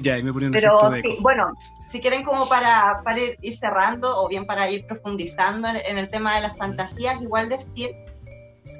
Ya, 0.00 0.18
y 0.18 0.22
me 0.22 0.32
ponen 0.32 0.48
un 0.48 0.52
Pero 0.52 0.90
de 0.90 1.00
sí, 1.00 1.08
eco. 1.12 1.22
bueno, 1.22 1.52
si 1.88 2.00
quieren 2.00 2.24
como 2.24 2.48
para, 2.48 3.02
para 3.04 3.20
ir, 3.20 3.36
ir 3.42 3.56
cerrando 3.56 4.20
o 4.22 4.28
bien 4.28 4.46
para 4.46 4.68
ir 4.70 4.86
profundizando 4.86 5.68
en, 5.68 5.76
en 5.76 5.98
el 5.98 6.08
tema 6.08 6.34
de 6.36 6.40
las 6.42 6.56
fantasías, 6.56 7.20
igual 7.22 7.48
decir 7.48 7.90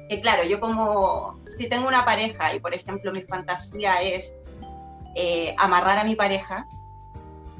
que 0.09 0.19
claro, 0.21 0.43
yo 0.43 0.59
como 0.59 1.39
si 1.57 1.67
tengo 1.69 1.87
una 1.87 2.03
pareja 2.03 2.53
y 2.55 2.59
por 2.59 2.73
ejemplo 2.73 3.11
mi 3.13 3.21
fantasía 3.21 4.01
es 4.01 4.33
eh, 5.15 5.53
amarrar 5.57 5.97
a 5.99 6.03
mi 6.03 6.15
pareja 6.15 6.65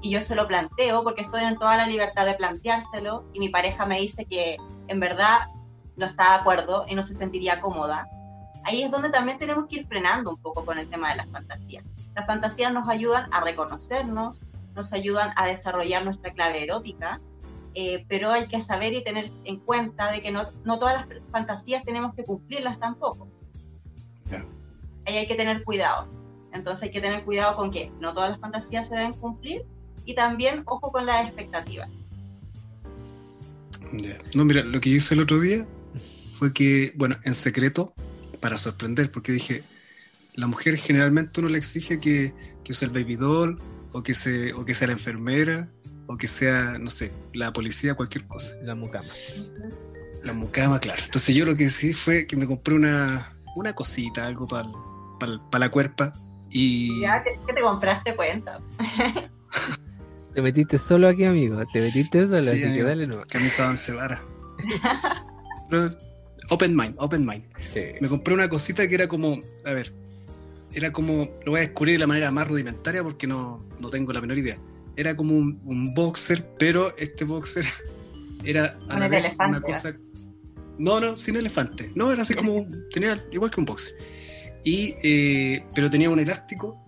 y 0.01 0.09
yo 0.09 0.21
se 0.21 0.35
lo 0.35 0.47
planteo 0.47 1.03
porque 1.03 1.21
estoy 1.21 1.43
en 1.43 1.55
toda 1.55 1.77
la 1.77 1.87
libertad 1.87 2.25
de 2.25 2.33
planteárselo 2.33 3.23
y 3.33 3.39
mi 3.39 3.49
pareja 3.49 3.85
me 3.85 3.99
dice 3.99 4.25
que 4.25 4.57
en 4.87 4.99
verdad 4.99 5.41
no 5.95 6.05
está 6.05 6.29
de 6.29 6.35
acuerdo 6.41 6.85
y 6.87 6.95
no 6.95 7.03
se 7.03 7.13
sentiría 7.13 7.61
cómoda, 7.61 8.07
ahí 8.63 8.83
es 8.83 8.91
donde 8.91 9.09
también 9.09 9.37
tenemos 9.37 9.67
que 9.67 9.77
ir 9.77 9.87
frenando 9.87 10.31
un 10.31 10.37
poco 10.37 10.65
con 10.65 10.79
el 10.79 10.87
tema 10.89 11.09
de 11.11 11.17
las 11.17 11.29
fantasías. 11.29 11.83
Las 12.15 12.25
fantasías 12.25 12.73
nos 12.73 12.89
ayudan 12.89 13.31
a 13.31 13.41
reconocernos, 13.41 14.41
nos 14.75 14.93
ayudan 14.93 15.31
a 15.35 15.47
desarrollar 15.47 16.03
nuestra 16.03 16.33
clave 16.33 16.63
erótica, 16.63 17.21
eh, 17.75 18.05
pero 18.07 18.31
hay 18.31 18.47
que 18.47 18.61
saber 18.61 18.93
y 18.93 19.03
tener 19.03 19.31
en 19.45 19.59
cuenta 19.59 20.11
de 20.11 20.21
que 20.21 20.31
no, 20.31 20.43
no 20.63 20.79
todas 20.79 21.07
las 21.07 21.19
fantasías 21.31 21.83
tenemos 21.83 22.13
que 22.15 22.23
cumplirlas 22.23 22.79
tampoco. 22.79 23.27
Ya. 24.29 24.45
Ahí 25.05 25.17
hay 25.17 25.27
que 25.27 25.35
tener 25.35 25.63
cuidado. 25.63 26.07
Entonces 26.53 26.83
hay 26.83 26.91
que 26.91 27.01
tener 27.01 27.23
cuidado 27.23 27.55
con 27.55 27.71
que 27.71 27.91
no 27.99 28.13
todas 28.13 28.29
las 28.29 28.39
fantasías 28.39 28.87
se 28.87 28.95
deben 28.95 29.13
cumplir 29.13 29.65
y 30.05 30.13
también 30.13 30.63
ojo 30.65 30.91
con 30.91 31.05
las 31.05 31.25
expectativas. 31.25 31.89
No, 34.33 34.45
mira, 34.45 34.63
lo 34.63 34.79
que 34.81 34.89
hice 34.89 35.13
el 35.13 35.21
otro 35.21 35.39
día 35.39 35.65
fue 36.33 36.53
que, 36.53 36.93
bueno, 36.95 37.17
en 37.23 37.35
secreto, 37.35 37.93
para 38.39 38.57
sorprender, 38.57 39.11
porque 39.11 39.31
dije, 39.31 39.63
la 40.35 40.47
mujer 40.47 40.77
generalmente 40.77 41.39
uno 41.39 41.49
le 41.49 41.57
exige 41.57 41.99
que, 41.99 42.33
que 42.63 42.71
use 42.73 42.85
el 42.85 42.91
baby 42.91 43.15
doll, 43.15 43.59
o 43.91 44.01
que, 44.03 44.13
se, 44.15 44.53
o 44.53 44.65
que 44.65 44.73
sea 44.73 44.87
la 44.87 44.93
enfermera, 44.93 45.69
o 46.07 46.17
que 46.17 46.27
sea, 46.27 46.77
no 46.79 46.89
sé, 46.89 47.11
la 47.33 47.53
policía, 47.53 47.93
cualquier 47.95 48.25
cosa. 48.27 48.53
La 48.63 48.75
mucama. 48.75 49.09
La 50.23 50.33
mucama, 50.33 50.79
claro. 50.79 51.01
Entonces 51.05 51.35
yo 51.35 51.45
lo 51.45 51.55
que 51.55 51.65
hice 51.65 51.93
fue 51.93 52.25
que 52.25 52.35
me 52.35 52.47
compré 52.47 52.73
una, 52.75 53.35
una 53.55 53.73
cosita, 53.73 54.25
algo 54.25 54.47
para 54.47 54.69
la 55.59 55.69
cuerpa. 55.69 56.13
Y 56.49 57.01
¿Ya? 57.01 57.23
¿Qué, 57.23 57.31
qué 57.47 57.53
te 57.53 57.61
compraste? 57.61 58.15
Cuenta. 58.15 58.59
Te 60.33 60.41
metiste 60.41 60.77
solo 60.77 61.07
aquí, 61.07 61.25
amigo. 61.25 61.61
Te 61.71 61.79
metiste 61.79 62.25
solo, 62.25 62.39
Sí, 62.39 62.49
así 62.49 62.73
que 62.73 62.83
dale 62.83 63.05
no. 63.05 63.23
camisa 63.27 63.63
de 63.63 63.69
once 63.69 63.91
varas. 63.93 64.21
Open 66.53 66.75
mind, 66.75 66.93
open 66.99 67.25
mind. 67.25 67.43
Me 67.99 68.07
compré 68.07 68.31
una 68.31 68.47
cosita 68.47 68.87
que 68.87 68.93
era 68.93 69.07
como, 69.07 69.39
a 69.65 69.71
ver, 69.71 69.91
era 70.71 70.91
como, 70.91 71.27
lo 71.45 71.53
voy 71.53 71.61
a 71.61 71.63
descubrir 71.63 71.95
de 71.95 71.99
la 71.99 72.05
manera 72.05 72.29
más 72.29 72.47
rudimentaria 72.47 73.01
porque 73.01 73.25
no, 73.25 73.65
no 73.79 73.89
tengo 73.89 74.13
la 74.13 74.21
menor 74.21 74.37
idea. 74.37 74.59
Era 74.95 75.15
como 75.15 75.35
un, 75.35 75.59
un 75.65 75.95
boxer, 75.95 76.47
pero 76.59 76.95
este 76.97 77.25
boxer 77.25 77.65
era 78.43 78.77
a 78.87 78.99
la 78.99 79.07
vez 79.07 79.25
elefante, 79.25 79.57
una 79.57 79.61
cosa... 79.61 79.97
No, 80.77 80.99
no, 80.99 81.17
sin 81.17 81.37
elefante. 81.37 81.91
No, 81.95 82.11
era 82.11 82.21
así 82.21 82.35
como, 82.35 82.67
tenía 82.91 83.19
igual 83.31 83.49
que 83.49 83.59
un 83.59 83.65
boxer. 83.65 83.95
Y, 84.63 84.93
eh, 85.01 85.65
pero 85.73 85.89
tenía 85.89 86.11
un 86.11 86.19
elástico 86.19 86.79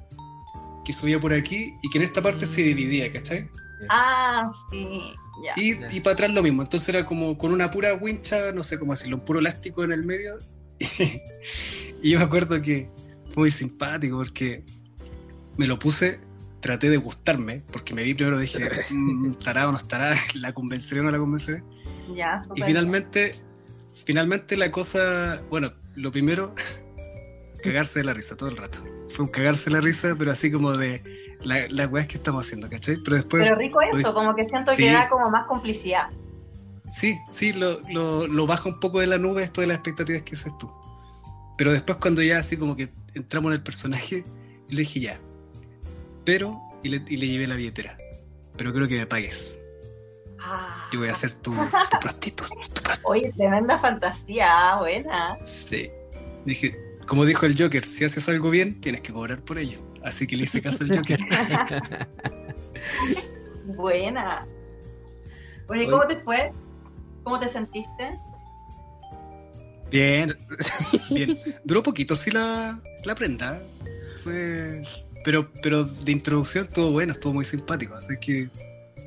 que 0.85 0.93
subía 0.93 1.19
por 1.19 1.33
aquí 1.33 1.73
y 1.81 1.89
que 1.89 1.97
en 1.97 2.03
esta 2.03 2.21
parte 2.21 2.45
se 2.45 2.61
dividía, 2.61 3.11
¿cachai? 3.11 3.49
Ah, 3.89 4.47
sí, 4.69 5.15
Y, 5.55 5.99
para 6.01 6.13
atrás 6.13 6.31
lo 6.31 6.41
mismo. 6.41 6.61
Entonces 6.63 6.89
era 6.89 7.05
como 7.05 7.37
con 7.37 7.51
una 7.51 7.69
pura 7.71 7.93
wincha, 7.95 8.51
no 8.51 8.63
sé 8.63 8.79
cómo 8.79 8.93
decirlo, 8.93 9.17
un 9.17 9.25
puro 9.25 9.39
elástico 9.39 9.83
en 9.83 9.91
el 9.91 10.03
medio. 10.03 10.33
y 12.01 12.09
yo 12.09 12.19
me 12.19 12.25
acuerdo 12.25 12.61
que 12.61 12.89
fue 13.33 13.43
muy 13.43 13.51
simpático 13.51 14.17
porque 14.17 14.63
me 15.57 15.67
lo 15.67 15.79
puse, 15.79 16.19
traté 16.59 16.89
de 16.89 16.97
gustarme, 16.97 17.63
porque 17.71 17.93
me 17.93 18.03
vi 18.03 18.13
primero, 18.13 18.39
dije, 18.39 18.69
"Mm, 18.89 19.31
estará 19.39 19.67
o 19.67 19.71
no 19.71 19.77
estará, 19.77 20.15
la 20.35 20.53
convenceré 20.53 21.01
o 21.01 21.03
no 21.03 21.11
la 21.11 21.19
convenceré. 21.19 21.63
Ya, 22.15 22.41
Y 22.55 22.61
finalmente, 22.61 23.35
finalmente 24.05 24.55
la 24.57 24.71
cosa, 24.71 25.41
bueno, 25.49 25.73
lo 25.95 26.11
primero, 26.11 26.53
cagarse 27.63 27.99
de 27.99 28.05
la 28.05 28.13
risa 28.13 28.35
todo 28.35 28.49
el 28.49 28.57
rato. 28.57 28.83
Fue 29.09 29.25
un 29.25 29.31
cagarse 29.31 29.69
de 29.69 29.75
la 29.75 29.81
risa, 29.81 30.15
pero 30.17 30.31
así 30.31 30.51
como 30.51 30.77
de 30.77 31.14
la, 31.45 31.67
las 31.69 31.91
weas 31.91 32.07
que 32.07 32.17
estamos 32.17 32.45
haciendo, 32.45 32.69
¿cachai? 32.69 32.97
Pero 33.03 33.15
después... 33.17 33.43
Pero 33.43 33.55
rico 33.55 33.79
eso, 33.81 34.13
como 34.13 34.33
que 34.33 34.43
siento 34.45 34.71
Sí. 34.71 34.83
que 34.83 34.91
da 34.91 35.07
como 35.09 35.29
más 35.29 35.45
complicidad. 35.47 36.09
Sí, 36.89 37.17
sí, 37.29 37.53
lo, 37.53 37.79
lo, 37.89 38.27
lo 38.27 38.45
baja 38.47 38.69
un 38.69 38.79
poco 38.79 38.99
de 38.99 39.07
la 39.07 39.17
nube 39.17 39.43
esto 39.43 39.61
de 39.61 39.67
las 39.67 39.75
expectativas 39.77 40.21
que 40.23 40.35
haces 40.35 40.55
tú. 40.57 40.69
Pero 41.57 41.71
después 41.71 41.97
cuando 41.99 42.21
ya 42.21 42.39
así 42.39 42.57
como 42.57 42.75
que 42.75 42.89
entramos 43.13 43.49
en 43.49 43.53
el 43.53 43.63
personaje, 43.63 44.23
le 44.69 44.81
dije 44.81 44.99
ya. 44.99 45.19
Pero, 46.25 46.61
y 46.83 46.89
le, 46.89 47.03
y 47.07 47.17
le 47.17 47.27
llevé 47.27 47.47
la 47.47 47.55
billetera. 47.55 47.97
Pero 48.57 48.73
creo 48.73 48.87
que 48.87 48.97
me 48.99 49.05
pagues. 49.07 49.59
Ah, 50.39 50.89
Yo 50.91 50.99
voy 50.99 51.09
a 51.09 51.15
ser 51.15 51.33
tu, 51.33 51.51
tu 51.51 51.59
prostituta. 52.01 52.49
tu 52.49 52.55
prostituta. 52.55 52.99
Oye, 53.03 53.33
tremenda 53.35 53.79
fantasía, 53.79 54.75
buena. 54.79 55.37
Sí. 55.45 55.89
Dije, 56.45 56.77
como 57.07 57.25
dijo 57.25 57.45
el 57.45 57.59
Joker, 57.59 57.87
si 57.87 58.03
haces 58.05 58.27
algo 58.29 58.49
bien, 58.49 58.79
tienes 58.81 59.01
que 59.01 59.11
cobrar 59.13 59.39
por 59.41 59.57
ello. 59.57 59.79
Así 60.05 60.27
que 60.27 60.37
le 60.37 60.43
hice 60.43 60.61
caso 60.61 60.83
al 60.83 60.95
Joker. 60.95 61.19
Buena. 63.65 64.45
Bueno, 65.67 65.83
¿y 65.83 65.87
cómo 65.89 66.05
te 66.05 66.17
fue? 66.19 66.53
¿Cómo 67.23 67.39
te 67.39 67.49
sentiste? 67.49 68.11
Bien, 69.89 70.37
bien. 71.09 71.37
Duró 71.63 71.81
poquito, 71.81 72.15
sí, 72.15 72.29
la, 72.31 72.79
la 73.03 73.15
prenda. 73.15 73.61
Fue. 74.23 74.83
Pero, 75.23 75.51
pero 75.63 75.85
de 75.85 76.11
introducción 76.11 76.65
estuvo 76.65 76.91
bueno, 76.91 77.13
estuvo 77.13 77.33
muy 77.33 77.45
simpático, 77.45 77.95
así 77.95 78.13
que 78.21 78.47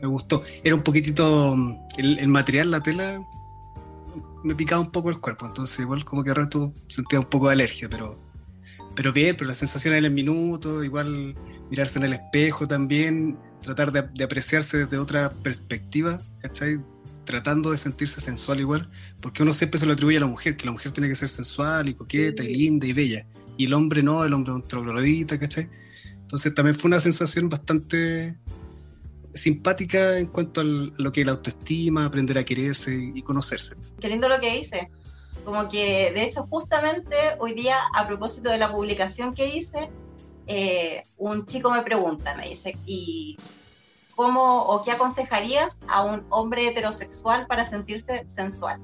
me 0.03 0.09
gustó. 0.09 0.43
Era 0.65 0.75
un 0.75 0.83
poquitito. 0.83 1.55
mm, 1.57 1.79
El, 1.97 2.19
el 2.19 2.29
material, 2.29 2.73
la 2.73 2.81
tela, 2.81 3.23
me 4.43 4.55
picaba 4.57 4.81
un 4.83 4.91
poco 4.91 5.11
el 5.11 5.21
cuerpo, 5.21 5.47
entonces 5.47 5.79
igual 5.79 6.05
como 6.05 6.25
que 6.25 6.31
al 6.31 6.37
rato 6.37 6.73
sentía 6.89 7.21
un 7.21 7.27
poco 7.27 7.47
de 7.47 7.53
alergia, 7.55 7.89
pero, 7.89 8.19
Pero 8.99 9.13
bien, 9.13 9.37
pero 9.37 9.47
la 9.47 9.55
sensación 9.55 9.95
en 9.95 10.07
el 10.07 10.11
minuto, 10.11 10.83
igual 10.83 11.37
mirarse 11.71 12.01
en 12.01 12.07
el 12.07 12.15
espejo 12.15 12.67
también, 12.67 13.39
tratar 13.63 13.93
de, 13.93 14.25
apreciarse 14.25 14.77
desde 14.79 14.99
otra 14.99 15.31
perspectiva, 15.31 16.21
¿cachai? 16.41 16.81
Tratando 17.23 17.71
de 17.71 17.79
sentirse 17.79 18.21
sensual 18.21 18.59
igual, 18.59 18.91
porque 19.23 19.45
uno 19.45 19.53
siempre 19.53 19.79
se 19.79 19.87
lo 19.87 19.93
atribuye 19.93 20.17
a 20.17 20.23
la 20.23 20.27
mujer, 20.27 20.57
que 20.57 20.67
la 20.67 20.73
mujer 20.73 20.91
tiene 20.91 21.09
que 21.09 21.15
ser 21.15 21.29
sensual 21.29 21.89
y 21.89 21.95
coqueta 21.95 22.43
y 22.43 22.53
linda 22.53 22.89
y 22.89 22.93
bella, 22.93 23.25
y 23.57 23.67
el 23.67 23.75
hombre 23.75 24.03
no, 24.03 24.25
el 24.25 24.35
hombre 24.35 24.51
es 24.51 24.57
un 24.57 24.63
troglodita, 24.67 25.39
¿cachai? 25.39 25.69
Entonces 26.23 26.53
también 26.53 26.75
fue 26.75 26.89
una 26.89 26.99
sensación 26.99 27.49
bastante 27.49 28.37
simpática 29.33 30.19
en 30.19 30.27
cuanto 30.27 30.61
a 30.61 30.65
lo 30.65 31.13
que 31.13 31.21
es 31.21 31.27
la 31.27 31.35
autoestima, 31.35 32.05
aprender 32.05 32.37
a 32.37 32.45
quererse 32.45 33.13
y 33.15 33.23
conocerse. 33.23 33.77
Qué 34.01 34.09
lindo 34.09 34.29
lo 34.29 34.41
que 34.41 34.59
dice. 34.59 34.91
Como 35.49 35.67
que, 35.67 36.13
de 36.13 36.25
hecho, 36.25 36.47
justamente 36.51 37.17
hoy 37.39 37.55
día, 37.55 37.79
a 37.95 38.07
propósito 38.07 38.51
de 38.51 38.59
la 38.59 38.71
publicación 38.71 39.35
que 39.35 39.47
hice, 39.47 39.89
eh, 40.47 41.03
un 41.17 41.47
chico 41.47 41.71
me 41.71 41.81
pregunta, 41.81 42.35
me 42.35 42.51
dice, 42.51 42.77
¿y 42.85 43.39
cómo 44.15 44.65
o 44.65 44.85
qué 44.85 44.93
aconsejarías 44.93 45.81
a 45.89 46.05
un 46.05 46.27
hombre 46.29 46.69
heterosexual 46.69 47.47
para 47.47 47.65
sentirse 47.65 48.29
sensual? 48.29 48.79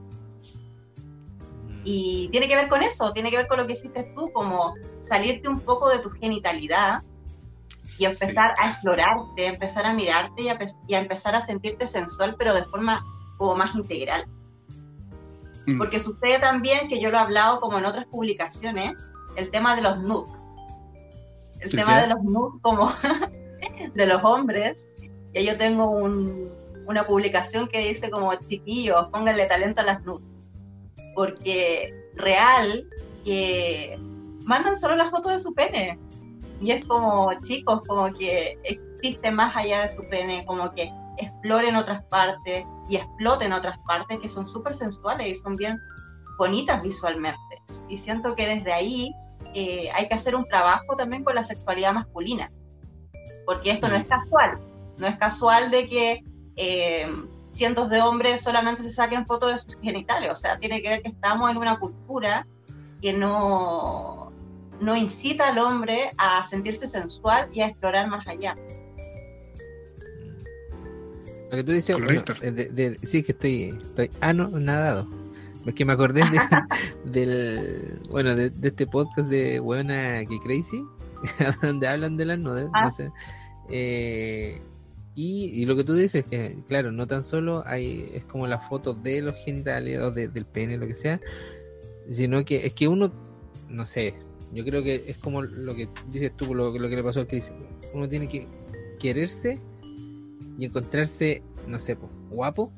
Mm. 1.66 1.82
Y 1.84 2.28
tiene 2.30 2.48
que 2.48 2.56
ver 2.56 2.70
con 2.70 2.82
eso, 2.82 3.12
tiene 3.12 3.30
que 3.30 3.36
ver 3.36 3.46
con 3.46 3.58
lo 3.58 3.66
que 3.66 3.74
hiciste 3.74 4.14
tú, 4.16 4.32
como 4.32 4.72
salirte 5.02 5.50
un 5.50 5.60
poco 5.60 5.90
de 5.90 5.98
tu 5.98 6.08
genitalidad 6.12 7.02
y 7.98 8.06
empezar 8.06 8.54
a 8.56 8.70
explorarte, 8.70 9.44
empezar 9.44 9.84
a 9.84 9.92
mirarte 9.92 10.40
y 10.40 10.48
a, 10.48 10.58
y 10.88 10.94
a, 10.94 11.00
empezar 11.00 11.34
a 11.34 11.42
sentirte 11.42 11.86
sensual, 11.86 12.36
pero 12.38 12.54
de 12.54 12.64
forma 12.64 13.04
como 13.36 13.54
más 13.54 13.74
integral. 13.74 14.24
Mm. 15.66 15.78
Porque 15.78 16.00
sucede 16.00 16.38
también, 16.38 16.88
que 16.88 17.00
yo 17.00 17.10
lo 17.10 17.16
he 17.16 17.20
hablado 17.20 17.60
como 17.60 17.78
en 17.78 17.86
otras 17.86 18.06
publicaciones, 18.06 18.92
el 19.36 19.50
tema 19.50 19.74
de 19.74 19.82
los 19.82 19.98
nudes. 20.00 20.32
El 21.60 21.70
tema 21.70 22.00
de 22.00 22.08
los 22.08 22.22
nudes 22.22 22.60
como 22.62 22.92
de 23.94 24.06
los 24.06 24.22
hombres. 24.22 24.88
Que 25.32 25.44
yo 25.44 25.56
tengo 25.56 25.90
un, 25.90 26.50
una 26.86 27.06
publicación 27.06 27.66
que 27.66 27.80
dice 27.80 28.10
como 28.10 28.32
chiquillos, 28.34 29.08
pónganle 29.10 29.46
talento 29.46 29.80
a 29.80 29.84
las 29.84 30.02
nudes. 30.04 30.26
Porque 31.14 31.92
real 32.14 32.86
que 33.24 33.98
mandan 34.44 34.76
solo 34.76 34.96
la 34.96 35.10
foto 35.10 35.30
de 35.30 35.40
su 35.40 35.54
pene. 35.54 35.98
Y 36.60 36.70
es 36.70 36.84
como, 36.84 37.32
chicos, 37.42 37.82
como 37.86 38.12
que 38.12 38.58
existe 38.62 39.30
más 39.30 39.56
allá 39.56 39.82
de 39.82 39.88
su 39.88 40.08
pene, 40.08 40.44
como 40.46 40.72
que 40.72 40.90
exploren 41.18 41.76
otras 41.76 42.02
partes 42.04 42.64
y 42.88 42.96
exploten 42.96 43.52
otras 43.52 43.78
partes 43.86 44.18
que 44.18 44.28
son 44.28 44.46
súper 44.46 44.74
sensuales 44.74 45.26
y 45.26 45.34
son 45.34 45.56
bien 45.56 45.78
bonitas 46.38 46.82
visualmente. 46.82 47.62
Y 47.88 47.96
siento 47.96 48.34
que 48.34 48.46
desde 48.46 48.72
ahí 48.72 49.14
eh, 49.54 49.88
hay 49.94 50.08
que 50.08 50.14
hacer 50.14 50.34
un 50.34 50.46
trabajo 50.48 50.96
también 50.96 51.24
con 51.24 51.34
la 51.34 51.44
sexualidad 51.44 51.92
masculina, 51.92 52.50
porque 53.46 53.70
esto 53.70 53.88
no 53.88 53.96
es 53.96 54.04
casual, 54.04 54.58
no 54.98 55.06
es 55.06 55.16
casual 55.16 55.70
de 55.70 55.88
que 55.88 56.24
eh, 56.56 57.08
cientos 57.52 57.88
de 57.88 58.00
hombres 58.00 58.40
solamente 58.40 58.82
se 58.82 58.90
saquen 58.90 59.26
fotos 59.26 59.52
de 59.52 59.58
sus 59.58 59.80
genitales, 59.80 60.32
o 60.32 60.34
sea, 60.34 60.58
tiene 60.58 60.82
que 60.82 60.88
ver 60.88 61.02
que 61.02 61.10
estamos 61.10 61.50
en 61.50 61.56
una 61.56 61.78
cultura 61.78 62.46
que 63.00 63.12
no, 63.12 64.32
no 64.80 64.96
incita 64.96 65.48
al 65.48 65.58
hombre 65.58 66.10
a 66.18 66.42
sentirse 66.44 66.86
sensual 66.86 67.48
y 67.52 67.60
a 67.60 67.66
explorar 67.66 68.08
más 68.08 68.26
allá. 68.26 68.54
Lo 71.54 71.58
que 71.58 71.64
tú 71.64 71.70
dices, 71.72 71.96
de, 72.42 72.98
sí, 73.04 73.22
que 73.22 73.30
estoy, 73.30 73.78
estoy 73.80 74.10
ano 74.20 74.48
nadado. 74.48 75.06
Es 75.64 75.72
que 75.74 75.84
me 75.84 75.92
acordé 75.92 76.22
del, 77.04 78.00
bueno, 78.10 78.34
de, 78.34 78.50
este 78.60 78.88
podcast 78.88 79.28
de 79.28 79.60
Buena 79.60 80.24
que 80.24 80.40
Crazy, 80.40 80.84
donde 81.62 81.86
hablan 81.86 82.16
de 82.16 82.24
las 82.24 82.40
nudes, 82.40 82.64
no 82.64 82.70
ah. 82.74 82.90
sé. 82.90 83.12
Eh, 83.70 84.60
y, 85.14 85.64
lo 85.66 85.76
que 85.76 85.84
tú 85.84 85.94
dices, 85.94 86.24
que 86.24 86.58
claro, 86.66 86.90
no 86.90 87.06
tan 87.06 87.22
solo 87.22 87.62
hay, 87.66 88.10
es 88.12 88.24
como 88.24 88.48
la 88.48 88.58
foto 88.58 88.92
de 88.92 89.22
los 89.22 89.36
genitales 89.44 90.02
o 90.02 90.10
del 90.10 90.44
pene, 90.46 90.76
lo 90.76 90.88
que 90.88 90.94
sea, 90.94 91.20
sino 92.08 92.44
que 92.44 92.66
es 92.66 92.72
que 92.72 92.88
uno, 92.88 93.12
no 93.68 93.86
sé, 93.86 94.14
yo 94.52 94.64
creo 94.64 94.82
que 94.82 95.04
es 95.06 95.18
como 95.18 95.40
lo 95.42 95.76
que 95.76 95.88
dices 96.10 96.36
tú, 96.36 96.52
lo, 96.52 96.76
lo 96.76 96.88
que 96.88 96.96
le 96.96 97.02
pasó 97.04 97.20
al 97.20 97.28
Chris, 97.28 97.52
uno 97.92 98.08
tiene 98.08 98.26
que 98.26 98.48
quererse 98.98 99.60
y 100.56 100.64
encontrarse, 100.64 101.42
no 101.66 101.78
sé, 101.78 101.96
guapo, 102.30 102.72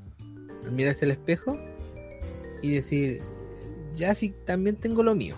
al 0.65 0.73
mirarse 0.73 1.05
al 1.05 1.13
espejo 1.13 1.59
y 2.63 2.75
decir, 2.75 3.23
ya 3.95 4.15
sí, 4.15 4.35
también 4.45 4.77
tengo 4.77 5.03
lo 5.03 5.15
mío. 5.15 5.37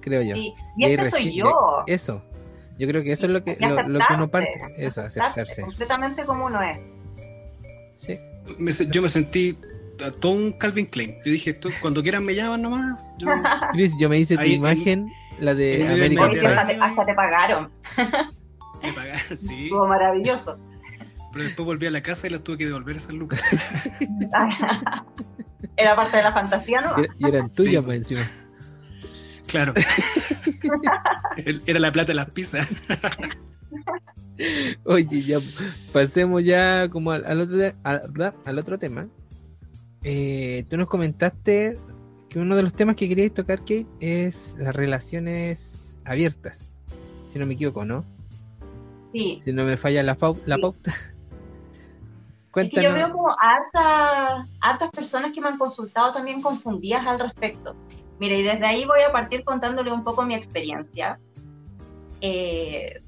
Creo 0.00 0.22
yo. 0.22 0.36
y, 0.36 0.54
este 0.78 1.10
soy 1.10 1.36
yo. 1.36 1.84
Eso. 1.86 2.24
Yo 2.78 2.88
creo 2.88 3.02
que 3.02 3.12
eso 3.12 3.26
es 3.26 3.32
lo 3.32 3.44
que, 3.44 3.56
lo, 3.60 3.76
que 3.76 4.14
uno 4.14 4.30
parte. 4.30 4.60
Eso, 4.76 5.02
aceptarse. 5.02 5.62
Completamente 5.62 6.24
como 6.24 6.46
uno 6.46 6.60
es. 6.62 6.80
Sí. 7.94 8.18
yo 8.90 9.02
me 9.02 9.08
sentí 9.08 9.56
todo 10.20 10.32
un 10.32 10.52
Calvin 10.52 10.86
Klein. 10.86 11.16
Yo 11.24 11.32
dije, 11.32 11.54
tú, 11.54 11.70
cuando 11.80 12.02
quieran 12.02 12.24
me 12.24 12.34
llaman 12.34 12.62
nomás. 12.62 12.98
Yo... 13.18 13.28
Chris, 13.72 13.94
yo 13.98 14.08
me 14.08 14.18
hice 14.18 14.36
tu 14.36 14.46
imagen, 14.46 15.12
la 15.38 15.54
de 15.54 15.86
América. 15.86 16.28
Hasta, 16.80 17.06
te 17.06 17.14
pagaron. 17.14 17.70
Me 18.82 18.92
pagaron, 18.92 19.38
sí. 19.38 19.64
Estuvo 19.64 19.86
maravilloso. 19.86 20.58
Pero 21.32 21.44
después 21.44 21.66
volví 21.66 21.86
a 21.86 21.90
la 21.90 22.02
casa 22.02 22.26
y 22.26 22.30
las 22.30 22.44
tuve 22.44 22.58
que 22.58 22.66
devolver 22.66 22.96
esas 22.96 23.12
lucas. 23.12 23.40
Era 25.76 25.96
parte 25.96 26.18
de 26.18 26.22
la 26.22 26.32
fantasía, 26.32 26.82
¿no? 26.82 26.94
Y 27.18 27.26
eran 27.26 27.50
tuyas 27.50 27.84
más 27.84 27.96
encima. 27.96 28.30
Claro. 29.46 29.72
Era 31.66 31.80
la 31.80 31.90
plata 31.92 32.08
de 32.08 32.14
las 32.14 32.30
pizzas. 32.30 32.68
Oye, 34.84 35.22
ya 35.22 35.38
pasemos 35.92 36.44
ya 36.44 36.88
como 36.90 37.12
al, 37.12 37.40
otro, 37.40 37.56
al, 37.84 38.58
otro 38.58 38.78
tema. 38.78 39.08
Eh, 40.04 40.66
tú 40.68 40.76
nos 40.76 40.88
comentaste 40.88 41.78
que 42.28 42.38
uno 42.38 42.56
de 42.56 42.62
los 42.62 42.74
temas 42.74 42.96
que 42.96 43.08
querías 43.08 43.32
tocar, 43.32 43.60
Kate, 43.60 43.86
es 44.00 44.56
las 44.58 44.76
relaciones 44.76 46.00
abiertas. 46.04 46.70
Si 47.28 47.38
no 47.38 47.46
me 47.46 47.54
equivoco, 47.54 47.84
¿no? 47.84 48.04
Sí. 49.14 49.38
Si 49.42 49.52
no 49.52 49.64
me 49.64 49.76
falla 49.76 50.02
la, 50.02 50.18
la 50.46 50.58
pauta 50.58 50.94
yo 52.54 52.92
veo 52.92 53.12
como 53.12 53.34
hartas, 53.38 54.46
hartas 54.60 54.90
personas 54.90 55.32
que 55.32 55.40
me 55.40 55.48
han 55.48 55.58
consultado 55.58 56.12
también 56.12 56.42
confundidas 56.42 57.06
al 57.06 57.18
respecto. 57.18 57.74
Mira, 58.18 58.36
y 58.36 58.42
desde 58.42 58.66
ahí 58.66 58.84
voy 58.84 59.00
a 59.02 59.10
partir 59.10 59.42
contándole 59.44 59.90
un 59.90 60.04
poco 60.04 60.22
mi 60.22 60.34
experiencia. 60.34 61.18
Eh, 62.20 63.02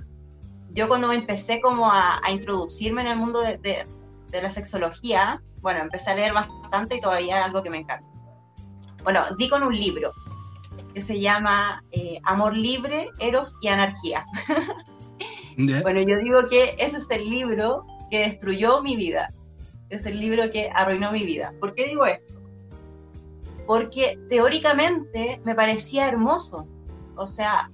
yo 0.71 0.89
cuando 0.89 1.13
empecé 1.13 1.61
como 1.61 1.91
a, 1.91 2.21
introducirme 2.31 3.03
en 3.03 3.09
el 3.09 3.17
mundo 3.17 3.41
de, 3.41 3.59
de, 3.59 4.43
la 4.43 4.51
sexología, 4.51 5.41
bueno, 5.61 5.81
empecé 5.81 6.11
a 6.11 6.17
leer 6.17 6.33
bastante 6.33 6.97
y 6.97 7.01
todavía 7.01 7.39
es 7.39 7.45
algo 7.45 7.63
que 7.63 7.71
me 7.71 7.79
encanta. 7.79 8.07
Bueno, 9.05 9.25
di 9.39 9.49
con 9.49 9.63
un 9.63 9.75
libro 9.75 10.13
que 10.95 11.01
se 11.01 11.21
llama 11.21 11.85
eh, 11.93 12.19
Amor 12.25 12.57
Libre, 12.57 13.09
Eros 13.19 13.55
y 13.61 13.69
Anarquía. 13.69 14.25
Bueno, 15.57 16.01
yo 16.01 16.19
digo 16.19 16.49
que 16.49 16.75
ese 16.81 16.97
es 16.97 17.07
el 17.11 17.31
libro 17.31 17.87
que 18.15 18.21
destruyó 18.21 18.81
mi 18.81 18.95
vida. 18.95 19.27
Es 19.89 20.07
el 20.07 20.21
libro 20.21 20.49
que 20.53 20.71
arruinó 20.73 21.11
mi 21.11 21.25
vida. 21.25 21.53
¿Por 21.59 21.75
qué 21.75 21.89
digo 21.89 22.07
esto? 22.07 22.35
Porque 23.67 24.17
teóricamente 24.29 25.41
me 25.45 25.57
parecía 25.57 26.07
hermoso. 26.07 26.65
O 27.17 27.27
sea, 27.27 27.73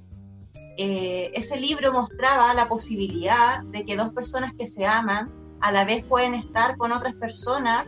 eh, 0.78 1.30
ese 1.34 1.58
libro 1.58 1.92
mostraba 1.92 2.54
la 2.54 2.70
posibilidad 2.70 3.62
de 3.64 3.84
que 3.84 3.96
dos 3.96 4.14
personas 4.14 4.54
que 4.54 4.66
se 4.66 4.86
aman 4.86 5.30
a 5.60 5.72
la 5.72 5.84
vez 5.84 6.02
pueden 6.04 6.34
estar 6.34 6.78
con 6.78 6.90
otras 6.90 7.12
personas 7.16 7.86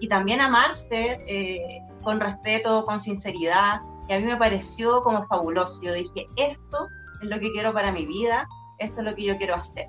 y 0.00 0.08
también 0.08 0.40
amarse 0.40 1.18
eh, 1.28 1.82
con 2.02 2.18
respeto, 2.18 2.86
con 2.86 2.98
sinceridad. 2.98 3.82
Y 4.08 4.14
a 4.14 4.20
mí 4.20 4.24
me 4.24 4.38
pareció 4.38 5.02
como 5.02 5.26
fabuloso. 5.26 5.82
Yo 5.82 5.92
dije, 5.92 6.24
esto 6.36 6.88
es 7.20 7.28
lo 7.28 7.38
que 7.38 7.52
quiero 7.52 7.74
para 7.74 7.92
mi 7.92 8.06
vida, 8.06 8.48
esto 8.78 9.00
es 9.00 9.04
lo 9.04 9.14
que 9.14 9.24
yo 9.24 9.36
quiero 9.36 9.56
hacer. 9.56 9.86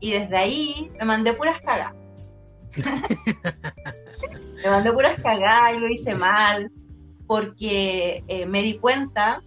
Y 0.00 0.12
desde 0.12 0.36
ahí 0.36 0.90
me 0.98 1.04
mandé 1.04 1.32
puras 1.32 1.60
cagadas. 1.60 1.94
me 4.62 4.70
mandé 4.70 4.92
puras 4.92 5.20
cagadas 5.20 5.74
y 5.76 5.78
lo 5.78 5.88
hice 5.88 6.14
mal, 6.14 6.70
porque 7.26 8.24
eh, 8.28 8.46
me 8.46 8.62
di 8.62 8.78
cuenta 8.78 9.42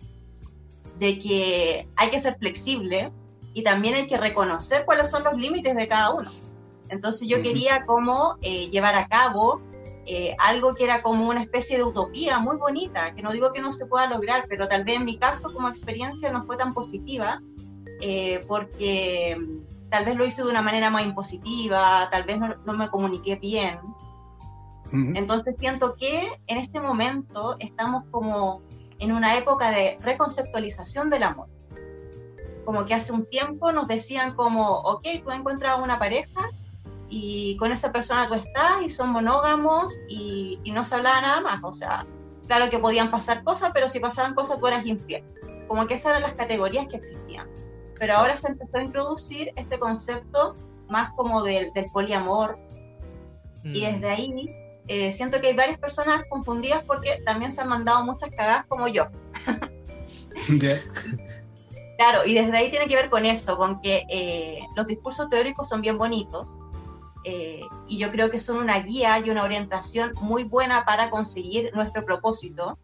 de 0.97 1.17
que 1.19 1.87
hay 1.95 2.09
que 2.09 2.19
ser 2.19 2.35
flexible 2.35 3.11
y 3.53 3.63
también 3.63 3.95
hay 3.95 4.07
que 4.07 4.17
reconocer 4.17 4.85
cuáles 4.85 5.09
son 5.09 5.23
los 5.23 5.35
límites 5.35 5.75
de 5.75 5.87
cada 5.87 6.11
uno. 6.13 6.31
Entonces 6.89 7.27
yo 7.27 7.41
quería 7.41 7.85
como 7.85 8.37
eh, 8.41 8.69
llevar 8.69 8.95
a 8.95 9.07
cabo 9.07 9.61
eh, 10.05 10.35
algo 10.39 10.73
que 10.73 10.83
era 10.83 11.01
como 11.01 11.29
una 11.29 11.41
especie 11.41 11.77
de 11.77 11.83
utopía 11.83 12.39
muy 12.39 12.57
bonita, 12.57 13.13
que 13.13 13.21
no 13.21 13.31
digo 13.31 13.51
que 13.51 13.61
no 13.61 13.71
se 13.71 13.85
pueda 13.85 14.07
lograr, 14.07 14.45
pero 14.49 14.67
tal 14.67 14.83
vez 14.83 14.95
en 14.95 15.05
mi 15.05 15.17
caso 15.17 15.53
como 15.53 15.69
experiencia 15.69 16.31
no 16.31 16.45
fue 16.45 16.57
tan 16.57 16.73
positiva, 16.73 17.41
porque 18.47 19.37
tal 19.89 20.05
vez 20.05 20.15
lo 20.15 20.25
hice 20.25 20.43
de 20.43 20.49
una 20.49 20.61
manera 20.61 20.89
más 20.89 21.03
impositiva, 21.03 22.09
tal 22.11 22.23
vez 22.23 22.39
no, 22.39 22.73
me 22.73 22.89
comuniqué 22.89 23.35
bien. 23.35 23.79
Entonces 24.91 25.55
siento 25.59 25.95
que 25.95 26.31
en 26.47 26.57
este 26.57 26.79
momento 26.79 27.55
estamos 27.59 28.05
como 28.09 28.63
en 28.97 29.11
una 29.11 29.37
época 29.37 29.69
de 29.69 29.97
reconceptualización 30.01 31.11
del 31.11 31.23
amor. 31.23 31.47
Como 32.65 32.85
que 32.85 32.95
hace 32.95 33.13
un 33.13 33.29
tiempo 33.29 33.71
nos 33.71 33.87
decían 33.87 34.33
como, 34.33 34.79
ok, 34.79 35.05
tú 35.23 35.31
encuentras 35.31 35.79
una 35.79 35.99
pareja 35.99 36.49
y 37.07 37.55
con 37.57 37.71
esa 37.71 37.91
persona 37.91 38.27
tú 38.27 38.33
estás 38.33 38.81
y 38.83 38.89
son 38.89 39.11
monógamos 39.11 39.95
y, 40.07 40.59
y 40.63 40.71
no 40.71 40.83
se 40.83 40.95
hablaba 40.95 41.21
nada 41.21 41.41
más. 41.41 41.61
O 41.63 41.73
sea, 41.73 42.05
claro 42.47 42.71
que 42.71 42.79
podían 42.79 43.11
pasar 43.11 43.43
cosas, 43.43 43.69
pero 43.73 43.87
si 43.87 43.99
pasaban 43.99 44.33
cosas 44.33 44.59
tú 44.59 44.65
eras 44.65 44.85
infiel. 44.87 45.23
Como 45.67 45.85
que 45.85 45.93
esas 45.93 46.11
eran 46.11 46.23
las 46.23 46.33
categorías 46.33 46.87
que 46.87 46.97
existían. 46.97 47.47
Pero 47.99 48.13
ahora 48.15 48.37
se 48.37 48.47
empezó 48.47 48.77
a 48.77 48.83
introducir 48.83 49.51
este 49.55 49.77
concepto 49.77 50.55
más 50.87 51.11
como 51.15 51.43
del, 51.43 51.71
del 51.73 51.85
poliamor. 51.91 52.57
Y 53.63 53.81
Mm. 53.81 53.91
desde 53.93 54.09
ahí 54.09 54.55
eh, 54.87 55.11
siento 55.13 55.39
que 55.39 55.47
hay 55.47 55.53
varias 55.55 55.77
personas 55.79 56.23
confundidas 56.29 56.83
porque 56.83 57.21
también 57.25 57.51
se 57.51 57.61
han 57.61 57.67
mandado 57.67 58.03
muchas 58.03 58.29
cagadas 58.31 58.65
como 58.65 58.87
yo. 58.87 59.07
Ya. 60.59 60.79
Claro, 61.97 62.25
y 62.25 62.33
desde 62.33 62.57
ahí 62.57 62.71
tiene 62.71 62.87
que 62.87 62.95
ver 62.95 63.09
con 63.09 63.25
eso, 63.25 63.57
con 63.57 63.81
que 63.81 64.05
eh, 64.09 64.59
los 64.75 64.85
discursos 64.85 65.27
teóricos 65.27 65.67
son 65.67 65.81
bien 65.81 65.97
bonitos 65.97 66.57
eh, 67.25 67.61
y 67.87 67.97
yo 67.97 68.09
creo 68.11 68.29
que 68.29 68.39
son 68.39 68.57
una 68.57 68.79
guía 68.79 69.19
y 69.19 69.29
una 69.29 69.43
orientación 69.43 70.11
muy 70.21 70.45
buena 70.45 70.85
para 70.85 71.09
conseguir 71.09 71.71
nuestro 71.73 72.05
propósito, 72.05 72.77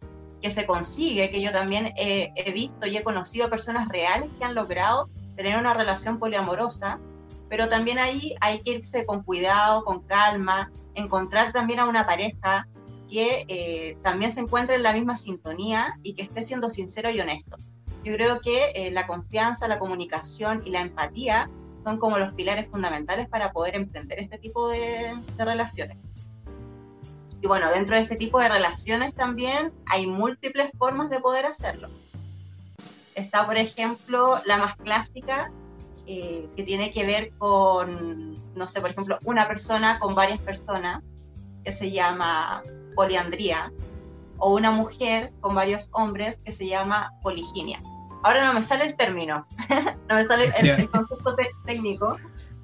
que 0.46 0.52
se 0.52 0.64
consigue, 0.64 1.28
que 1.28 1.42
yo 1.42 1.50
también 1.50 1.92
he, 1.96 2.52
visto 2.52 2.86
y 2.86 2.96
he 2.96 3.02
conocido 3.02 3.50
personas 3.50 3.88
reales 3.88 4.30
que 4.38 4.44
han 4.44 4.54
logrado 4.54 5.08
tener 5.34 5.58
una 5.58 5.74
relación 5.74 6.20
poliamorosa, 6.20 7.00
pero 7.48 7.68
también 7.68 7.98
ahí 7.98 8.36
hay 8.40 8.60
que 8.60 8.70
irse 8.74 9.04
con 9.04 9.24
cuidado, 9.24 9.84
con 9.84 10.02
calma, 10.02 10.70
encontrar 10.94 11.52
también 11.52 11.80
a 11.80 11.86
una 11.86 12.06
pareja 12.06 12.68
que 13.10 13.44
eh, 13.48 13.98
también 14.04 14.30
se 14.30 14.38
encuentre 14.38 14.76
en 14.76 14.84
la 14.84 14.92
misma 14.92 15.16
sintonía 15.16 15.98
y 16.04 16.14
que 16.14 16.22
esté 16.22 16.44
siendo 16.44 16.70
sincero 16.70 17.10
y 17.10 17.18
honesto. 17.18 17.56
Yo 18.04 18.14
creo 18.14 18.40
que 18.40 18.70
eh, 18.76 18.92
la 18.92 19.08
confianza, 19.08 19.66
la 19.66 19.80
comunicación 19.80 20.62
y 20.64 20.70
la 20.70 20.80
empatía 20.80 21.50
son 21.82 21.98
como 21.98 22.20
los 22.20 22.32
pilares 22.34 22.68
fundamentales 22.68 23.28
para 23.28 23.50
poder 23.50 23.74
emprender 23.74 24.20
este 24.20 24.38
tipo 24.38 24.68
de 24.68 25.12
relaciones. 25.38 25.98
Y 27.40 27.46
bueno, 27.46 27.70
dentro 27.70 27.96
de 27.96 28.02
este 28.02 28.16
tipo 28.16 28.40
de 28.40 28.48
relaciones 28.48 29.14
también 29.14 29.72
hay 29.86 30.06
múltiples 30.06 30.70
formas 30.78 31.10
de 31.10 31.20
poder 31.20 31.46
hacerlo. 31.46 31.88
Está, 33.14 33.46
por 33.46 33.56
ejemplo, 33.56 34.38
la 34.44 34.58
más 34.58 34.76
clásica, 34.76 35.50
eh, 36.06 36.48
que 36.56 36.62
tiene 36.62 36.90
que 36.90 37.04
ver 37.04 37.32
con, 37.38 38.34
no 38.54 38.68
sé, 38.68 38.80
por 38.80 38.90
ejemplo, 38.90 39.18
una 39.24 39.48
persona 39.48 39.98
con 39.98 40.14
varias 40.14 40.40
personas, 40.40 41.02
que 41.64 41.72
se 41.72 41.90
llama 41.90 42.62
poliandría, 42.94 43.72
o 44.38 44.54
una 44.54 44.70
mujer 44.70 45.32
con 45.40 45.54
varios 45.54 45.88
hombres, 45.92 46.40
que 46.44 46.52
se 46.52 46.66
llama 46.66 47.12
poliginia. 47.22 47.78
Ahora 48.22 48.44
no 48.44 48.52
me 48.54 48.62
sale 48.62 48.84
el 48.84 48.96
término, 48.96 49.46
no 50.08 50.14
me 50.14 50.24
sale 50.24 50.52
el, 50.58 50.68
el 50.68 50.90
concepto 50.90 51.36
técnico, 51.64 52.16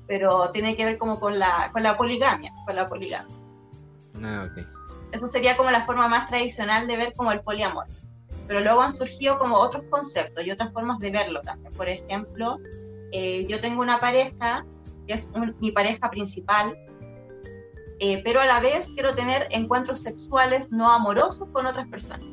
pero 0.07 0.51
tiene 0.51 0.77
que 0.77 0.85
ver 0.85 0.99
como 0.99 1.19
con 1.19 1.39
la, 1.39 1.71
con 1.73 1.83
la 1.83 1.97
poligamia, 1.97 2.53
con 2.67 2.77
la 2.77 2.89
poligamia. 2.89 3.42
Ah, 4.23 4.49
ok. 4.51 4.67
Eso 5.13 5.29
sería 5.29 5.57
como 5.57 5.71
la 5.71 5.85
forma 5.85 6.09
más 6.09 6.29
tradicional 6.29 6.87
de 6.87 6.97
ver 6.97 7.13
como 7.17 7.33
el 7.33 7.41
poliamor. 7.41 7.87
Pero 8.49 8.61
luego 8.61 8.81
han 8.83 8.93
surgido 8.93 9.39
como 9.39 9.57
otros 9.57 9.85
conceptos 9.91 10.45
y 10.45 10.51
otras 10.51 10.73
formas 10.73 10.99
de 10.99 11.11
verlo 11.11 11.41
también. 11.43 11.73
Por 11.75 11.89
ejemplo, 11.89 12.59
eh, 13.13 13.47
yo 13.49 13.61
tengo 13.61 13.83
una 13.83 14.01
pareja 14.01 14.65
que 15.07 15.15
es 15.15 15.29
un- 15.35 15.55
mi 15.61 15.71
pareja 15.71 16.11
principal, 16.11 16.77
eh, 18.01 18.21
pero 18.25 18.41
a 18.41 18.47
la 18.47 18.61
vez 18.61 18.89
quiero 18.95 19.15
tener 19.15 19.47
encuentros 19.51 20.01
sexuales 20.03 20.71
no 20.73 20.91
amorosos 20.91 21.49
con 21.53 21.67
otras 21.67 21.87
personas. 21.89 22.27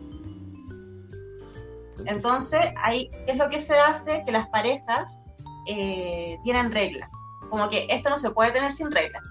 Entonces, 2.05 2.59
ahí, 2.81 3.09
¿qué 3.25 3.33
es 3.33 3.37
lo 3.37 3.49
que 3.49 3.61
se 3.61 3.77
hace? 3.77 4.23
Que 4.25 4.31
las 4.31 4.47
parejas 4.49 5.19
eh, 5.67 6.37
tienen 6.43 6.71
reglas. 6.71 7.09
Como 7.49 7.69
que 7.69 7.85
esto 7.89 8.09
no 8.09 8.17
se 8.17 8.31
puede 8.31 8.51
tener 8.51 8.71
sin 8.71 8.89
reglas, 8.91 9.21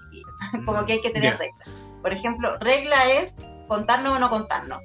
como 0.65 0.85
que 0.85 0.93
hay 0.93 1.01
que 1.01 1.09
tener 1.09 1.33
reglas. 1.39 1.69
Por 2.01 2.13
ejemplo, 2.13 2.57
regla 2.59 3.09
es 3.11 3.35
contarnos 3.67 4.13
o 4.13 4.19
no 4.19 4.29
contarnos. 4.29 4.81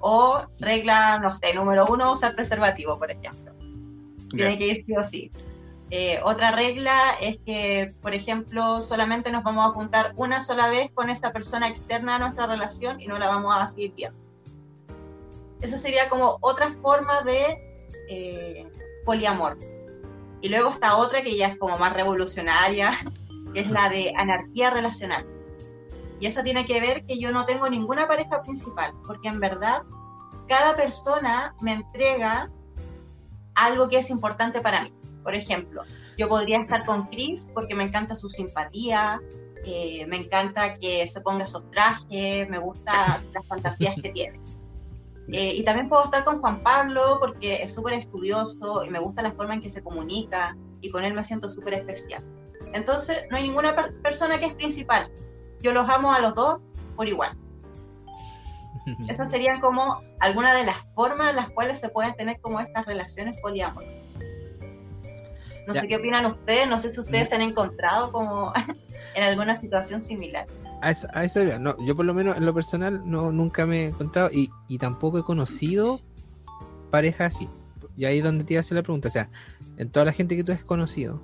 O 0.00 0.42
regla, 0.58 1.18
no 1.18 1.32
sé, 1.32 1.54
número 1.54 1.86
uno, 1.86 2.12
usar 2.12 2.34
preservativo, 2.34 2.98
por 2.98 3.10
ejemplo. 3.10 3.52
Tiene 4.30 4.58
que 4.58 4.66
ir 4.66 4.84
sí 4.84 4.96
o 4.96 5.04
sí. 5.04 5.30
Eh, 5.90 6.20
otra 6.24 6.50
regla 6.50 7.16
es 7.20 7.38
que, 7.46 7.94
por 8.02 8.12
ejemplo, 8.12 8.80
solamente 8.80 9.30
nos 9.30 9.44
vamos 9.44 9.64
a 9.66 9.74
juntar 9.74 10.12
una 10.16 10.40
sola 10.40 10.68
vez 10.68 10.90
con 10.94 11.10
esa 11.10 11.32
persona 11.32 11.68
externa 11.68 12.16
a 12.16 12.18
nuestra 12.18 12.46
relación 12.46 13.00
y 13.00 13.06
no 13.06 13.18
la 13.18 13.28
vamos 13.28 13.54
a 13.56 13.66
seguir 13.68 13.92
viendo. 13.94 14.18
Esa 15.60 15.78
sería 15.78 16.08
como 16.08 16.38
otra 16.40 16.72
forma 16.72 17.22
de 17.22 17.58
eh, 18.08 18.68
poliamor. 19.04 19.56
Y 20.40 20.48
luego 20.48 20.70
está 20.70 20.96
otra 20.96 21.22
que 21.22 21.36
ya 21.36 21.48
es 21.48 21.58
como 21.58 21.78
más 21.78 21.92
revolucionaria, 21.92 22.98
que 23.54 23.60
es 23.60 23.70
la 23.70 23.88
de 23.88 24.12
anarquía 24.16 24.70
relacional. 24.70 25.24
Y 26.20 26.26
esa 26.26 26.42
tiene 26.42 26.66
que 26.66 26.80
ver 26.80 27.04
que 27.04 27.18
yo 27.18 27.30
no 27.30 27.44
tengo 27.44 27.68
ninguna 27.68 28.08
pareja 28.08 28.42
principal, 28.42 28.92
porque 29.06 29.28
en 29.28 29.40
verdad 29.40 29.82
cada 30.48 30.76
persona 30.76 31.54
me 31.60 31.72
entrega 31.72 32.50
algo 33.54 33.88
que 33.88 33.98
es 33.98 34.10
importante 34.10 34.60
para 34.60 34.82
mí. 34.84 34.92
Por 35.22 35.34
ejemplo, 35.34 35.82
yo 36.16 36.28
podría 36.28 36.60
estar 36.60 36.86
con 36.86 37.06
Chris 37.08 37.46
porque 37.52 37.74
me 37.74 37.84
encanta 37.84 38.14
su 38.14 38.28
simpatía, 38.28 39.20
eh, 39.64 40.06
me 40.06 40.18
encanta 40.18 40.78
que 40.78 41.06
se 41.06 41.20
ponga 41.20 41.44
esos 41.44 41.68
trajes, 41.70 42.48
me 42.48 42.58
gusta 42.58 43.22
las 43.34 43.46
fantasías 43.46 43.94
que 44.00 44.10
tiene. 44.10 44.40
Eh, 45.28 45.56
y 45.56 45.64
también 45.64 45.88
puedo 45.88 46.04
estar 46.04 46.24
con 46.24 46.40
Juan 46.40 46.62
Pablo 46.62 47.16
porque 47.18 47.60
es 47.60 47.74
súper 47.74 47.94
estudioso 47.94 48.84
y 48.84 48.90
me 48.90 49.00
gusta 49.00 49.22
la 49.22 49.32
forma 49.32 49.54
en 49.54 49.60
que 49.60 49.68
se 49.68 49.82
comunica 49.82 50.56
y 50.80 50.88
con 50.88 51.02
él 51.02 51.14
me 51.14 51.24
siento 51.24 51.48
súper 51.48 51.74
especial. 51.74 52.22
Entonces, 52.74 53.22
no 53.28 53.36
hay 53.36 53.42
ninguna 53.42 53.74
per- 53.74 53.92
persona 54.02 54.38
que 54.38 54.46
es 54.46 54.54
principal. 54.54 55.10
Yo 55.66 55.72
los 55.72 55.88
amo 55.90 56.12
a 56.12 56.20
los 56.20 56.32
dos 56.34 56.60
por 56.94 57.08
igual. 57.08 57.36
Esas 59.08 59.28
serían 59.32 59.60
como 59.60 60.00
algunas 60.20 60.54
de 60.56 60.64
las 60.64 60.76
formas 60.94 61.30
en 61.30 61.36
las 61.36 61.50
cuales 61.50 61.80
se 61.80 61.88
pueden 61.88 62.14
tener 62.14 62.40
como 62.40 62.60
estas 62.60 62.86
relaciones 62.86 63.36
poliamorosas. 63.40 63.92
No 65.66 65.74
Ya. 65.74 65.80
sé 65.80 65.88
qué 65.88 65.96
opinan 65.96 66.24
ustedes, 66.26 66.68
no 66.68 66.78
sé 66.78 66.90
si 66.90 67.00
ustedes 67.00 67.28
se 67.30 67.34
han 67.34 67.42
encontrado 67.42 68.12
como 68.12 68.52
en 69.16 69.22
alguna 69.24 69.56
situación 69.56 70.00
similar. 70.00 70.46
A 70.82 70.92
eso, 70.92 71.08
a 71.12 71.24
eso 71.24 71.40
no, 71.58 71.74
yo 71.84 71.96
por 71.96 72.04
lo 72.04 72.14
menos 72.14 72.36
en 72.36 72.46
lo 72.46 72.54
personal 72.54 73.02
no, 73.04 73.32
nunca 73.32 73.66
me 73.66 73.80
he 73.80 73.88
encontrado 73.88 74.30
y, 74.32 74.48
y 74.68 74.78
tampoco 74.78 75.18
he 75.18 75.24
conocido 75.24 76.00
parejas 76.92 77.34
así. 77.34 77.48
Y 77.96 78.04
ahí 78.04 78.18
es 78.18 78.24
donde 78.24 78.44
te 78.44 78.56
hacer 78.56 78.76
la 78.76 78.84
pregunta. 78.84 79.08
O 79.08 79.10
sea, 79.10 79.28
en 79.78 79.90
toda 79.90 80.06
la 80.06 80.12
gente 80.12 80.36
que 80.36 80.44
tú 80.44 80.52
has 80.52 80.62
conocido, 80.62 81.20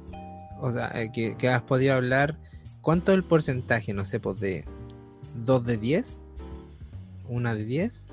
o 0.59 0.72
sea, 0.72 0.90
eh, 0.94 1.12
que, 1.12 1.37
que 1.37 1.48
has 1.48 1.62
podido 1.62 1.94
hablar, 1.94 2.38
¿cuánto 2.82 3.12
es 3.12 3.16
el 3.16 3.24
porcentaje, 3.24 3.94
no 3.94 4.04
sé, 4.04 4.20
pues 4.20 4.38
de 4.40 4.64
2 5.36 5.64
de 5.64 5.76
10? 5.78 6.20
¿Una 7.28 7.54
de 7.54 7.64
10? 7.64 8.08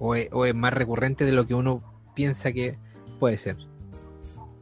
¿O 0.00 0.14
es, 0.16 0.28
o 0.32 0.44
es 0.46 0.54
más 0.54 0.72
recurrente 0.74 1.24
de 1.24 1.32
lo 1.32 1.46
que 1.46 1.54
uno 1.54 1.82
piensa 2.14 2.52
que 2.52 2.76
puede 3.20 3.36
ser? 3.36 3.56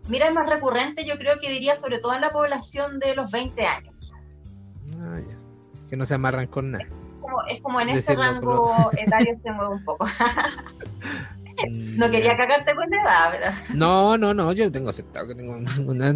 Mira, 0.08 0.28
es 0.28 0.34
más 0.34 0.48
recurrente, 0.48 1.04
yo 1.06 1.16
creo 1.16 1.38
que 1.40 1.48
diría 1.50 1.74
sobre 1.76 1.98
todo 1.98 2.14
en 2.14 2.20
la 2.20 2.30
población 2.30 2.98
de 2.98 3.14
los 3.14 3.30
20 3.30 3.64
años. 3.64 4.12
Ah, 5.00 5.16
ya. 5.16 5.36
Que 5.88 5.96
no 5.96 6.04
se 6.04 6.14
amarran 6.14 6.48
con 6.48 6.72
nada. 6.72 6.84
Como, 7.20 7.36
es 7.48 7.60
como 7.62 7.80
en 7.80 7.90
ese 7.90 8.14
rango 8.16 8.90
etario 8.98 9.38
se 9.42 9.50
mueve 9.52 9.74
un 9.74 9.84
poco. 9.84 10.06
No 11.70 12.10
quería 12.10 12.34
cagarte 12.36 12.74
con 12.74 12.88
la 12.90 13.02
edad, 13.02 13.30
¿verdad? 13.30 13.54
No, 13.74 14.16
no, 14.18 14.32
no, 14.34 14.52
yo 14.52 14.64
lo 14.64 14.72
tengo 14.72 14.88
aceptado 14.88 15.28
que 15.28 15.34
tengo 15.34 15.52
una- 15.86 16.14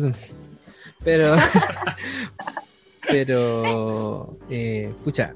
Pero, 1.05 1.37
pero, 3.09 4.37
eh, 4.51 4.95
pucha, 5.05 5.35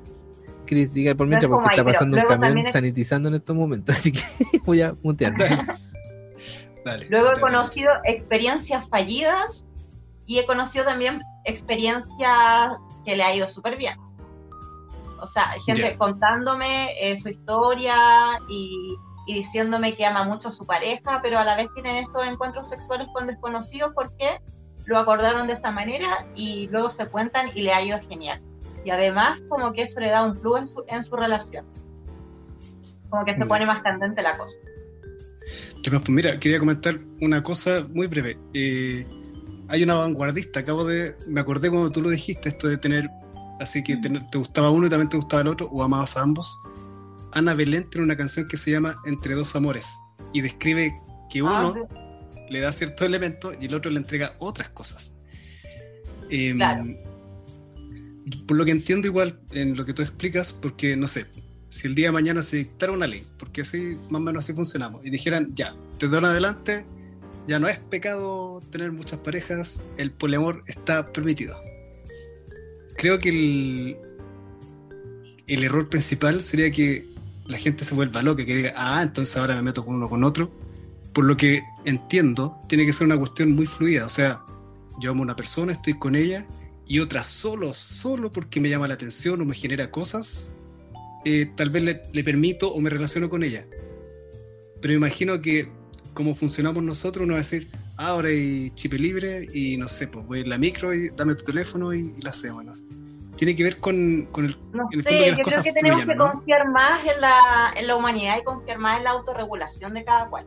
Chris, 0.67 0.95
diga 0.95 1.15
por 1.15 1.27
No 1.27 1.31
mientras 1.31 1.49
como 1.51 1.61
porque 1.63 1.77
está 1.77 1.85
pasando 1.85 2.17
un 2.19 2.25
camión 2.25 2.59
es- 2.59 2.73
sanitizando 2.73 3.29
en 3.29 3.35
estos 3.37 3.57
momentos, 3.57 3.97
así 3.99 4.13
que 4.13 4.23
voy 4.65 4.83
a 4.83 4.95
mutearme. 5.03 5.67
Dale, 6.85 7.07
Luego 7.11 7.33
he 7.37 7.41
conocido 7.41 7.91
experiencias 8.05 8.89
fallidas 8.89 9.65
y 10.27 10.39
he 10.39 10.47
conocido 10.47 10.85
también 10.85 11.21
experiencias 11.45 12.73
que 13.05 13.17
le 13.17 13.23
ha 13.23 13.35
ido 13.35 13.49
súper 13.49 13.77
bien. 13.77 13.97
O 15.21 15.27
sea, 15.27 15.51
hay 15.51 15.61
gente 15.61 15.97
contándome 15.99 16.89
eh, 17.01 17.19
su 17.19 17.29
historia 17.29 17.95
y, 18.49 18.97
y 19.27 19.35
diciéndome 19.35 19.95
que 19.95 20.07
ama 20.07 20.25
mucho 20.25 20.49
a 20.49 20.51
su 20.51 20.65
pareja, 20.67 21.21
pero 21.23 21.39
a 21.39 21.45
la 21.45 21.57
vez 21.57 21.69
tienen 21.75 21.97
estos 21.97 22.27
encuentros 22.27 22.69
sexuales 22.71 23.07
con 23.13 23.27
desconocidos 23.27 23.93
porque 23.95 24.39
lo 24.91 24.99
acordaron 24.99 25.47
de 25.47 25.53
esa 25.55 25.71
manera 25.71 26.27
y 26.35 26.67
luego 26.67 26.91
se 26.91 27.07
cuentan 27.07 27.49
y 27.55 27.63
le 27.63 27.73
ha 27.73 27.81
ido 27.83 27.99
genial. 28.09 28.41
Y 28.85 28.91
además 28.91 29.39
como 29.49 29.73
que 29.73 29.83
eso 29.83 30.01
le 30.01 30.09
da 30.09 30.23
un 30.25 30.33
plus 30.33 30.59
en 30.59 30.67
su, 30.67 30.85
en 30.89 31.05
su 31.05 31.15
relación. 31.17 31.65
Como 33.09 33.25
que 33.25 33.35
se 33.35 33.39
Ya. 33.41 33.47
pone 33.47 33.67
más 33.67 33.83
candente 33.83 34.21
la 34.21 34.37
cosa. 34.37 34.59
Pues 35.89 36.09
mira, 36.09 36.39
quería 36.41 36.59
comentar 36.59 36.99
una 37.21 37.43
cosa 37.43 37.87
muy 37.93 38.07
breve. 38.09 38.37
Eh, 38.53 39.07
hay 39.69 39.83
una 39.85 39.95
vanguardista, 39.95 40.61
acabo 40.61 40.85
de. 40.85 41.17
Me 41.29 41.41
acordé 41.41 41.71
cuando 41.71 41.91
tú 41.91 42.03
lo 42.03 42.11
dijiste, 42.11 42.49
esto 42.49 42.67
de 42.69 42.77
tener. 42.77 43.09
Así 43.61 43.83
que 43.85 43.97
tener- 43.97 44.29
te 44.31 44.39
gustaba 44.39 44.71
uno 44.71 44.87
y 44.87 44.91
también 44.91 45.09
te 45.09 45.17
gustaba 45.17 45.43
el 45.43 45.49
otro, 45.49 45.69
o 45.71 45.83
amabas 45.83 46.17
a 46.17 46.23
ambos. 46.23 46.61
Ana 47.33 47.55
Belén 47.55 47.89
tiene 47.91 48.05
una 48.07 48.17
canción 48.17 48.49
que 48.49 48.57
se 48.57 48.71
llama 48.73 48.97
Entre 49.07 49.35
dos 49.35 49.55
amores. 49.55 49.89
y 50.33 50.41
describe 50.43 50.93
que 51.31 51.41
ah, 51.41 51.73
uno 51.73 51.87
le 52.51 52.61
da 52.61 52.73
ciertos 52.73 53.07
elementos 53.07 53.57
y 53.61 53.67
el 53.67 53.75
otro 53.75 53.91
le 53.91 53.99
entrega 53.99 54.35
otras 54.39 54.71
cosas. 54.71 55.17
Em, 56.29 56.59
por 58.47 58.57
lo 58.57 58.65
que 58.65 58.71
entiendo 58.73 59.07
igual 59.09 59.41
en 59.53 59.77
lo 59.77 59.85
que 59.85 59.95
tú 59.95 60.03
explicas, 60.03 60.53
porque 60.53 60.97
no 60.97 61.07
sé, 61.07 61.27
si 61.69 61.87
el 61.87 61.95
día 61.95 62.09
de 62.09 62.13
mañana 62.13 62.43
se 62.43 62.59
dictara 62.59 62.93
una 62.93 63.07
ley, 63.07 63.25
porque 63.39 63.63
así 63.63 63.97
más 64.11 64.21
o 64.21 64.25
menos 64.25 64.45
así 64.45 64.53
funcionamos, 64.53 65.05
y 65.05 65.11
dijeran, 65.11 65.55
ya, 65.55 65.75
desde 65.99 66.15
ahora 66.15 66.31
adelante 66.31 66.85
ya 67.47 67.59
no 67.59 67.69
es 67.69 67.79
pecado 67.79 68.61
tener 68.71 68.93
muchas 68.93 69.21
parejas, 69.21 69.85
el 69.97 70.11
poliamor 70.11 70.63
está 70.67 71.07
permitido. 71.07 71.57
Creo 72.97 73.19
que 73.19 73.31
el, 73.31 73.97
el 75.47 75.65
error 75.65 75.89
principal 75.89 76.41
sería 76.41 76.71
que 76.71 77.09
la 77.47 77.59
gente 77.59 77.85
se 77.85 77.95
vuelva 77.95 78.23
loca, 78.23 78.45
que 78.45 78.55
diga, 78.55 78.73
ah, 78.77 79.03
entonces 79.03 79.37
ahora 79.37 79.57
me 79.57 79.63
meto 79.63 79.85
con 79.85 79.95
uno 79.97 80.09
con 80.09 80.23
otro. 80.23 80.51
Por 81.13 81.25
lo 81.25 81.37
que 81.37 81.63
entiendo, 81.85 82.59
tiene 82.69 82.87
que 82.87 82.93
ser 82.93 83.07
una 83.07 83.19
cuestión 83.19 83.53
muy 83.53 83.67
fluida. 83.67 84.07
O 84.07 84.09
sea, 84.09 84.41
yo 85.01 85.11
amo 85.11 85.23
a 85.23 85.25
una 85.25 85.37
persona, 85.37 85.73
estoy 85.73 85.99
con 85.99 86.15
ella, 86.15 86.47
y 86.87 86.99
otra 87.01 87.25
solo, 87.25 87.73
solo 87.75 88.31
porque 88.31 88.61
me 88.61 88.69
llama 88.69 88.89
la 88.89 88.95
atención 88.95 89.41
o 89.41 89.45
me 89.45 89.55
genera 89.55 89.91
cosas, 89.91 90.51
eh, 91.25 91.51
tal 91.57 91.71
vez 91.71 91.83
le, 91.83 92.03
le, 92.13 92.25
permito 92.25 92.73
o 92.73 92.81
me 92.81 92.91
relaciono 92.91 93.29
con 93.29 93.43
ella. 93.43 93.67
Pero 94.81 94.95
imagino 94.95 95.41
que 95.41 95.69
como 96.15 96.35
funcionamos 96.35 96.83
nosotros, 96.83 97.25
uno 97.25 97.35
va 97.35 97.41
a 97.41 97.43
decir, 97.43 97.71
ah, 97.97 98.09
ahora 98.09 98.29
hay 98.29 98.71
chip 98.71 98.93
libre 98.95 99.49
y 99.53 99.77
no 99.77 99.89
sé, 99.89 100.09
pues 100.09 100.27
voy 100.27 100.41
en 100.41 100.49
la 100.49 100.59
micro 100.59 100.95
y 100.95 101.11
dame 101.11 101.35
tu 101.35 101.45
teléfono 101.45 101.95
y, 101.95 102.13
la 102.21 102.31
hacemos. 102.31 102.83
Tiene 103.37 103.57
que 103.57 103.65
ver 103.65 103.79
con, 103.79 104.29
con 104.33 104.47
el, 104.47 104.59
no 104.73 104.87
sé, 105.03 105.31
yo 105.31 105.43
creo 105.43 105.63
que 105.63 105.73
tenemos 105.73 106.05
que 106.05 106.15
confiar 106.15 106.71
más 106.71 107.03
en 107.07 107.21
la, 107.21 107.73
en 107.75 107.87
la 107.87 107.97
humanidad 107.97 108.37
y 108.39 108.45
confiar 108.45 108.79
más 108.79 108.99
en 108.99 109.05
la 109.05 109.11
autorregulación 109.11 109.95
de 109.95 110.05
cada 110.05 110.29
cual. 110.29 110.47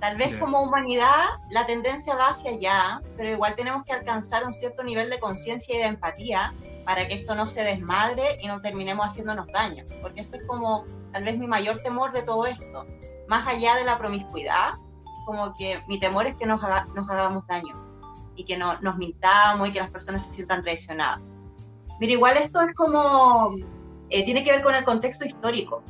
Tal 0.00 0.16
vez 0.16 0.34
como 0.36 0.62
humanidad 0.62 1.26
la 1.50 1.66
tendencia 1.66 2.14
va 2.14 2.28
hacia 2.28 2.52
allá, 2.52 3.02
pero 3.16 3.30
igual 3.30 3.56
tenemos 3.56 3.84
que 3.84 3.92
alcanzar 3.92 4.46
un 4.46 4.54
cierto 4.54 4.84
nivel 4.84 5.10
de 5.10 5.18
conciencia 5.18 5.74
y 5.74 5.78
de 5.78 5.86
empatía 5.86 6.52
para 6.84 7.06
que 7.08 7.14
esto 7.14 7.34
no 7.34 7.48
se 7.48 7.62
desmadre 7.62 8.38
y 8.40 8.46
no 8.46 8.60
terminemos 8.60 9.06
haciéndonos 9.06 9.48
daño, 9.48 9.84
porque 10.00 10.20
ese 10.20 10.36
es 10.38 10.42
como 10.44 10.84
tal 11.12 11.24
vez 11.24 11.36
mi 11.36 11.46
mayor 11.46 11.78
temor 11.82 12.12
de 12.12 12.22
todo 12.22 12.46
esto, 12.46 12.86
más 13.26 13.46
allá 13.46 13.74
de 13.74 13.84
la 13.84 13.98
promiscuidad, 13.98 14.74
como 15.26 15.54
que 15.54 15.82
mi 15.86 15.98
temor 16.00 16.26
es 16.26 16.36
que 16.36 16.46
nos, 16.46 16.60
nos 16.94 17.10
hagamos 17.10 17.46
daño 17.46 17.74
y 18.36 18.44
que 18.44 18.56
no, 18.56 18.80
nos 18.80 18.96
mintamos 18.96 19.68
y 19.68 19.72
que 19.72 19.80
las 19.80 19.90
personas 19.90 20.22
se 20.22 20.30
sientan 20.30 20.62
traicionadas. 20.62 21.20
Mira, 22.00 22.12
igual 22.12 22.36
esto 22.36 22.60
es 22.62 22.74
como, 22.74 23.54
eh, 24.10 24.24
tiene 24.24 24.42
que 24.44 24.52
ver 24.52 24.62
con 24.62 24.74
el 24.74 24.84
contexto 24.84 25.26
histórico. 25.26 25.82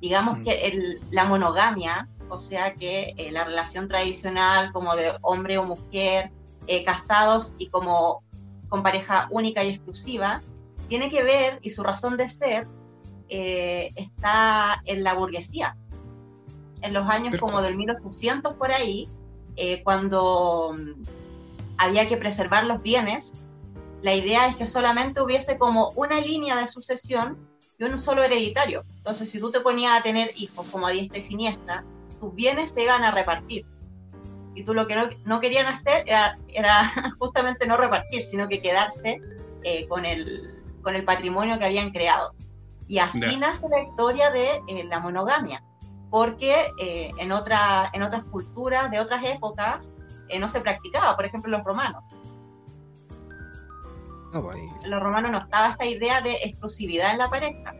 Digamos 0.00 0.38
mm. 0.38 0.42
que 0.42 0.98
la 1.10 1.24
monogamia, 1.24 2.08
o 2.34 2.38
sea 2.38 2.74
que 2.74 3.14
eh, 3.16 3.30
la 3.32 3.44
relación 3.44 3.88
tradicional 3.88 4.72
como 4.72 4.96
de 4.96 5.12
hombre 5.22 5.58
o 5.58 5.64
mujer, 5.64 6.30
eh, 6.66 6.84
casados 6.84 7.54
y 7.58 7.68
como 7.68 8.22
con 8.68 8.82
pareja 8.82 9.28
única 9.30 9.62
y 9.62 9.70
exclusiva, 9.70 10.42
tiene 10.88 11.08
que 11.08 11.22
ver, 11.22 11.58
y 11.62 11.70
su 11.70 11.82
razón 11.82 12.16
de 12.16 12.28
ser, 12.28 12.66
está 13.26 14.80
en 14.84 15.02
la 15.02 15.14
burguesía, 15.14 15.76
en 16.84 16.92
los 16.92 17.08
años 17.08 17.40
como 17.40 17.62
del 17.62 17.76
1800 17.76 18.54
por 18.54 18.70
ahí, 18.70 19.08
eh, 19.56 19.82
cuando 19.82 20.74
mm, 20.76 21.02
había 21.78 22.08
que 22.08 22.16
preservar 22.16 22.66
los 22.66 22.82
bienes, 22.82 23.32
la 24.02 24.14
idea 24.14 24.46
es 24.48 24.56
que 24.56 24.66
solamente 24.66 25.22
hubiese 25.22 25.56
como 25.56 25.90
una 25.96 26.20
línea 26.20 26.56
de 26.56 26.68
sucesión 26.68 27.38
y 27.78 27.84
un 27.84 27.98
solo 27.98 28.22
hereditario. 28.22 28.84
Entonces, 28.98 29.30
si 29.30 29.40
tú 29.40 29.50
te 29.50 29.60
ponías 29.60 29.98
a 29.98 30.02
tener 30.02 30.30
hijos 30.36 30.66
como 30.70 30.86
a 30.86 30.90
diestra 30.90 31.18
y 31.18 31.22
siniestra, 31.22 31.84
tus 32.24 32.34
bienes 32.34 32.70
se 32.70 32.82
iban 32.82 33.04
a 33.04 33.10
repartir. 33.10 33.66
Y 34.54 34.64
tú 34.64 34.72
lo 34.72 34.86
que 34.86 35.18
no, 35.24 35.40
querían 35.40 35.66
hacer 35.66 36.04
era, 36.06 36.36
justamente 37.18 37.66
no 37.66 37.76
repartir, 37.76 38.22
sino 38.22 38.48
que 38.48 38.62
quedarse 38.62 39.20
eh, 39.62 39.86
con, 39.88 40.04
el, 40.06 40.62
con 40.82 40.94
el 40.94 41.04
patrimonio 41.04 41.58
que 41.58 41.64
habían 41.64 41.90
creado. 41.90 42.34
Y 42.86 42.98
así 42.98 43.36
nace 43.38 43.68
la 43.68 43.82
historia 43.82 44.30
de 44.30 44.62
eh, 44.68 44.84
la 44.84 45.00
monogamia 45.00 45.62
porque 46.14 46.68
eh, 46.78 47.10
en, 47.18 47.32
otra, 47.32 47.90
en 47.92 48.04
otras 48.04 48.22
culturas 48.22 48.88
de 48.88 49.00
otras 49.00 49.24
épocas 49.24 49.90
eh, 50.28 50.38
no 50.38 50.48
se 50.48 50.60
practicaba, 50.60 51.16
por 51.16 51.24
ejemplo, 51.24 51.50
los 51.50 51.64
romanos. 51.64 52.04
En 54.32 54.90
los 54.92 55.02
romanos 55.02 55.32
no 55.32 55.38
estaba 55.38 55.70
esta 55.70 55.86
idea 55.86 56.20
de 56.20 56.34
exclusividad 56.44 57.10
en 57.10 57.18
la 57.18 57.28
pareja. 57.28 57.74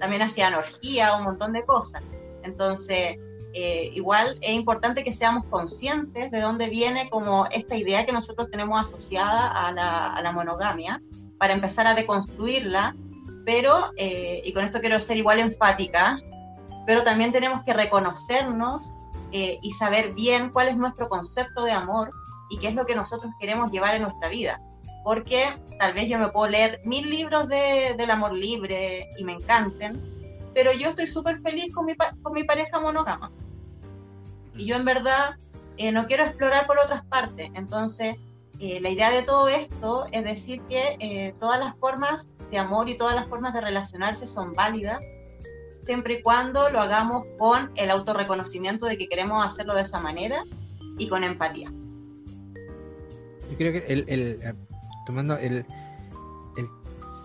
También 0.00 0.22
hacían 0.22 0.54
orgía, 0.54 1.18
un 1.18 1.24
montón 1.24 1.52
de 1.52 1.62
cosas. 1.66 2.02
Entonces, 2.44 3.18
eh, 3.54 3.90
igual 3.94 4.38
es 4.40 4.52
importante 4.52 5.04
que 5.04 5.12
seamos 5.12 5.44
conscientes 5.44 6.30
de 6.30 6.40
dónde 6.40 6.68
viene 6.68 7.08
como 7.08 7.46
esta 7.46 7.76
idea 7.76 8.04
que 8.04 8.12
nosotros 8.12 8.50
tenemos 8.50 8.80
asociada 8.80 9.48
a 9.48 9.72
la, 9.72 10.12
a 10.12 10.22
la 10.22 10.32
monogamia, 10.32 11.00
para 11.38 11.52
empezar 11.52 11.86
a 11.86 11.94
deconstruirla, 11.94 12.94
pero, 13.44 13.90
y 13.96 14.50
con 14.54 14.64
esto 14.64 14.80
quiero 14.80 14.98
ser 15.00 15.18
igual 15.18 15.38
enfática, 15.38 16.18
pero 16.86 17.02
también 17.02 17.32
tenemos 17.32 17.62
que 17.64 17.72
reconocernos 17.72 18.94
eh, 19.32 19.58
y 19.62 19.72
saber 19.72 20.14
bien 20.14 20.50
cuál 20.50 20.68
es 20.68 20.76
nuestro 20.76 21.08
concepto 21.08 21.64
de 21.64 21.72
amor 21.72 22.10
y 22.50 22.58
qué 22.58 22.68
es 22.68 22.74
lo 22.74 22.86
que 22.86 22.94
nosotros 22.94 23.32
queremos 23.40 23.70
llevar 23.70 23.94
en 23.94 24.02
nuestra 24.02 24.28
vida. 24.28 24.60
Porque 25.02 25.60
tal 25.78 25.92
vez 25.92 26.08
yo 26.08 26.18
me 26.18 26.28
puedo 26.28 26.48
leer 26.48 26.80
mil 26.84 27.10
libros 27.10 27.48
de, 27.48 27.94
del 27.98 28.10
amor 28.10 28.32
libre 28.32 29.10
y 29.18 29.24
me 29.24 29.32
encanten, 29.32 30.00
pero 30.54 30.72
yo 30.72 30.90
estoy 30.90 31.06
súper 31.06 31.40
feliz 31.40 31.74
con 31.74 31.86
mi, 31.86 31.94
con 32.22 32.32
mi 32.32 32.44
pareja 32.44 32.80
monógama. 32.80 33.30
Y 34.56 34.66
yo 34.66 34.76
en 34.76 34.84
verdad 34.84 35.36
eh, 35.76 35.92
no 35.92 36.06
quiero 36.06 36.24
explorar 36.24 36.66
por 36.66 36.78
otras 36.78 37.04
partes. 37.06 37.50
Entonces, 37.54 38.16
eh, 38.60 38.80
la 38.80 38.90
idea 38.90 39.10
de 39.10 39.22
todo 39.22 39.48
esto 39.48 40.06
es 40.12 40.24
decir 40.24 40.60
que 40.62 41.34
todas 41.40 41.58
las 41.58 41.76
formas 41.76 42.28
de 42.50 42.58
amor 42.58 42.88
y 42.88 42.96
todas 42.96 43.14
las 43.14 43.26
formas 43.28 43.52
de 43.52 43.60
relacionarse 43.60 44.26
son 44.26 44.52
válidas 44.52 45.00
siempre 45.84 46.14
y 46.14 46.22
cuando 46.22 46.70
lo 46.70 46.80
hagamos 46.80 47.24
con 47.38 47.70
el 47.76 47.90
autorreconocimiento 47.90 48.86
de 48.86 48.96
que 48.96 49.06
queremos 49.08 49.44
hacerlo 49.44 49.74
de 49.74 49.82
esa 49.82 50.00
manera 50.00 50.44
y 50.98 51.08
con 51.08 51.24
empatía. 51.24 51.70
Yo 53.50 53.56
creo 53.58 53.72
que 53.72 53.78
el, 53.92 54.04
eh, 54.08 54.54
tomando 55.06 55.36
el, 55.36 55.66
el 56.56 56.66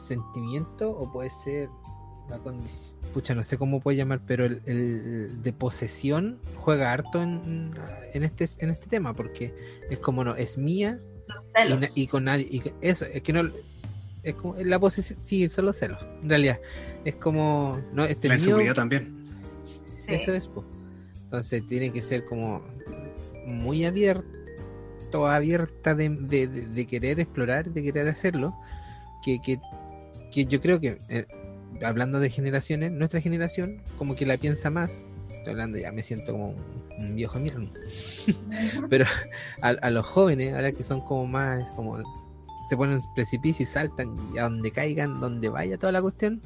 sentimiento 0.07 0.89
o 0.89 1.11
puede 1.11 1.29
ser 1.29 1.69
la 2.29 2.39
condición, 2.39 2.98
pucha, 3.09 3.35
no 3.35 3.43
sé 3.43 3.57
cómo 3.57 3.79
puede 3.79 3.97
llamar, 3.97 4.21
pero 4.25 4.45
el, 4.45 5.41
de 5.41 5.53
posesión 5.53 6.39
juega 6.55 6.93
harto 6.93 7.21
en, 7.21 7.73
en, 8.13 8.23
este, 8.23 8.47
en 8.59 8.69
este 8.69 8.87
tema, 8.87 9.13
porque 9.13 9.53
es 9.89 9.99
como 9.99 10.23
no, 10.23 10.35
es 10.35 10.57
mía 10.57 10.99
y, 11.95 12.07
con 12.07 12.25
nadie, 12.25 12.47
y 12.49 12.63
eso, 12.81 13.05
es 13.05 13.21
que 13.21 13.33
no, 13.33 13.49
es 14.23 14.35
como 14.35 14.55
la 14.55 14.79
posición, 14.79 15.19
sí, 15.19 15.47
son 15.49 15.65
los 15.65 15.77
celos, 15.77 16.05
en 16.21 16.29
realidad. 16.29 16.59
Es 17.05 17.15
como. 17.15 17.81
No, 17.93 18.05
este 18.05 18.27
la 18.27 18.35
inseguridad 18.35 18.73
también. 18.73 19.23
Eso 20.07 20.33
es, 20.33 20.47
pues. 20.47 20.65
Entonces 21.23 21.65
tiene 21.67 21.91
que 21.91 22.01
ser 22.01 22.25
como 22.25 22.63
muy 23.45 23.85
abierto, 23.85 25.27
abierta 25.27 25.95
de, 25.95 26.87
querer 26.89 27.19
explorar, 27.19 27.69
de 27.71 27.81
querer 27.81 28.07
hacerlo. 28.07 28.55
Que, 29.23 29.39
que, 29.41 29.59
que 30.31 30.45
yo 30.45 30.61
creo 30.61 30.79
que, 30.79 30.97
eh, 31.09 31.25
hablando 31.83 32.19
de 32.19 32.29
generaciones, 32.29 32.91
nuestra 32.91 33.21
generación 33.21 33.81
como 33.97 34.15
que 34.15 34.25
la 34.25 34.37
piensa 34.37 34.69
más. 34.69 35.11
Estoy 35.29 35.51
hablando 35.51 35.77
ya, 35.77 35.91
me 35.91 36.03
siento 36.03 36.33
como 36.33 36.55
un, 36.97 37.15
viejo 37.15 37.39
mierda. 37.39 37.67
Pero 38.89 39.05
a, 39.61 39.69
a, 39.69 39.89
los 39.89 40.05
jóvenes, 40.05 40.53
ahora 40.53 40.71
que 40.71 40.83
son 40.83 41.01
como 41.01 41.27
más, 41.27 41.71
como 41.71 41.97
se 42.69 42.77
ponen 42.77 42.95
en 42.95 43.01
precipicio 43.15 43.63
y 43.63 43.65
saltan 43.65 44.13
y 44.33 44.37
a 44.37 44.43
donde 44.43 44.71
caigan, 44.71 45.19
donde 45.19 45.49
vaya 45.49 45.77
toda 45.77 45.91
la 45.91 46.01
cuestión, 46.01 46.41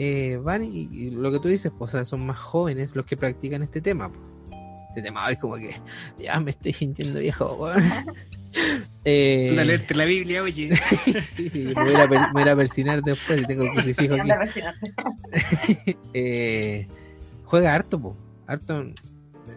eh, 0.00 0.38
van 0.40 0.64
y, 0.64 1.10
lo 1.10 1.32
que 1.32 1.40
tú 1.40 1.48
dices, 1.48 1.72
pues 1.76 1.90
son 2.04 2.24
más 2.24 2.38
jóvenes 2.38 2.94
los 2.94 3.04
que 3.04 3.16
practican 3.16 3.62
este 3.62 3.80
tema. 3.80 4.12
Este 4.98 5.10
tema 5.10 5.30
es 5.30 5.38
como 5.38 5.54
que 5.54 5.76
ya 6.18 6.40
me 6.40 6.50
estoy 6.50 6.72
sintiendo 6.72 7.20
viejo. 7.20 7.70
eh, 9.04 9.52
leerte 9.54 9.94
la 9.94 10.06
Biblia, 10.06 10.42
oye. 10.42 10.74
sí, 11.36 11.48
sí, 11.48 11.72
me 11.76 11.84
voy, 11.84 11.94
a, 11.94 12.08
me 12.08 12.42
voy 12.42 12.48
a 12.48 12.56
persinar 12.56 13.00
después, 13.00 13.46
tengo 13.46 13.62
el 13.62 13.70
crucifijo 13.74 14.16
aquí. 14.16 14.28
eh, 16.14 16.88
juega 17.44 17.74
harto, 17.74 18.00
po, 18.00 18.16
harto 18.48 18.80
en, 18.80 18.94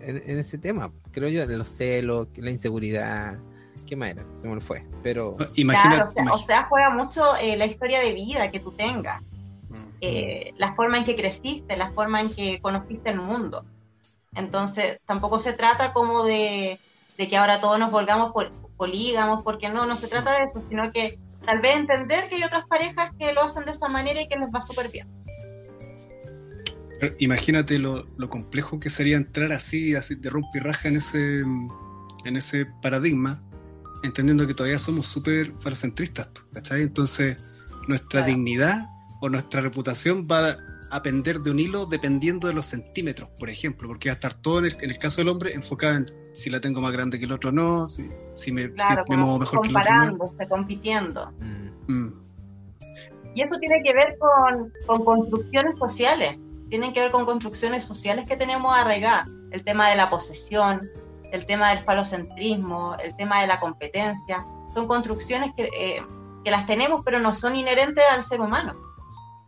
en, 0.04 0.38
ese 0.38 0.60
tema, 0.60 0.92
creo 1.12 1.28
yo, 1.28 1.48
de 1.48 1.58
los 1.58 1.70
celos, 1.70 2.28
la 2.36 2.52
inseguridad, 2.52 3.40
¿qué 3.88 3.96
más 3.96 4.12
era? 4.12 4.24
Se 4.34 4.48
me 4.48 4.62
fue. 4.62 4.86
Pero. 5.02 5.38
Imagina, 5.56 6.12
o, 6.34 6.38
sea, 6.46 6.68
juega 6.70 6.92
mucho 6.92 7.36
eh, 7.38 7.58
la 7.58 7.66
historia 7.66 8.02
de 8.02 8.14
vida 8.14 8.52
que 8.52 8.60
tú 8.60 8.74
tengas. 8.74 9.24
Mm. 9.70 9.76
Eh, 10.02 10.54
la 10.58 10.76
forma 10.76 11.00
en 11.00 11.06
que 11.06 11.16
creciste, 11.16 11.76
la 11.78 11.92
forma 11.94 12.22
en 12.22 12.30
que 12.30 12.62
conociste 12.62 13.10
el 13.10 13.22
mundo. 13.22 13.66
Entonces, 14.36 15.00
tampoco 15.06 15.40
se 15.40 15.54
trata 15.54 15.94
como 15.94 16.24
de, 16.24 16.80
que 17.18 17.38
ahora 17.38 17.60
todos 17.60 17.78
nos 17.78 17.92
volvamos 17.92 18.32
por, 18.32 18.52
polígamos, 18.78 19.44
porque 19.44 19.70
no, 19.70 19.86
no 19.86 19.98
se 19.98 20.08
trata 20.08 20.32
de 20.32 20.46
eso, 20.46 20.64
sino 20.70 20.92
que 20.92 21.20
tal 21.46 21.60
vez 21.60 21.76
entender 21.76 22.30
que 22.30 22.36
hay 22.36 22.44
otras 22.44 22.66
parejas 22.68 23.12
que 23.20 23.34
lo 23.34 23.44
hacen 23.44 23.66
de 23.66 23.72
esa 23.72 23.88
manera 23.90 24.22
y 24.22 24.28
que 24.28 24.38
les 24.38 24.50
va 24.50 24.62
súper 24.62 24.90
bien. 24.90 25.08
imagínate 27.20 27.78
lo, 27.78 28.06
complejo 28.30 28.80
que 28.80 28.90
sería 28.90 29.18
entrar 29.18 29.52
así, 29.52 29.96
así 29.96 30.16
de 30.16 30.30
rompirraja 30.30 30.88
en 30.88 30.96
ese, 30.96 31.40
en 31.40 32.38
ese 32.38 32.66
paradigma, 32.82 33.44
entendiendo 34.04 34.48
que 34.48 34.54
todavía 34.54 34.80
somos 34.80 35.08
súper 35.08 35.54
falocentristas, 35.60 36.30
¿cachai? 36.54 36.84
Entonces, 36.84 37.38
nuestra 37.88 38.24
dignidad 38.24 38.88
o 39.20 39.30
nuestra 39.30 39.62
reputación 39.62 40.26
va 40.30 40.58
a 40.92 41.02
pender 41.02 41.40
de 41.40 41.52
un 41.52 41.60
hilo 41.60 41.86
dependiendo 41.86 42.48
de 42.48 42.54
los 42.54 42.66
centímetros, 42.66 43.30
por 43.40 43.50
ejemplo, 43.50 43.88
porque 43.88 44.10
va 44.10 44.14
a 44.14 44.16
estar 44.16 44.34
todo 44.34 44.60
en 44.60 44.66
el, 44.66 44.98
caso 45.00 45.22
del 45.22 45.30
hombre 45.30 45.54
enfocado 45.54 45.96
en 45.96 46.06
si 46.34 46.50
la 46.50 46.60
tengo 46.60 46.82
más 46.82 46.92
grande 46.92 47.18
que 47.18 47.26
el 47.26 47.32
otro 47.32 47.52
no, 47.52 47.88
si, 47.88 48.10
si 48.34 48.52
me, 48.52 48.70
muevo 49.08 49.40
mejor 49.40 49.62
que 49.62 49.70
el 49.70 49.78
otro. 49.78 49.90
Comparándose, 49.90 50.48
compitiendo. 50.50 51.32
Mm. 51.40 51.94
Mm. 51.94 52.14
Y 53.36 53.42
eso 53.42 53.58
tiene 53.58 53.82
que 53.84 53.94
ver 53.94 54.18
con, 54.20 54.74
con, 54.86 55.06
construcciones 55.06 55.80
sociales, 55.80 56.38
tienen 56.70 56.92
que 56.94 57.00
ver 57.00 57.12
con 57.12 57.26
construcciones 57.26 57.86
sociales 57.86 58.28
que 58.28 58.36
tenemos 58.36 58.78
arraigadas. 58.78 59.28
El 59.52 59.64
tema 59.64 59.90
de 59.90 59.96
la 59.96 60.10
posesión, 60.10 60.90
el 61.32 61.46
tema 61.46 61.70
del 61.70 61.86
falocentrismo, 61.86 62.98
el 63.02 63.16
tema 63.16 63.40
de 63.40 63.48
la 63.48 63.62
competencia, 63.62 64.46
son 64.74 64.88
construcciones 64.88 65.54
que, 65.56 65.70
eh, 65.78 66.04
que 66.44 66.52
las 66.52 66.66
tenemos 66.66 67.02
pero 67.06 67.20
no 67.20 67.34
son 67.34 67.56
inherentes 67.56 68.04
al 68.10 68.24
ser 68.24 68.42
humano. 68.42 68.74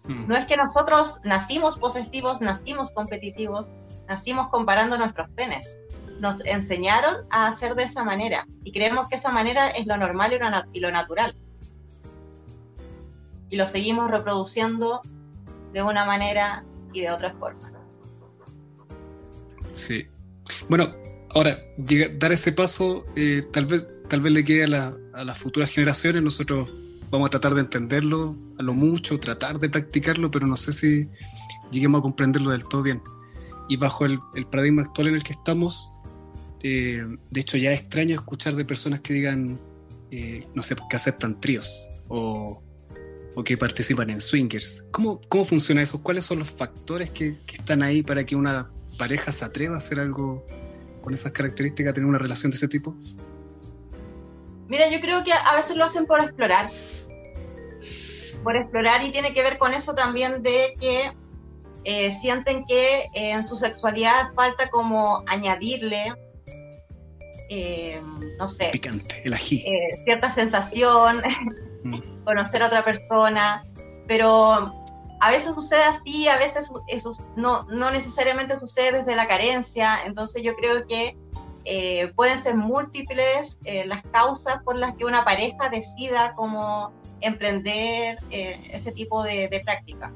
Mm. 0.08 0.28
No 0.28 0.36
es 0.36 0.45
que 0.45 0.58
nosotros 0.58 1.20
nacimos 1.24 1.78
posesivos, 1.78 2.41
nacimos 2.41 2.91
competitivos, 2.91 3.72
nacimos 4.08 4.49
comparando 4.49 4.97
nuestros 4.97 5.30
penes. 5.32 5.78
Nos 6.20 6.45
enseñaron 6.45 7.26
a 7.30 7.47
hacer 7.47 7.76
de 7.76 7.84
esa 7.84 8.04
manera 8.04 8.45
y 8.64 8.72
creemos 8.72 9.08
que 9.10 9.16
esa 9.16 9.32
manera 9.32 9.70
es 9.70 9.88
lo 9.88 9.97
normal 9.97 10.34
y 10.74 10.80
lo, 10.80 10.91
natural. 10.91 11.36
Y 13.49 13.58
lo 13.58 13.68
seguimos 13.68 14.12
reproduciendo 14.12 15.01
de 15.74 15.84
una 15.84 16.06
manera 16.06 16.64
y 16.91 17.01
de 17.01 17.12
otra 17.12 17.34
forma. 17.34 17.72
Sí. 19.72 20.08
Bueno, 20.70 20.91
ahora, 21.34 21.58
dar 22.18 22.32
ese 22.32 22.51
paso 22.51 23.04
eh, 23.16 23.41
tal, 23.51 23.66
vez, 23.66 23.88
tal 24.08 24.22
vez 24.22 24.34
le 24.34 24.43
quede 24.43 24.76
a, 24.76 24.93
a 25.14 25.24
las 25.24 25.38
futuras 25.38 25.72
generaciones. 25.72 26.22
Nosotros 26.22 26.70
vamos 27.14 27.28
a 27.28 27.30
tratar 27.30 27.53
de 27.53 27.61
entenderlo 27.61 28.36
a 28.57 28.64
lo 28.64 28.74
mucho, 28.74 29.20
tratar 29.20 29.59
de 29.59 29.70
practicarlo, 29.70 30.32
pero 30.32 30.47
no 30.47 30.55
sé 30.55 30.74
si 30.74 31.07
lleguemos 31.72 31.99
a 31.99 32.01
comprenderlo 32.01 32.49
del 32.49 32.64
todo 32.64 32.82
bien. 32.82 33.03
Y 33.70 33.78
bajo 33.78 34.05
el, 34.05 34.20
paradigma 34.49 34.82
actual 34.82 35.09
en 35.09 35.16
el 35.16 35.24
que 35.24 35.34
estamos, 35.34 35.91
eh, 36.64 37.05
de 37.30 37.39
hecho 37.39 37.55
ya 37.57 37.72
es 37.72 37.82
extraño 37.82 38.16
escuchar 38.16 38.55
de 38.55 38.66
personas 38.66 39.01
que 39.01 39.14
digan, 39.14 39.59
eh, 40.09 40.47
no 40.55 40.64
sé, 40.64 40.76
que 40.89 40.95
aceptan 40.95 41.39
tríos 41.39 41.88
o, 42.07 42.64
que 43.45 43.57
participan 43.57 44.09
en 44.09 44.20
swingers. 44.20 44.84
¿Cómo, 44.89 45.22
¿Cómo 45.30 45.45
funciona 45.45 45.84
eso? 45.84 46.01
¿Cuáles 46.01 46.26
son 46.26 46.39
los 46.39 46.49
factores 46.49 47.11
que, 47.11 47.38
que 47.45 47.57
están 47.57 47.84
ahí 47.84 48.01
para 48.01 48.24
que 48.24 48.36
una 48.36 48.72
pareja 48.97 49.32
se 49.32 49.45
atreva 49.45 49.76
a 49.76 49.78
hacer 49.78 49.99
algo 49.99 50.43
con 51.01 51.14
esas 51.14 51.32
características, 51.32 51.93
tener 51.93 52.09
una 52.09 52.18
relación 52.18 52.49
de 52.49 52.57
ese 52.57 52.68
tipo? 52.68 52.95
Mira, 54.68 54.89
yo 54.89 54.99
creo 54.99 55.24
que 55.24 55.32
a 55.32 55.55
veces 55.55 55.78
lo 55.78 55.84
hacen 55.84 56.07
por 56.07 56.20
explorar 56.20 56.72
por 58.44 58.56
explorar 58.56 59.04
y 59.04 59.12
tiene 59.12 59.34
que 59.34 59.41
ver 59.41 59.58
con 59.58 59.74
eso 59.74 59.96
también 59.96 60.44
de 60.44 60.74
que 60.80 61.12
eh, 61.86 62.12
sienten 62.12 62.66
que 62.66 63.00
eh, 63.14 63.32
en 63.32 63.44
su 63.44 63.58
sexualidad 63.58 64.34
falta 64.34 64.70
como 64.70 65.22
añadirle, 65.28 66.14
eh, 67.50 68.02
no 68.39 68.48
sé, 68.48 68.70
picante, 68.72 69.22
el 69.26 69.34
ají, 69.34 69.66
cierta 70.06 70.30
sensación, 70.30 71.22
mm. 71.84 71.96
conocer 72.24 72.64
a 72.64 72.68
otra 72.68 72.86
persona, 72.86 73.62
pero 74.08 74.74
a 75.20 75.30
veces 75.30 75.54
sucede 75.56 75.84
así, 75.84 76.30
a 76.30 76.38
veces 76.38 76.72
eso 76.88 77.12
no, 77.36 77.64
no 77.64 77.91
necesariamente 77.91 78.56
sucede 78.56 79.00
desde 79.00 79.18
la 79.18 79.28
carencia, 79.28 80.00
entonces 80.06 80.41
yo 80.41 80.56
creo 80.56 80.88
que 80.88 81.18
pueden 82.16 82.38
ser 82.39 82.56
múltiples 82.56 83.58
las 83.86 84.02
causas 84.12 84.62
por 84.64 84.76
las 84.76 84.96
que 84.96 85.06
una 85.06 85.24
pareja 85.24 85.70
decida 85.70 86.34
como 86.36 86.91
emprender 87.24 88.17
eh, 88.30 88.69
ese 88.71 88.91
tipo 88.91 89.24
de, 89.24 89.61
práctica. 89.63 90.11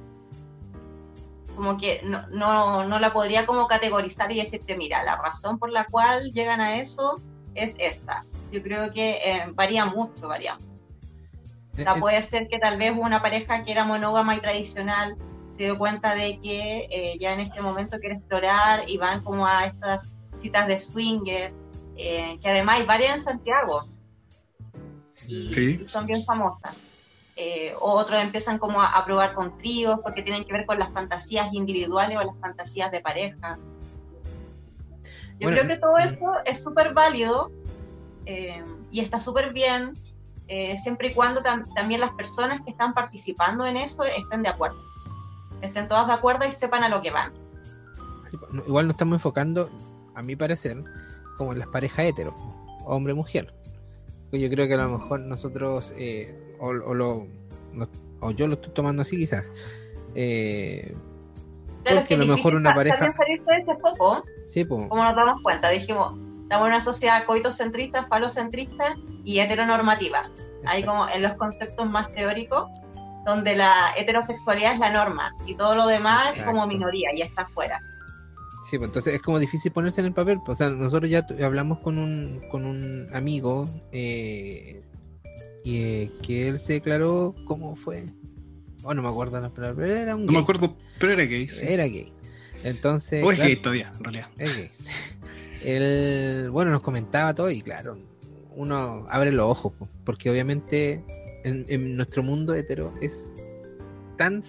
Como 1.55 1.77
que 1.77 2.01
no, 2.03 2.85
no, 2.85 2.99
la 2.99 3.13
podría 3.13 3.47
como 3.47 3.67
categorizar 3.67 4.31
y 4.31 4.41
decirte, 4.41 4.77
mira, 4.77 5.03
la 5.03 5.15
razón 5.15 5.57
por 5.57 5.71
la 5.71 5.85
cual 5.85 6.31
llegan 6.33 6.61
a 6.61 6.77
eso 6.77 7.21
es 7.55 7.75
esta. 7.79 8.25
Yo 8.51 8.61
creo 8.61 8.93
que 8.93 9.17
eh, 9.23 9.45
varía 9.53 9.85
mucho, 9.85 10.27
varía 10.27 10.53
mucho. 10.55 10.67
O 11.73 11.75
sea, 11.75 11.95
eh, 11.95 11.99
puede 11.99 12.21
ser 12.21 12.47
que 12.47 12.59
tal 12.59 12.77
vez 12.77 12.93
una 12.95 13.21
pareja 13.21 13.63
que 13.63 13.71
era 13.71 13.85
monógama 13.85 14.35
y 14.35 14.41
tradicional 14.41 15.15
se 15.51 15.63
dio 15.63 15.77
cuenta 15.77 16.13
de 16.13 16.39
que 16.39 17.17
ya 17.19 17.33
en 17.33 17.39
este 17.39 17.61
momento 17.61 17.97
quiere 17.97 18.15
explorar 18.15 18.87
y 18.87 18.97
van 18.97 19.23
como 19.23 19.47
a 19.47 19.65
estas 19.65 20.11
citas 20.37 20.67
de 20.67 20.77
swinger, 20.77 21.51
que 21.95 22.39
además 22.43 22.79
hay 22.79 22.85
varias 22.85 23.15
en 23.15 23.21
Santiago 23.21 23.89
y 25.27 25.87
son 25.87 26.05
bien 26.05 26.23
famosas 26.23 26.86
eh, 27.39 27.75
otros 27.79 28.19
empiezan 28.19 28.57
como 28.57 28.81
a, 28.81 29.05
probar 29.05 29.35
con 29.35 29.55
tríos 29.59 29.99
porque 30.03 30.23
tienen 30.23 30.43
que 30.43 30.51
ver 30.51 30.65
con 30.65 30.79
las 30.79 30.91
fantasías 30.91 31.53
individuales 31.53 32.17
o 32.17 32.23
las 32.23 32.35
fantasías 32.39 32.91
de 32.91 32.99
pareja. 32.99 33.59
Yo 35.39 35.49
creo 35.49 35.67
que 35.67 35.77
todo 35.77 35.93
mm. 35.97 36.01
eso 36.01 36.31
es 36.45 36.63
súper 36.63 36.95
válido 36.95 37.51
eh, 38.25 38.63
y 38.89 39.01
está 39.01 39.19
súper 39.19 39.53
bien 39.53 39.93
eh, 40.47 40.77
siempre 40.77 41.09
y 41.09 41.13
cuando 41.13 41.43
también 41.43 42.01
las 42.01 42.09
personas 42.11 42.61
que 42.61 42.71
están 42.71 42.95
participando 42.95 43.67
en 43.67 43.77
eso 43.77 44.03
estén 44.03 44.41
de 44.41 44.49
acuerdo. 44.49 44.81
Estén 45.61 45.87
todas 45.87 46.07
de 46.07 46.13
acuerdo 46.13 46.47
y 46.47 46.51
sepan 46.51 46.83
a 46.83 46.89
lo 46.89 47.03
que 47.03 47.11
van. 47.11 47.33
Igual 48.65 48.87
nos 48.87 48.95
estamos 48.95 49.17
enfocando, 49.17 49.69
a 50.15 50.23
mi 50.23 50.35
parecer, 50.35 50.83
como 51.37 51.53
en 51.53 51.59
las 51.59 51.67
parejas 51.67 52.05
hetero, 52.05 52.33
hombre-mujer. 52.83 53.53
Yo 54.31 54.49
creo 54.49 54.67
que 54.67 54.73
a 54.73 54.77
lo 54.77 54.89
mejor 54.89 55.19
nosotros 55.19 55.93
eh, 55.95 56.46
o, 56.59 56.73
lo, 56.73 57.27
o 58.19 58.31
yo 58.31 58.47
lo 58.47 58.55
estoy 58.55 58.73
tomando 58.73 59.01
así 59.01 59.17
quizás. 59.17 59.51
Eh, 60.15 60.93
porque 61.95 62.15
a 62.15 62.17
lo 62.17 62.25
mejor 62.25 62.55
una 62.55 62.73
pareja... 62.73 63.13
sí, 64.43 64.65
como 64.65 64.87
nos 64.89 65.15
damos 65.15 65.41
cuenta, 65.41 65.69
dijimos, 65.69 66.17
estamos 66.43 66.67
en 66.67 66.73
una 66.73 66.81
sociedad 66.81 67.25
coitocentrista, 67.25 68.03
falocentrista 68.05 68.95
y 69.23 69.39
heteronormativa. 69.39 70.29
Hay 70.65 70.83
como 70.83 71.07
en 71.07 71.21
los 71.21 71.33
conceptos 71.33 71.89
más 71.89 72.11
teóricos, 72.11 72.69
donde 73.25 73.55
la 73.55 73.93
heterosexualidad 73.95 74.73
es 74.73 74.79
la 74.79 74.89
norma 74.89 75.33
y 75.45 75.55
todo 75.55 75.75
lo 75.75 75.87
demás 75.87 76.35
es 76.35 76.43
como 76.43 76.65
minoría 76.65 77.09
y 77.13 77.21
está 77.21 77.43
afuera. 77.43 77.79
Sí, 78.69 78.77
pues 78.77 78.89
entonces 78.89 79.15
es 79.15 79.21
como 79.21 79.39
difícil 79.39 79.71
ponerse 79.71 80.01
en 80.01 80.07
el 80.07 80.13
papel. 80.13 80.39
Pues, 80.45 80.57
o 80.57 80.57
sea, 80.57 80.69
nosotros 80.69 81.09
ya 81.09 81.25
hablamos 81.43 81.79
con 81.79 81.97
un, 81.97 82.41
con 82.51 82.65
un 82.65 83.07
amigo 83.13 83.69
eh, 83.91 84.83
y 85.69 86.07
que 86.21 86.47
él 86.47 86.59
se 86.59 86.73
declaró, 86.73 87.35
¿cómo 87.43 87.75
fue? 87.75 88.05
Oh, 88.83 88.93
no 88.93 89.01
me 89.01 89.09
acuerdo 89.09 89.41
la 89.41 89.49
palabra, 89.49 89.75
pero 89.75 89.95
era 89.97 90.15
un 90.15 90.25
No 90.25 90.31
me 90.31 90.39
acuerdo, 90.39 90.77
pero 90.97 91.11
era 91.11 91.25
gay. 91.25 91.45
Era 91.61 91.83
gay. 91.83 92.13
Entonces. 92.63 93.21
O 93.21 93.33
es 93.33 93.37
gay 93.37 93.57
todavía, 93.57 93.91
en 93.97 94.03
realidad. 94.03 94.29
Es 94.37 94.55
gay. 94.55 94.69
él, 95.65 96.49
bueno, 96.51 96.71
nos 96.71 96.81
comentaba 96.81 97.35
todo 97.35 97.51
y 97.51 97.61
claro, 97.61 97.97
uno 98.55 99.05
abre 99.09 99.33
los 99.33 99.45
ojos, 99.45 99.73
porque 100.05 100.29
obviamente 100.29 101.03
en, 101.43 101.97
nuestro 101.97 102.23
mundo 102.23 102.53
hetero 102.53 102.93
es 103.01 103.33
tan, 104.15 104.45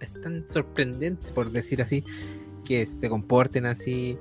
es 0.00 0.20
tan 0.20 0.46
sorprendente, 0.50 1.32
por 1.32 1.52
decir 1.52 1.80
así, 1.80 2.02
que 2.64 2.86
se 2.86 3.08
comporten 3.08 3.66
así. 3.66 4.18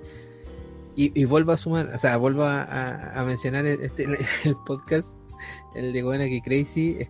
Y, 0.96 1.26
vuelvo 1.26 1.54
a 1.54 1.58
sumar, 1.58 1.92
o 1.94 1.98
sea, 1.98 2.18
vuelvo 2.18 2.44
a, 2.44 3.24
mencionar 3.26 3.66
este, 3.66 4.04
el 4.44 4.56
podcast 4.64 5.16
el 5.76 5.94
de 5.94 6.04
Buena 6.04 6.26
que 6.26 6.42
Crazy 6.42 6.98
es 7.00 7.10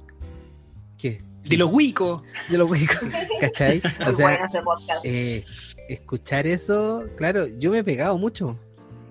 ¿qué? 0.97 1.22
De 1.47 1.57
los 1.57 1.72
Wicos. 1.72 2.24
De 2.49 2.57
los 2.57 2.70
Wicos, 2.70 2.97
¿cachai? 3.39 3.82
O 4.07 4.13
sea, 4.13 4.49
eh, 5.03 5.45
escuchar 5.88 6.47
eso, 6.47 7.05
claro, 7.16 7.47
yo 7.47 7.72
me 7.72 7.80
he 7.80 7.84
pegado 7.84 8.18
mucho. 8.18 8.57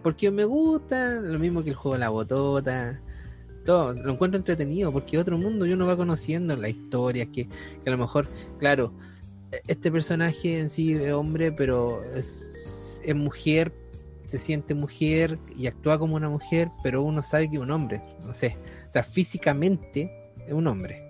Porque 0.03 0.31
me 0.31 0.45
gusta, 0.45 1.21
lo 1.21 1.39
mismo 1.39 1.63
que 1.63 1.71
el 1.71 1.77
juego 1.77 1.95
de 1.95 2.01
la 2.01 2.09
botota. 2.11 3.01
Todo, 3.65 3.95
lo 3.95 4.13
encuentro 4.13 4.37
entretenido, 4.37 4.93
porque 4.93 5.17
otro 5.17 5.39
mundo 5.39 5.65
yo 5.65 5.77
no 5.77 5.87
va 5.87 5.97
conociendo 5.97 6.55
la 6.57 6.69
historia, 6.69 7.25
que, 7.27 7.47
que 7.47 7.83
a 7.87 7.91
lo 7.91 7.97
mejor, 7.97 8.29
claro, 8.59 8.93
este 9.67 9.91
personaje 9.91 10.59
en 10.59 10.69
sí 10.69 10.93
es 10.93 11.13
hombre, 11.13 11.51
pero 11.51 12.05
es, 12.15 13.01
es 13.03 13.15
mujer, 13.15 13.73
se 14.25 14.39
siente 14.39 14.75
mujer 14.75 15.39
y 15.57 15.67
actúa 15.67 15.99
como 15.99 16.17
una 16.17 16.29
mujer, 16.29 16.71
pero 16.83 17.03
uno 17.03 17.23
sabe 17.23 17.49
que 17.49 17.57
es 17.57 17.63
un 17.63 17.71
hombre, 17.71 18.03
no 18.25 18.33
sé, 18.33 18.57
o 18.89 18.91
sea, 18.91 19.03
físicamente 19.03 20.33
es 20.47 20.53
un 20.53 20.67
hombre. 20.67 21.03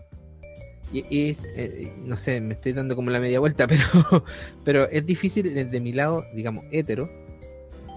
Y 0.92 1.28
es, 1.28 1.44
eh, 1.56 1.92
no 2.04 2.16
sé, 2.16 2.40
me 2.40 2.54
estoy 2.54 2.72
dando 2.72 2.94
como 2.94 3.10
la 3.10 3.18
media 3.18 3.40
vuelta, 3.40 3.66
pero, 3.68 4.24
pero 4.64 4.88
es 4.88 5.04
difícil 5.04 5.52
desde 5.52 5.80
mi 5.80 5.92
lado, 5.92 6.24
digamos, 6.34 6.64
hetero, 6.70 7.08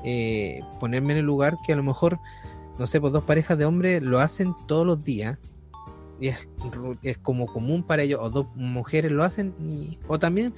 eh, 0.03 0.61
ponerme 0.80 1.13
en 1.13 1.20
el 1.20 1.26
lugar 1.26 1.55
que 1.65 1.74
a 1.74 1.76
lo 1.76 1.84
mejor, 1.84 2.20
no 2.80 2.88
sé, 2.88 2.99
pues 2.99 3.13
dos 3.13 3.24
parejas 3.24 3.57
de 3.57 3.65
hombres 3.65 4.01
lo 4.01 4.20
hacen 4.20 4.53
todos 4.68 4.86
los 4.86 5.03
días 5.03 5.38
y 6.20 6.30
es, 6.30 6.47
es, 7.03 7.18
como 7.18 7.45
común 7.45 7.84
para 7.84 8.03
ellos, 8.03 8.20
o 8.22 8.30
dos 8.30 8.47
mujeres 8.55 9.11
lo 9.11 9.24
hacen, 9.24 9.53
o 10.07 10.18
también 10.18 10.53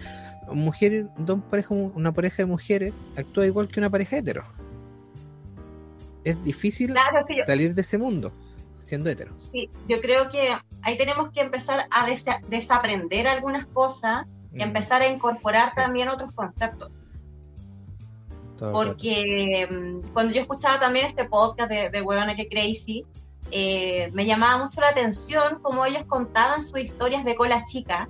mujeres, 0.54 1.08
dos 1.18 1.40
parejas, 1.50 1.72
una 1.72 2.12
pareja 2.12 2.38
de 2.38 2.46
mujeres 2.46 2.94
actúa 3.16 3.46
igual 3.46 3.68
que 3.68 3.80
una 3.80 3.90
pareja 3.90 4.18
hetero. 4.18 4.44
Es 6.24 6.42
difícil 6.44 6.94
salir 7.46 7.74
de 7.74 7.82
ese 7.82 7.98
mundo 7.98 8.32
siendo 8.80 9.10
hetero. 9.10 9.34
Sí, 9.38 9.70
yo 9.88 10.02
creo 10.02 10.30
que 10.30 10.56
ahí 10.82 10.98
tenemos 10.98 11.32
que 11.32 11.42
empezar 11.42 11.88
a 11.92 12.08
desaprender 12.50 13.28
algunas 13.28 13.66
cosas 13.68 14.26
y 14.54 14.60
mm. 14.60 14.62
empezar 14.62 15.02
a 15.02 15.08
incorporar 15.08 15.74
también 15.76 16.10
otros 16.10 16.32
conceptos. 16.34 16.92
Porque 18.60 19.68
mm, 19.72 20.10
cuando 20.12 20.34
yo 20.34 20.42
escuchaba 20.42 20.80
también 20.80 21.06
este 21.06 21.26
podcast 21.26 21.70
de, 21.70 21.90
de 21.90 22.02
Huevona 22.02 22.36
que 22.36 22.50
Crazy, 22.50 23.06
eh, 23.52 24.12
me 24.14 24.26
llamaba 24.26 24.64
mucho 24.64 24.82
la 24.82 24.90
atención 24.90 25.60
cómo 25.62 25.86
ellos 25.86 26.06
contaban 26.06 26.62
sus 26.62 26.80
historias 26.80 27.24
de 27.24 27.36
cola 27.36 27.66
chica, 27.66 28.10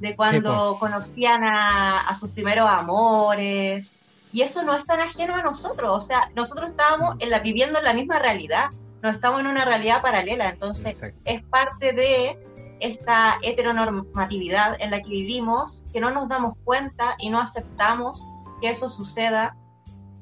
de 0.00 0.16
cuando 0.16 0.76
conocían 0.80 1.44
a, 1.44 2.12
sus 2.14 2.30
primeros 2.30 2.68
amores. 2.68 3.92
Y 4.32 4.42
eso 4.42 4.62
no 4.62 4.74
es 4.74 4.84
tan 4.84 5.00
ajeno 5.00 5.34
a 5.34 5.42
nosotros, 5.42 5.90
o 5.90 6.00
sea, 6.00 6.30
nosotros 6.36 6.70
estábamos 6.70 7.16
en 7.18 7.30
la, 7.30 7.40
viviendo 7.40 7.80
en 7.80 7.84
la 7.84 7.94
misma 7.94 8.20
realidad, 8.20 8.66
no 9.02 9.08
estamos 9.08 9.40
en 9.40 9.48
una 9.48 9.64
realidad 9.64 10.00
paralela, 10.00 10.48
entonces 10.48 11.02
es 11.24 11.42
parte 11.46 11.92
de 11.92 12.38
esta 12.78 13.38
heteronormatividad 13.42 14.80
en 14.80 14.92
la 14.92 15.00
que 15.00 15.10
vivimos, 15.10 15.84
que 15.92 16.00
no 16.00 16.12
nos 16.12 16.28
damos 16.28 16.54
cuenta 16.62 17.16
y 17.18 17.28
no 17.28 17.40
aceptamos 17.40 18.24
que 18.60 18.70
eso 18.70 18.88
suceda 18.88 19.56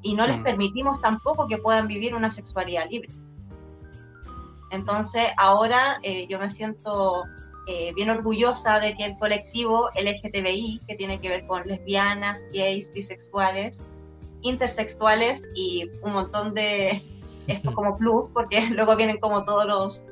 y 0.01 0.15
no 0.15 0.25
les 0.25 0.39
mm. 0.39 0.43
permitimos 0.43 1.01
tampoco 1.01 1.47
que 1.47 1.59
puedan 1.59 1.87
vivir 1.87 2.15
una 2.15 2.31
sexualidad 2.31 2.89
libre. 2.89 3.09
Entonces, 4.71 5.27
ahora 5.37 5.99
eh, 6.03 6.27
yo 6.27 6.39
me 6.39 6.49
siento 6.49 7.25
eh, 7.71 7.93
bien 7.93 8.09
orgullosa 8.09 8.79
de 8.79 8.95
que 8.95 9.05
el 9.05 9.15
colectivo 9.15 9.89
LGTBI, 9.93 10.81
que 10.87 10.95
tiene 10.95 11.21
que 11.21 11.29
ver 11.29 11.45
con 11.45 11.61
lesbianas, 11.67 12.43
gays, 12.51 12.91
bisexuales, 12.91 13.83
intersexuales 14.41 15.47
y 15.53 15.87
un 16.01 16.13
montón 16.13 16.55
de 16.55 16.99
esto 17.47 17.71
como 17.71 17.95
plus, 17.95 18.27
porque 18.29 18.61
luego 18.71 18.95
vienen 18.95 19.19
como 19.19 19.45
todos 19.45 19.67
los, 19.67 20.03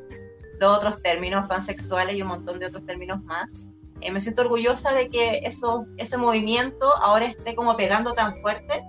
los 0.59 0.77
otros 0.77 1.01
términos 1.01 1.47
pansexuales 1.49 2.15
y 2.15 2.21
un 2.21 2.27
montón 2.27 2.59
de 2.59 2.67
otros 2.67 2.85
términos 2.85 3.23
más. 3.23 3.63
Eh, 4.01 4.11
me 4.11 4.21
siento 4.21 4.43
orgullosa 4.43 4.93
de 4.93 5.09
que 5.09 5.41
eso, 5.43 5.87
ese 5.97 6.15
movimiento 6.15 6.95
ahora 6.97 7.25
esté 7.25 7.55
como 7.55 7.75
pegando 7.75 8.13
tan 8.13 8.37
fuerte 8.37 8.83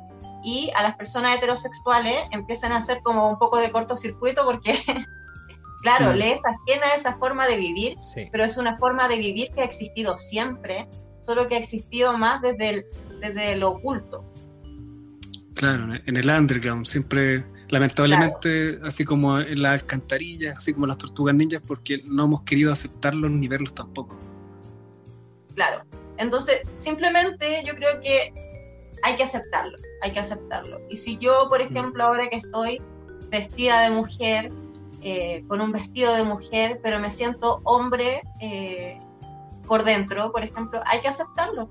y 0.44 0.70
a 0.76 0.82
las 0.82 0.94
personas 0.94 1.38
heterosexuales 1.38 2.20
empiezan 2.32 2.72
a 2.72 2.76
hacer 2.76 3.00
como 3.02 3.30
un 3.30 3.38
poco 3.38 3.58
de 3.58 3.72
cortocircuito 3.72 4.44
porque 4.44 4.78
Claro, 5.82 6.12
le 6.12 6.32
es 6.32 6.40
ajena 6.44 6.86
a 6.86 6.94
esa 6.96 7.16
forma 7.16 7.46
de 7.46 7.56
vivir, 7.56 7.96
pero 8.32 8.44
es 8.44 8.56
una 8.56 8.76
forma 8.78 9.08
de 9.08 9.16
vivir 9.16 9.50
que 9.52 9.60
ha 9.60 9.64
existido 9.64 10.18
siempre, 10.18 10.88
solo 11.20 11.46
que 11.46 11.54
ha 11.54 11.58
existido 11.58 12.16
más 12.16 12.42
desde, 12.42 12.70
el, 12.70 12.86
desde 13.20 13.56
lo 13.56 13.70
oculto. 13.70 14.24
Claro, 15.54 15.94
en 16.04 16.16
el 16.16 16.28
underground, 16.28 16.86
siempre, 16.86 17.44
lamentablemente, 17.68 18.78
así 18.82 19.04
como 19.04 19.38
en 19.40 19.62
las 19.62 19.82
alcantarillas, 19.82 20.56
así 20.56 20.72
como 20.72 20.86
las 20.86 20.98
tortugas 20.98 21.34
ninjas, 21.34 21.62
porque 21.66 22.02
no 22.06 22.24
hemos 22.24 22.42
querido 22.42 22.72
aceptarlos 22.72 23.30
ni 23.30 23.46
verlos 23.46 23.74
tampoco. 23.74 24.16
Claro, 25.54 25.84
entonces 26.16 26.60
simplemente 26.78 27.62
yo 27.64 27.74
creo 27.74 28.00
que 28.00 28.32
hay 29.02 29.16
que 29.16 29.22
aceptarlo, 29.22 29.76
hay 30.02 30.12
que 30.12 30.20
aceptarlo. 30.20 30.80
Y 30.88 30.96
si 30.96 31.18
yo, 31.18 31.46
por 31.48 31.60
ejemplo, 31.60 32.04
ahora 32.04 32.26
que 32.28 32.36
estoy 32.36 32.80
vestida 33.30 33.82
de 33.82 33.90
mujer, 33.90 34.52
eh, 35.10 35.42
con 35.48 35.62
un 35.62 35.72
vestido 35.72 36.14
de 36.14 36.22
mujer, 36.22 36.80
pero 36.82 37.00
me 37.00 37.10
siento 37.10 37.62
hombre 37.64 38.20
eh, 38.40 39.00
por 39.66 39.82
dentro, 39.82 40.30
por 40.32 40.44
ejemplo, 40.44 40.82
hay 40.84 41.00
que 41.00 41.08
aceptarlo. 41.08 41.70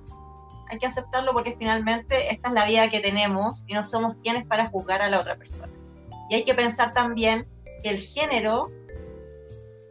Hay 0.71 0.79
que 0.79 0.87
aceptarlo 0.87 1.33
porque 1.33 1.55
finalmente 1.55 2.33
esta 2.33 2.47
es 2.47 2.53
la 2.55 2.65
vida 2.65 2.89
que 2.89 2.99
tenemos 2.99 3.63
y 3.67 3.75
no 3.75 3.85
somos 3.85 4.15
quienes 4.23 4.47
para 4.47 4.71
juzgar 4.71 5.03
a 5.03 5.09
la 5.09 5.19
otra 5.19 5.35
persona. 5.35 5.71
Y 6.31 6.33
hay 6.33 6.45
que 6.45 6.55
pensar 6.55 6.93
también 6.93 7.47
que 7.83 7.89
el 7.91 7.99
género 7.99 8.71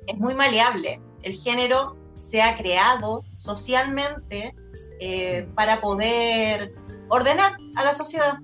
es 0.08 0.18
muy 0.18 0.34
maleable. 0.34 1.00
El 1.22 1.34
género 1.34 1.96
se 2.20 2.42
ha 2.42 2.56
creado 2.56 3.22
socialmente 3.38 4.56
eh, 4.98 5.48
para 5.54 5.80
poder 5.80 6.74
ordenar 7.10 7.52
a 7.76 7.84
la 7.84 7.94
sociedad. 7.94 8.38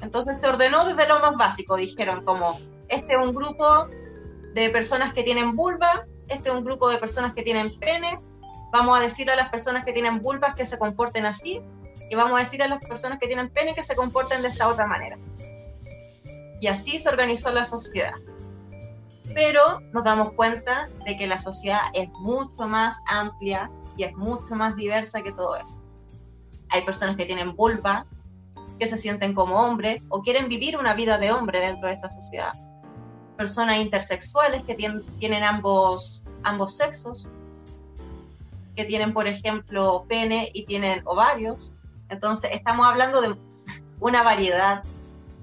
Entonces 0.00 0.40
se 0.40 0.48
ordenó 0.48 0.86
desde 0.86 1.06
lo 1.06 1.20
más 1.20 1.36
básico. 1.36 1.76
Dijeron 1.76 2.24
como, 2.24 2.58
este 2.88 3.12
es 3.12 3.26
un 3.26 3.34
grupo 3.34 3.86
de 4.54 4.70
personas 4.70 5.14
que 5.14 5.22
tienen 5.22 5.52
vulva, 5.52 6.06
este 6.28 6.48
es 6.48 6.54
un 6.54 6.64
grupo 6.64 6.88
de 6.88 6.98
personas 6.98 7.32
que 7.34 7.42
tienen 7.42 7.78
pene, 7.78 8.18
vamos 8.72 8.98
a 8.98 9.02
decir 9.02 9.30
a 9.30 9.36
las 9.36 9.48
personas 9.50 9.84
que 9.84 9.92
tienen 9.92 10.20
vulvas 10.20 10.54
que 10.54 10.64
se 10.64 10.78
comporten 10.78 11.26
así, 11.26 11.60
y 12.08 12.14
vamos 12.14 12.38
a 12.40 12.42
decir 12.42 12.62
a 12.62 12.68
las 12.68 12.84
personas 12.84 13.18
que 13.18 13.26
tienen 13.26 13.50
pene 13.50 13.74
que 13.74 13.82
se 13.82 13.94
comporten 13.94 14.42
de 14.42 14.48
esta 14.48 14.68
otra 14.68 14.86
manera. 14.86 15.16
Y 16.60 16.66
así 16.66 16.98
se 16.98 17.08
organizó 17.08 17.52
la 17.52 17.64
sociedad. 17.64 18.14
Pero 19.32 19.80
nos 19.92 20.02
damos 20.02 20.32
cuenta 20.32 20.88
de 21.06 21.16
que 21.16 21.28
la 21.28 21.38
sociedad 21.38 21.80
es 21.94 22.08
mucho 22.10 22.66
más 22.66 23.00
amplia 23.06 23.70
y 23.96 24.02
es 24.02 24.14
mucho 24.16 24.56
más 24.56 24.74
diversa 24.74 25.22
que 25.22 25.32
todo 25.32 25.54
eso. 25.54 25.80
Hay 26.70 26.82
personas 26.82 27.16
que 27.16 27.26
tienen 27.26 27.54
vulva, 27.54 28.06
que 28.80 28.88
se 28.88 28.98
sienten 28.98 29.32
como 29.32 29.54
hombre 29.56 30.02
o 30.08 30.20
quieren 30.20 30.48
vivir 30.48 30.76
una 30.76 30.94
vida 30.94 31.16
de 31.16 31.30
hombre 31.30 31.60
dentro 31.60 31.86
de 31.86 31.94
esta 31.94 32.08
sociedad 32.08 32.52
personas 33.40 33.78
intersexuales 33.78 34.62
que 34.64 34.74
tienen, 34.74 35.44
ambos, 35.44 36.24
ambos 36.42 36.76
sexos, 36.76 37.26
que 38.76 38.84
tienen, 38.84 39.14
por 39.14 39.26
ejemplo, 39.26 40.04
pene 40.06 40.50
y 40.52 40.66
tienen 40.66 41.00
ovarios. 41.06 41.72
Entonces, 42.10 42.50
estamos 42.52 42.86
hablando 42.86 43.22
de 43.22 43.34
una 43.98 44.22
variedad 44.22 44.82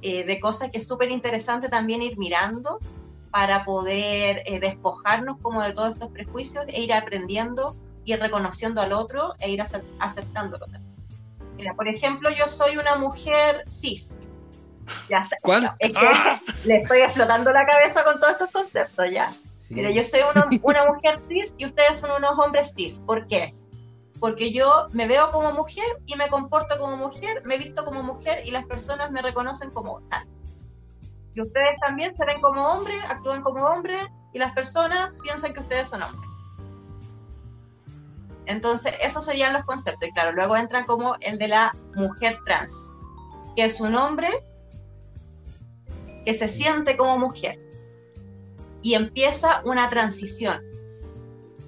eh, 0.03 0.23
de 0.25 0.39
cosas 0.39 0.69
que 0.69 0.77
es 0.77 0.87
súper 0.87 1.09
interesante 1.09 1.69
también 1.69 2.03
ir 2.03 2.19
mirando 2.19 2.77
para 3.31 3.65
poder 3.65 4.43
eh, 4.45 4.59
despojarnos 4.59 5.39
como 5.41 5.63
de 5.63 5.73
todos 5.73 5.95
estos 5.95 6.11
prejuicios 6.11 6.65
e 6.67 6.83
ir 6.83 6.93
aprendiendo 6.93 7.75
y 8.05 8.15
reconociendo 8.15 8.79
al 8.79 8.93
otro 8.93 9.33
e 9.39 9.49
ir 9.49 9.63
aceptándolo. 9.97 10.67
Mira, 11.55 11.73
por 11.73 11.87
ejemplo, 11.87 12.29
yo 12.29 12.47
soy 12.47 12.77
una 12.77 12.95
mujer 12.97 13.63
cis, 13.67 14.15
ya 15.09 15.23
sé. 15.23 15.38
¿Cuál? 15.41 15.71
Es 15.79 15.93
que 15.93 15.99
¡Ah! 16.05 16.41
le 16.65 16.81
estoy 16.81 16.99
explotando 16.99 17.51
la 17.51 17.65
cabeza 17.65 18.03
con 18.03 18.19
todos 18.19 18.33
estos 18.33 18.51
conceptos 18.51 19.11
ya. 19.11 19.31
Mira, 19.69 19.91
yo 19.91 20.03
soy 20.03 20.21
una 20.63 20.85
mujer 20.85 21.19
cis 21.27 21.53
y 21.57 21.65
ustedes 21.65 21.99
son 21.99 22.11
unos 22.11 22.31
hombres 22.38 22.73
cis. 22.75 22.99
¿Por 22.99 23.27
qué? 23.27 23.53
Porque 24.19 24.51
yo 24.51 24.88
me 24.93 25.07
veo 25.07 25.29
como 25.29 25.51
mujer 25.51 25.85
y 26.05 26.15
me 26.15 26.27
comporto 26.27 26.77
como 26.79 26.97
mujer, 26.97 27.43
me 27.45 27.57
visto 27.57 27.85
como 27.85 28.01
mujer 28.01 28.41
y 28.45 28.51
las 28.51 28.65
personas 28.65 29.11
me 29.11 29.21
reconocen 29.21 29.69
como 29.71 30.01
tal. 30.09 30.25
Y 31.35 31.41
ustedes 31.41 31.79
también 31.81 32.15
se 32.17 32.25
ven 32.25 32.41
como 32.41 32.65
hombres, 32.65 32.97
actúan 33.09 33.43
como 33.43 33.63
hombres 33.63 34.03
y 34.33 34.39
las 34.39 34.53
personas 34.53 35.11
piensan 35.21 35.53
que 35.53 35.59
ustedes 35.59 35.88
son 35.89 36.01
hombres. 36.01 36.27
Entonces, 38.47 38.95
esos 39.01 39.25
serían 39.25 39.53
los 39.53 39.63
conceptos. 39.65 40.09
Y 40.09 40.11
claro, 40.13 40.31
luego 40.31 40.55
entra 40.57 40.85
como 40.85 41.15
el 41.19 41.38
de 41.38 41.49
la 41.49 41.71
mujer 41.95 42.39
trans, 42.45 42.91
que 43.55 43.65
es 43.65 43.79
un 43.79 43.93
hombre 43.93 44.29
que 46.28 46.34
se 46.34 46.49
siente 46.49 46.97
como 46.97 47.17
mujer. 47.17 47.57
Y 48.82 48.95
empieza 48.95 49.61
una 49.63 49.89
transición, 49.89 50.61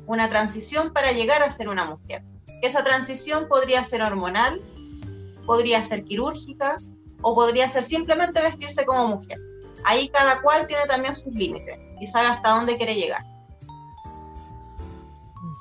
una 0.06 0.28
transición 0.28 0.92
para 0.92 1.14
llegar 1.14 1.42
a 1.42 1.50
ser 1.50 1.70
una 1.70 1.86
mujer. 1.86 2.24
Esa 2.62 2.84
transición 2.84 3.48
podría 3.48 3.86
ser 3.86 4.02
hormonal, 4.02 4.60
podría 5.46 5.82
ser 5.86 6.04
quirúrgica 6.04 6.76
o 7.22 7.34
podría 7.36 7.70
ser 7.70 7.86
simplemente 7.86 8.42
vestirse 8.42 8.86
como 8.86 9.08
mujer. 9.08 9.40
Ahí 9.86 10.10
cada 10.10 10.42
cual 10.42 10.68
tiene 10.68 10.86
también 10.88 11.16
sus 11.16 11.34
límites 11.34 11.80
y 12.02 12.08
sabe 12.08 12.28
hasta 12.28 12.50
dónde 12.50 12.76
quiere 12.76 12.96
llegar. 12.96 13.24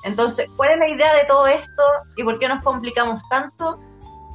Entonces, 0.03 0.47
¿cuál 0.57 0.71
es 0.71 0.77
la 0.79 0.89
idea 0.89 1.13
de 1.15 1.23
todo 1.23 1.47
esto 1.47 1.83
y 2.17 2.23
por 2.25 2.37
qué 2.37 2.49
nos 2.49 2.61
complicamos 2.63 3.21
tanto? 3.29 3.79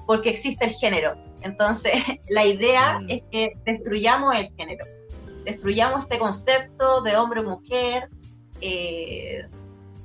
Porque 0.07 0.31
existe 0.31 0.65
el 0.65 0.71
género. 0.71 1.24
Entonces, 1.45 1.93
la 2.29 2.45
idea 2.45 2.99
mm. 2.99 3.07
es 3.09 3.23
que 3.31 3.53
destruyamos 3.65 4.35
el 4.37 4.53
género, 4.57 4.85
destruyamos 5.45 6.01
este 6.01 6.19
concepto 6.19 7.03
de 7.03 7.17
hombre 7.17 7.41
o 7.41 7.45
mujer, 7.45 8.09
eh, 8.61 9.47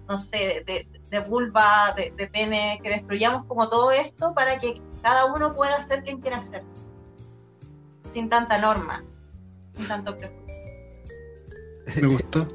no 0.07 0.17
sé, 0.17 0.63
de, 0.65 1.19
vulva, 1.21 1.95
de, 1.95 2.27
pene, 2.27 2.79
que 2.83 2.89
destruyamos 2.89 3.45
como 3.47 3.69
todo 3.69 3.91
esto 3.91 4.33
para 4.33 4.59
que 4.59 4.81
cada 5.01 5.25
uno 5.25 5.55
pueda 5.55 5.81
ser 5.81 6.03
quien 6.03 6.19
quiera 6.19 6.43
ser, 6.43 6.63
sin 8.11 8.29
tanta 8.29 8.59
norma, 8.59 9.03
sin 9.75 9.87
tanto 9.87 10.17
prejuicio. 10.17 10.55
Me 12.01 12.07
gustó. 12.07 12.47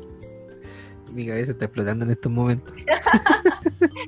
Mi 1.15 1.27
cabeza 1.27 1.53
está 1.53 1.67
explotando 1.67 2.05
en 2.05 2.11
estos 2.11 2.31
momentos. 2.33 2.75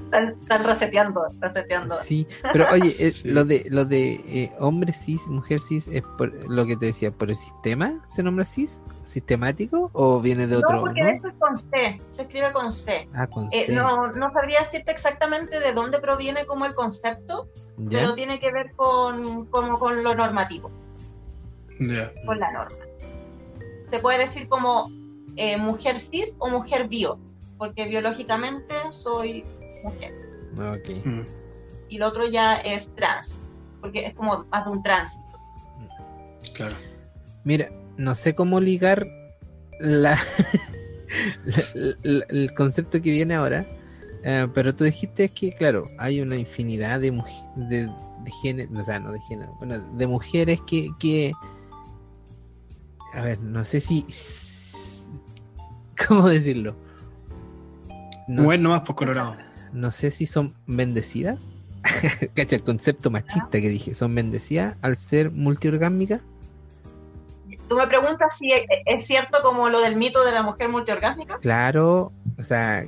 Están, 0.07 0.37
están 0.41 0.65
reseteando, 0.65 1.27
reseteando. 1.41 1.95
Sí, 1.95 2.27
pero 2.53 2.67
oye, 2.73 2.89
eh, 2.89 3.13
lo 3.25 3.45
de 3.45 3.67
lo 3.71 3.85
de 3.85 4.15
eh, 4.27 4.53
hombre 4.59 4.93
cis, 4.93 5.27
mujer 5.27 5.59
cis, 5.61 5.89
es 5.89 6.03
por 6.19 6.33
lo 6.51 6.65
que 6.67 6.77
te 6.77 6.87
decía, 6.87 7.11
por 7.11 7.31
el 7.31 7.37
sistema 7.37 8.03
se 8.07 8.23
nombra 8.23 8.45
cis, 8.45 8.81
sistemático 9.03 9.91
o 9.93 10.21
viene 10.21 10.47
de 10.47 10.55
No, 10.55 10.61
otro, 10.61 10.81
porque 10.81 11.03
¿no? 11.03 11.09
esto 11.09 11.29
es 11.29 11.35
con 11.39 11.57
C, 11.57 11.97
se 12.11 12.23
escribe 12.23 12.53
con 12.53 12.73
C. 12.73 13.09
Ah, 13.15 13.27
con 13.27 13.47
Eh, 13.53 13.65
C. 13.67 13.73
no, 13.75 14.09
no 14.13 14.33
sabría 14.33 14.61
decirte 14.61 14.91
exactamente 14.93 15.59
de 15.61 15.73
dónde 15.73 15.99
proviene 15.99 16.47
como 16.47 16.67
el 16.67 16.75
concepto, 16.75 17.49
¿Ya? 17.79 17.99
pero 18.01 18.15
tiene 18.15 18.39
que 18.41 18.51
ver 18.53 18.73
con, 18.77 19.47
como 19.47 19.79
con 19.79 20.03
lo 20.03 20.15
normativo, 20.15 20.71
Ya. 21.81 22.13
con 22.25 22.39
la 22.39 22.53
norma. 22.53 22.77
Se 23.89 23.99
puede 24.01 24.19
decir 24.19 24.49
como 24.49 24.91
eh, 25.37 25.57
mujer 25.59 26.01
cis 26.01 26.35
o 26.39 26.49
mujer 26.49 26.89
bio, 26.89 27.19
porque 27.59 27.87
biológicamente 27.87 28.75
soy 28.91 29.45
mujer. 29.85 30.13
Ok. 30.55 31.05
Mm. 31.05 31.21
Y 31.89 31.99
lo 31.99 32.07
otro 32.09 32.27
ya 32.29 32.55
es 32.57 32.89
trans, 32.97 33.41
porque 33.81 34.07
es 34.07 34.15
como 34.15 34.45
más 34.51 34.65
de 34.65 34.71
un 34.71 34.83
trans. 34.83 35.19
Claro. 36.55 36.75
Mira, 37.45 37.71
no 37.97 38.15
sé 38.15 38.35
cómo 38.35 38.61
ligar 38.61 39.07
la, 39.79 40.19
la- 41.45 41.97
la- 42.03 42.25
el 42.29 42.55
concepto 42.55 43.01
que 43.03 43.11
viene 43.11 43.35
ahora, 43.35 43.67
eh, 44.25 44.49
pero 44.55 44.75
tú 44.75 44.85
dijiste 44.85 45.29
que, 45.29 45.53
claro, 45.55 45.85
hay 45.99 46.21
una 46.21 46.37
infinidad 46.37 46.99
de 47.01 47.13
mujeres, 47.13 47.45
de, 47.57 47.83
de 47.87 48.31
género, 48.43 48.81
o 48.81 48.83
sea, 48.83 48.99
no 48.99 49.13
de 49.13 49.21
género, 49.21 49.55
bueno, 49.59 49.79
de 49.79 50.07
mujeres 50.07 50.61
que, 50.67 50.89
que, 50.99 51.33
a 53.15 53.23
ver, 53.23 53.39
no 53.41 53.63
sé 53.65 53.81
si, 53.81 54.05
¿cómo 56.09 56.29
decirlo? 56.29 56.75
No, 58.29 58.45
Bueno, 58.45 58.65
nomás 58.65 58.81
por 58.83 58.97
Colorado. 58.97 59.37
no 59.73 59.91
sé 59.91 60.11
si 60.11 60.27
son 60.27 60.55
bendecidas. 60.67 61.57
Cacha 62.35 62.57
el 62.57 62.63
concepto 62.65 63.11
machista 63.11 63.61
que 63.61 63.69
dije, 63.69 63.95
son 63.95 64.15
bendecidas 64.15 64.77
al 64.83 64.97
ser 64.97 65.31
multiorgásmicas. 65.31 66.21
Tú 67.69 67.77
me 67.77 67.87
preguntas 67.87 68.37
si 68.39 68.51
es, 68.53 69.07
cierto 69.07 69.39
como 69.43 69.69
lo 69.69 69.81
del 69.81 69.97
mito 69.97 70.25
de 70.25 70.33
la 70.33 70.43
mujer 70.43 70.69
multiorgásmica. 70.69 71.39
Claro, 71.39 72.13
o 72.39 72.43
sea, 72.43 72.85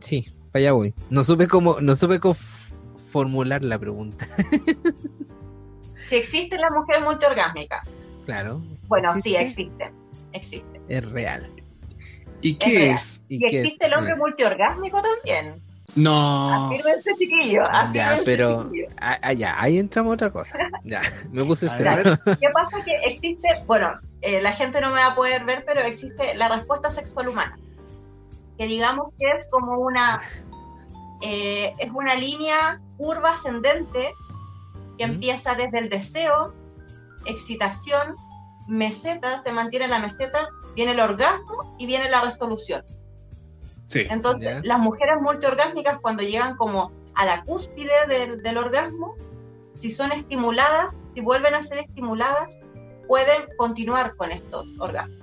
sí, 0.00 0.28
para 0.52 0.60
allá 0.60 0.72
voy. 0.72 0.94
No 1.10 1.24
supe 1.24 1.48
cómo, 1.48 1.80
no 1.80 1.96
supe 1.96 2.20
cómo 2.20 2.34
formular 2.34 3.62
la 3.64 3.78
pregunta. 3.78 4.26
Si 6.04 6.16
existe 6.16 6.58
la 6.58 6.68
mujer 6.68 7.02
multiorgásmica. 7.02 7.80
Claro. 8.26 8.60
Bueno, 8.86 9.14
sí, 9.22 9.34
existe, 9.34 9.90
existe. 10.32 10.80
Es 10.88 11.10
real. 11.12 11.48
¿Y 12.42 12.54
qué 12.54 12.90
es? 12.90 13.24
Y, 13.28 13.38
qué 13.38 13.60
existe 13.60 13.86
es? 13.86 13.92
el 13.92 13.98
hombre 13.98 14.14
multiorgásmico 14.16 15.00
también. 15.00 15.62
No. 15.94 16.66
Afírmense, 16.66 17.14
chiquillo. 17.18 17.62
Ya, 17.92 18.18
pero 18.24 18.64
chiquillo. 18.64 18.88
ah, 19.00 19.18
ah, 19.22 19.32
ya, 19.32 19.60
ahí 19.60 19.78
entramos 19.78 20.12
a 20.12 20.14
otra 20.14 20.30
cosa. 20.30 20.58
Ya, 20.84 21.02
me 21.30 21.44
puse 21.44 21.66
A 21.70 21.70
serio. 21.70 22.18
¿Qué 22.24 22.48
pasa? 22.52 22.82
Que 22.84 22.96
existe, 23.06 23.48
bueno, 23.66 24.00
eh, 24.22 24.40
la 24.40 24.52
gente 24.52 24.80
no 24.80 24.88
me 24.88 25.00
va 25.00 25.08
a 25.08 25.14
poder 25.14 25.44
ver, 25.44 25.64
pero 25.66 25.80
existe 25.80 26.34
la 26.34 26.48
respuesta 26.48 26.90
sexual 26.90 27.28
humana. 27.28 27.58
Que 28.58 28.66
digamos 28.66 29.12
que 29.18 29.30
es 29.38 29.46
como 29.48 29.78
una, 29.78 30.20
eh, 31.20 31.72
es 31.78 31.90
una 31.92 32.14
línea 32.14 32.80
curva 32.96 33.32
ascendente 33.32 34.12
que 34.98 35.06
¿Mm? 35.06 35.10
empieza 35.10 35.54
desde 35.54 35.78
el 35.78 35.88
deseo, 35.90 36.54
excitación, 37.26 38.16
meseta, 38.66 39.38
se 39.38 39.52
mantiene 39.52 39.88
la 39.88 39.98
meseta, 39.98 40.48
viene 40.74 40.92
el 40.92 41.00
orgasmo 41.00 41.74
y 41.78 41.86
viene 41.86 42.08
la 42.08 42.22
resolución. 42.22 42.84
Sí. 43.86 44.06
Entonces, 44.08 44.64
las 44.64 44.78
mujeres 44.78 45.20
multiorgásmicas 45.20 46.00
cuando 46.00 46.22
llegan 46.22 46.56
como 46.56 46.92
a 47.14 47.24
la 47.26 47.42
cúspide 47.42 48.06
del, 48.08 48.42
del 48.42 48.56
orgasmo, 48.56 49.14
si 49.78 49.90
son 49.90 50.12
estimuladas, 50.12 50.98
si 51.14 51.20
vuelven 51.20 51.54
a 51.54 51.62
ser 51.62 51.78
estimuladas, 51.78 52.58
pueden 53.06 53.48
continuar 53.58 54.16
con 54.16 54.32
estos 54.32 54.66
orgasmos. 54.78 55.18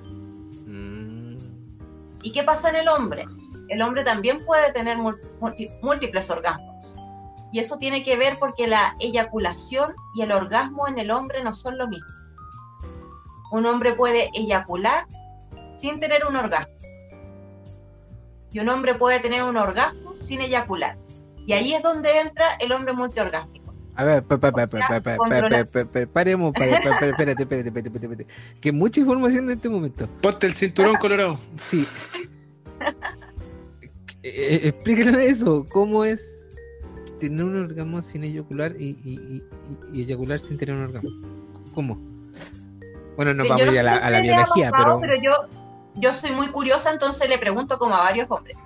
Mm, 0.65 1.37
¿Y 2.21 2.31
qué 2.31 2.43
pasa 2.43 2.69
en 2.69 2.75
el 2.75 2.89
hombre? 2.89 3.25
El 3.69 3.81
hombre 3.81 4.03
también 4.03 4.43
puede 4.45 4.71
tener 4.73 4.97
múltiples 5.81 6.29
orgasmos. 6.29 6.95
Y 7.51 7.59
eso 7.59 7.77
tiene 7.77 8.03
que 8.03 8.17
ver 8.17 8.37
porque 8.39 8.67
la 8.67 8.95
eyaculación 8.99 9.93
y 10.13 10.21
el 10.21 10.31
orgasmo 10.31 10.87
en 10.87 10.99
el 10.99 11.09
hombre 11.09 11.43
no 11.43 11.53
son 11.53 11.77
lo 11.77 11.87
mismo. 11.87 12.07
Un 13.51 13.65
hombre 13.65 13.93
puede 13.93 14.29
eyacular 14.33 15.07
sin 15.79 15.99
tener 15.99 16.25
un 16.27 16.35
orgasmo. 16.35 16.73
Y 18.51 18.59
un 18.59 18.69
hombre 18.69 18.95
puede 18.95 19.19
tener 19.19 19.43
un 19.43 19.57
orgasmo 19.57 20.15
sin 20.21 20.41
eyacular. 20.41 20.97
Y 21.45 21.53
ahí 21.53 21.73
es 21.73 21.81
donde 21.83 22.19
entra 22.19 22.45
el 22.59 22.71
hombre 22.71 22.93
multiorgásmico. 22.93 23.73
A 23.95 24.03
ver, 24.05 24.23
pa, 24.23 24.37
pa, 24.37 24.51
pa, 24.51 24.65
pa, 24.67 24.79
pa, 24.87 25.01
pa, 25.01 25.17
Controla. 25.17 25.65
pa, 25.65 25.83
pa, 25.83 25.85
pa, 25.91 26.05
paremos, 26.07 26.53
pare- 26.53 26.71
pa- 26.83 26.99
pa- 26.99 27.05
espérate, 27.07 27.43
espérate, 27.43 27.69
espérate. 27.89 28.27
Que 28.61 28.71
mucha 28.71 29.01
información 29.01 29.45
en 29.45 29.51
este 29.57 29.67
momento. 29.69 30.07
Ponte 30.21 30.47
el 30.47 30.53
cinturón, 30.53 30.95
Colorado. 30.95 31.37
Sí. 31.57 31.85
Eh, 34.23 34.29
eh, 34.55 34.59
explícame 34.69 35.25
eso. 35.27 35.65
¿Cómo 35.71 36.03
es 36.05 36.49
tener 37.19 37.43
un 37.43 37.57
orgasmo 37.61 38.01
sin 38.01 38.23
eyacular 38.23 38.73
y, 38.79 38.97
y- 39.03 39.19
y- 39.37 39.43
y 39.97 40.01
eyacular 40.01 40.39
sin 40.39 40.57
tener 40.57 40.75
un 40.75 40.83
orgasmo? 40.83 41.09
¿Cómo? 41.73 41.99
Bueno, 43.15 43.33
no 43.33 43.43
Yo 43.43 43.49
vamos 43.49 43.73
no 43.73 43.79
a 43.79 43.83
la, 43.83 43.95
a 43.97 44.09
la 44.09 44.21
biología, 44.21 44.71
pasado, 44.71 44.99
pero... 45.01 45.15
yo, 45.21 45.31
yo 45.99 46.13
soy 46.13 46.31
muy 46.31 46.47
curiosa, 46.47 46.91
entonces 46.91 47.29
le 47.29 47.37
pregunto 47.37 47.77
como 47.77 47.95
a 47.95 48.01
varios 48.01 48.29
hombres. 48.29 48.57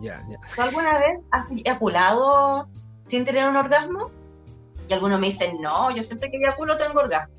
Ya, 0.00 0.24
ya. 0.28 0.38
¿Tú 0.54 0.62
alguna 0.62 0.98
vez 0.98 1.20
has 1.30 1.50
eyaculado 1.50 2.68
sin 3.06 3.24
tener 3.24 3.48
un 3.48 3.56
orgasmo? 3.56 4.10
Y 4.88 4.92
algunos 4.92 5.20
me 5.20 5.28
dicen, 5.28 5.60
no, 5.60 5.90
yo 5.90 6.02
siempre 6.02 6.30
que 6.30 6.38
eyaculo 6.38 6.76
tengo 6.76 7.00
orgasmo. 7.00 7.34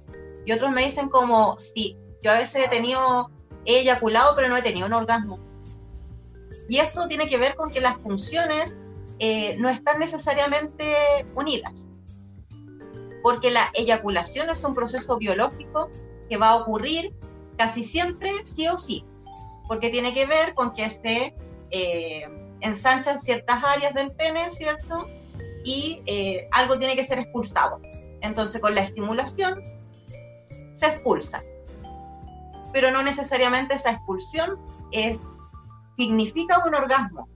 Y 0.45 0.51
otros 0.51 0.71
me 0.71 0.83
dicen 0.83 1.09
como, 1.09 1.57
sí, 1.57 1.97
yo 2.21 2.31
a 2.31 2.35
veces 2.35 2.65
he 2.65 2.67
tenido, 2.67 3.29
he 3.65 3.79
eyaculado, 3.79 4.35
pero 4.35 4.47
no 4.47 4.57
he 4.57 4.61
tenido 4.61 4.87
un 4.87 4.93
orgasmo. 4.93 5.39
Y 6.69 6.79
eso 6.79 7.07
tiene 7.07 7.27
que 7.27 7.37
ver 7.37 7.55
con 7.55 7.71
que 7.71 7.81
las 7.81 7.97
funciones 7.97 8.75
eh, 9.19 9.55
no 9.57 9.69
están 9.69 9.99
necesariamente 9.99 10.95
unidas. 11.35 11.89
Porque 13.23 13.51
la 13.51 13.69
eyaculación 13.73 14.49
es 14.49 14.63
un 14.63 14.73
proceso 14.73 15.17
biológico 15.17 15.89
que 16.29 16.37
va 16.37 16.49
a 16.49 16.55
ocurrir 16.55 17.13
casi 17.57 17.83
siempre 17.83 18.31
sí 18.45 18.67
o 18.67 18.77
sí. 18.77 19.05
Porque 19.71 19.89
tiene 19.89 20.13
que 20.13 20.25
ver 20.25 20.53
con 20.53 20.73
que 20.73 20.89
se 20.89 21.33
eh, 21.69 22.29
ensanchan 22.59 23.21
ciertas 23.21 23.63
áreas 23.63 23.93
del 23.93 24.11
pene, 24.11 24.51
¿cierto? 24.51 25.07
Y 25.63 26.01
eh, 26.07 26.49
algo 26.51 26.77
tiene 26.77 26.97
que 26.97 27.05
ser 27.05 27.19
expulsado. 27.19 27.79
Entonces, 28.19 28.59
con 28.59 28.75
la 28.75 28.81
estimulación 28.81 29.63
se 30.73 30.87
expulsa. 30.87 31.41
Pero 32.73 32.91
no 32.91 33.01
necesariamente 33.01 33.75
esa 33.75 33.91
expulsión 33.91 34.59
eh, 34.91 35.17
significa 35.95 36.61
un 36.67 36.75
orgasmo. 36.75 37.29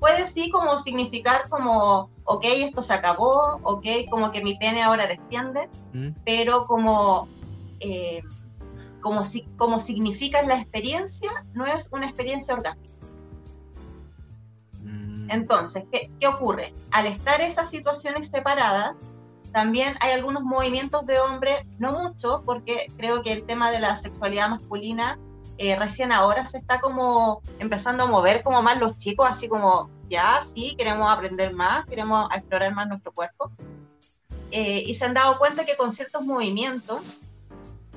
Puede 0.00 0.26
sí 0.26 0.50
como 0.50 0.76
significar 0.76 1.48
como, 1.48 2.10
ok, 2.24 2.44
esto 2.46 2.82
se 2.82 2.94
acabó, 2.94 3.60
ok, 3.62 3.86
como 4.10 4.32
que 4.32 4.42
mi 4.42 4.56
pene 4.56 4.82
ahora 4.82 5.06
desciende, 5.06 5.68
¿Mm? 5.92 6.16
pero 6.24 6.66
como, 6.66 7.28
eh, 7.78 8.22
como, 9.02 9.24
si, 9.24 9.42
como 9.58 9.78
significa 9.78 10.40
en 10.40 10.48
la 10.48 10.56
experiencia, 10.56 11.44
no 11.52 11.66
es 11.66 11.90
una 11.92 12.06
experiencia 12.06 12.54
orgánica. 12.54 12.94
Mm. 14.82 15.30
Entonces, 15.30 15.84
¿qué, 15.92 16.10
qué 16.18 16.28
ocurre? 16.28 16.72
Al 16.90 17.06
estar 17.06 17.42
esas 17.42 17.68
situaciones 17.68 18.28
separadas, 18.28 18.96
también 19.52 19.96
hay 20.00 20.12
algunos 20.12 20.42
movimientos 20.42 21.04
de 21.04 21.20
hombre, 21.20 21.66
no 21.78 21.92
mucho, 21.92 22.42
porque 22.46 22.86
creo 22.96 23.22
que 23.22 23.32
el 23.32 23.44
tema 23.44 23.70
de 23.70 23.80
la 23.80 23.94
sexualidad 23.96 24.48
masculina 24.48 25.18
eh, 25.58 25.76
recién 25.76 26.10
ahora 26.10 26.46
se 26.46 26.56
está 26.56 26.80
como 26.80 27.42
empezando 27.58 28.04
a 28.04 28.06
mover 28.06 28.42
como 28.42 28.62
más 28.62 28.78
los 28.78 28.96
chicos, 28.96 29.26
así 29.28 29.48
como, 29.48 29.90
ya, 30.08 30.40
sí, 30.40 30.74
queremos 30.76 31.10
aprender 31.10 31.54
más, 31.54 31.86
queremos 31.86 32.28
explorar 32.34 32.74
más 32.74 32.88
nuestro 32.88 33.12
cuerpo. 33.12 33.52
Eh, 34.50 34.82
y 34.86 34.94
se 34.94 35.04
han 35.04 35.14
dado 35.14 35.38
cuenta 35.38 35.64
que 35.64 35.76
con 35.76 35.92
ciertos 35.92 36.24
movimientos, 36.24 37.00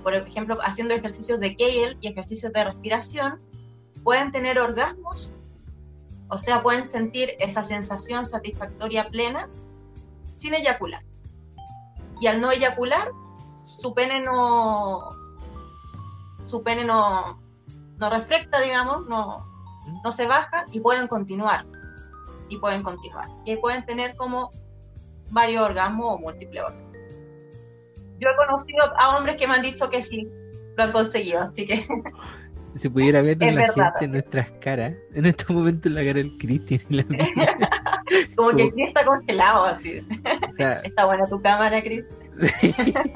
por 0.06 0.14
ejemplo, 0.14 0.60
haciendo 0.62 0.94
ejercicios 0.94 1.40
de 1.40 1.58
Kegel 1.58 1.98
y 2.00 2.10
ejercicios 2.10 2.54
de 2.54 2.64
respiración, 2.64 3.42
pueden 4.04 4.32
tener 4.32 4.60
orgasmos, 4.60 5.34
o 6.30 6.38
sea, 6.38 6.62
pueden 6.62 6.88
sentir 6.88 7.32
esa 7.40 7.64
sensación 7.64 8.24
satisfactoria 8.28 9.10
plena 9.10 9.50
sin 10.36 10.54
eyacular. 10.54 11.04
Y 12.22 12.28
al 12.28 12.40
no 12.40 12.52
eyacular, 12.52 13.10
su 13.66 13.96
pene 13.96 14.22
no, 14.22 15.10
su 16.46 16.62
pene 16.62 16.86
no, 16.86 17.42
no 17.98 18.10
reflecta, 18.12 18.62
digamos, 18.62 19.08
no, 19.08 19.44
no 20.04 20.12
se 20.12 20.28
baja 20.28 20.66
y 20.72 20.82
pueden 20.82 21.08
continuar. 21.08 21.66
Y 22.48 22.58
pueden 22.60 22.84
continuar. 22.84 23.26
Y 23.44 23.56
pueden 23.56 23.84
tener 23.88 24.16
como 24.18 24.52
varios 25.32 25.64
orgasmos 25.64 26.14
o 26.14 26.20
múltiples 26.20 26.62
orgasmos. 26.62 26.85
Yo 28.20 28.30
he 28.30 28.36
conocido 28.36 28.84
a 28.98 29.18
hombres 29.18 29.36
que 29.36 29.48
me 29.48 29.56
han 29.56 29.62
dicho 29.62 29.90
que 29.90 30.02
sí, 30.02 30.30
lo 30.78 30.84
han 30.84 30.92
conseguido, 30.92 31.42
así 31.42 31.66
que 31.66 31.88
si 32.76 32.90
pudiera 32.90 33.22
ver 33.22 33.38
la 33.40 33.72
gente 33.74 34.06
en 34.06 34.12
nuestras 34.12 34.52
caras, 34.60 34.94
en 35.14 35.26
este 35.26 35.52
momento 35.54 35.88
en 35.88 35.96
la 35.96 36.02
cara 36.02 36.16
del 36.16 36.38
Cristian 36.38 36.82
y 36.90 36.96
la 36.96 37.04
mía. 37.10 37.30
Como, 38.36 38.50
que 38.50 38.64
el 38.64 38.82
está 38.82 39.06
congelado 39.06 39.66
así. 39.66 40.02
está 40.84 41.06
buena 41.06 41.26
tu 41.28 41.42
cámara, 41.42 41.82
Cris. 41.82 42.04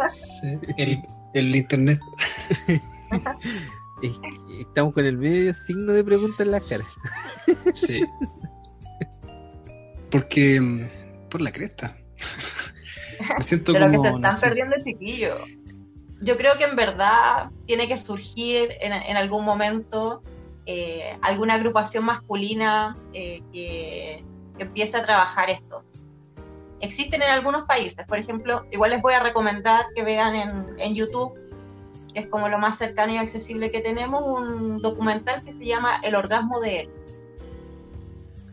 Sí. 0.09 0.57
El, 0.77 1.01
el 1.33 1.55
internet. 1.55 1.99
Estamos 4.59 4.93
con 4.93 5.05
el 5.05 5.17
medio 5.17 5.53
signo 5.53 5.91
de 5.91 6.03
pregunta 6.05 6.43
en 6.43 6.51
la 6.51 6.61
cara. 6.61 6.85
Sí. 7.73 8.05
Porque 10.09 10.59
mm, 10.59 11.29
por 11.29 11.41
la 11.41 11.51
cresta. 11.51 11.97
Me 13.37 13.43
siento 13.43 13.73
Pero 13.73 13.85
como. 13.87 14.03
que 14.03 14.09
se 14.09 14.15
están 14.15 14.49
perdiendo 14.49 14.75
el 14.75 14.83
chiquillo. 14.83 15.35
Yo 16.21 16.37
creo 16.37 16.57
que 16.57 16.65
en 16.65 16.75
verdad 16.75 17.49
tiene 17.65 17.87
que 17.87 17.95
surgir 17.95 18.75
en, 18.81 19.15
algún 19.15 19.45
momento 19.45 20.21
eh, 20.65 21.17
alguna 21.21 21.53
agrupación 21.53 22.03
masculina 22.03 22.93
eh, 23.13 23.41
que, 23.53 24.23
empiece 24.57 24.97
a 24.97 25.05
trabajar 25.05 25.49
esto. 25.49 25.85
Existen 26.81 27.21
en 27.21 27.29
algunos 27.29 27.65
países, 27.65 28.05
por 28.05 28.17
ejemplo, 28.17 28.65
igual 28.71 28.91
les 28.91 29.01
voy 29.01 29.13
a 29.13 29.21
recomendar 29.21 29.85
que 29.95 30.03
vean 30.03 30.35
en, 30.35 30.65
en 30.77 30.93
YouTube 30.93 31.33
que 32.13 32.21
es 32.21 32.27
como 32.27 32.49
lo 32.49 32.57
más 32.57 32.77
cercano 32.77 33.13
y 33.13 33.17
accesible 33.17 33.71
que 33.71 33.81
tenemos, 33.81 34.23
un 34.25 34.81
documental 34.81 35.43
que 35.43 35.53
se 35.53 35.65
llama 35.65 35.99
El 36.03 36.15
orgasmo 36.15 36.59
de 36.59 36.81
él. 36.81 36.89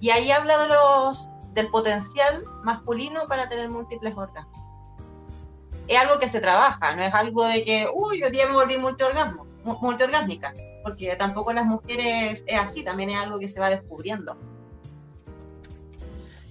Y 0.00 0.10
ahí 0.10 0.30
habla 0.30 0.58
de 0.58 0.68
los, 0.68 1.28
del 1.56 1.68
potencial 1.68 2.44
masculino 2.62 3.24
para 3.24 3.48
tener 3.48 3.70
múltiples 3.70 4.14
orgasmos. 4.16 4.60
Es 5.88 5.98
algo 5.98 6.18
que 6.18 6.28
se 6.28 6.40
trabaja, 6.40 6.94
no 6.94 7.02
es 7.02 7.14
algo 7.14 7.46
de 7.46 7.64
que, 7.64 7.88
uy, 7.92 8.20
yo 8.20 8.30
día 8.30 8.46
me 8.46 8.52
volví 8.52 8.76
multiorgasmo, 8.76 9.46
multiorgásmica, 9.64 10.52
porque 10.84 11.16
tampoco 11.16 11.52
las 11.52 11.64
mujeres 11.64 12.44
es 12.46 12.60
así, 12.60 12.84
también 12.84 13.10
es 13.10 13.16
algo 13.16 13.38
que 13.38 13.48
se 13.48 13.58
va 13.58 13.70
descubriendo. 13.70 14.36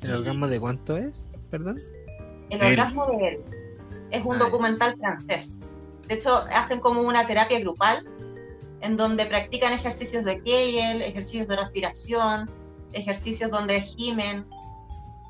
¿El 0.02 0.12
orgasmo 0.12 0.48
de 0.48 0.60
cuánto 0.60 0.98
es? 0.98 1.30
Perdón. 1.52 1.80
El 2.50 2.64
orgasmo 2.64 3.06
de 3.08 3.28
él. 3.28 3.44
Es 4.10 4.26
un 4.26 4.36
ah, 4.36 4.40
documental 4.40 4.98
francés. 4.98 5.52
De 6.08 6.16
hecho, 6.16 6.46
hacen 6.52 6.80
como 6.80 7.02
una 7.02 7.28
terapia 7.28 7.60
grupal 7.60 8.08
en 8.82 8.98
donde 8.98 9.26
practican 9.28 9.72
ejercicios 9.74 10.26
de 10.26 10.42
Kegel, 10.42 11.02
ejercicios 11.04 11.48
de 11.48 11.58
respiración, 11.58 12.46
ejercicios 12.94 13.52
donde 13.52 13.82
gimen 13.82 14.46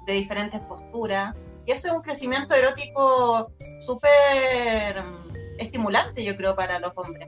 de 0.06 0.14
diferentes 0.14 0.62
posturas. 0.62 1.36
Y 1.66 1.72
eso 1.72 1.88
es 1.88 1.94
un 1.94 2.02
crecimiento 2.02 2.54
erótico 2.54 3.52
súper 3.82 5.04
estimulante, 5.58 6.24
yo 6.24 6.36
creo, 6.36 6.56
para 6.56 6.80
los 6.80 6.92
hombres. 6.96 7.28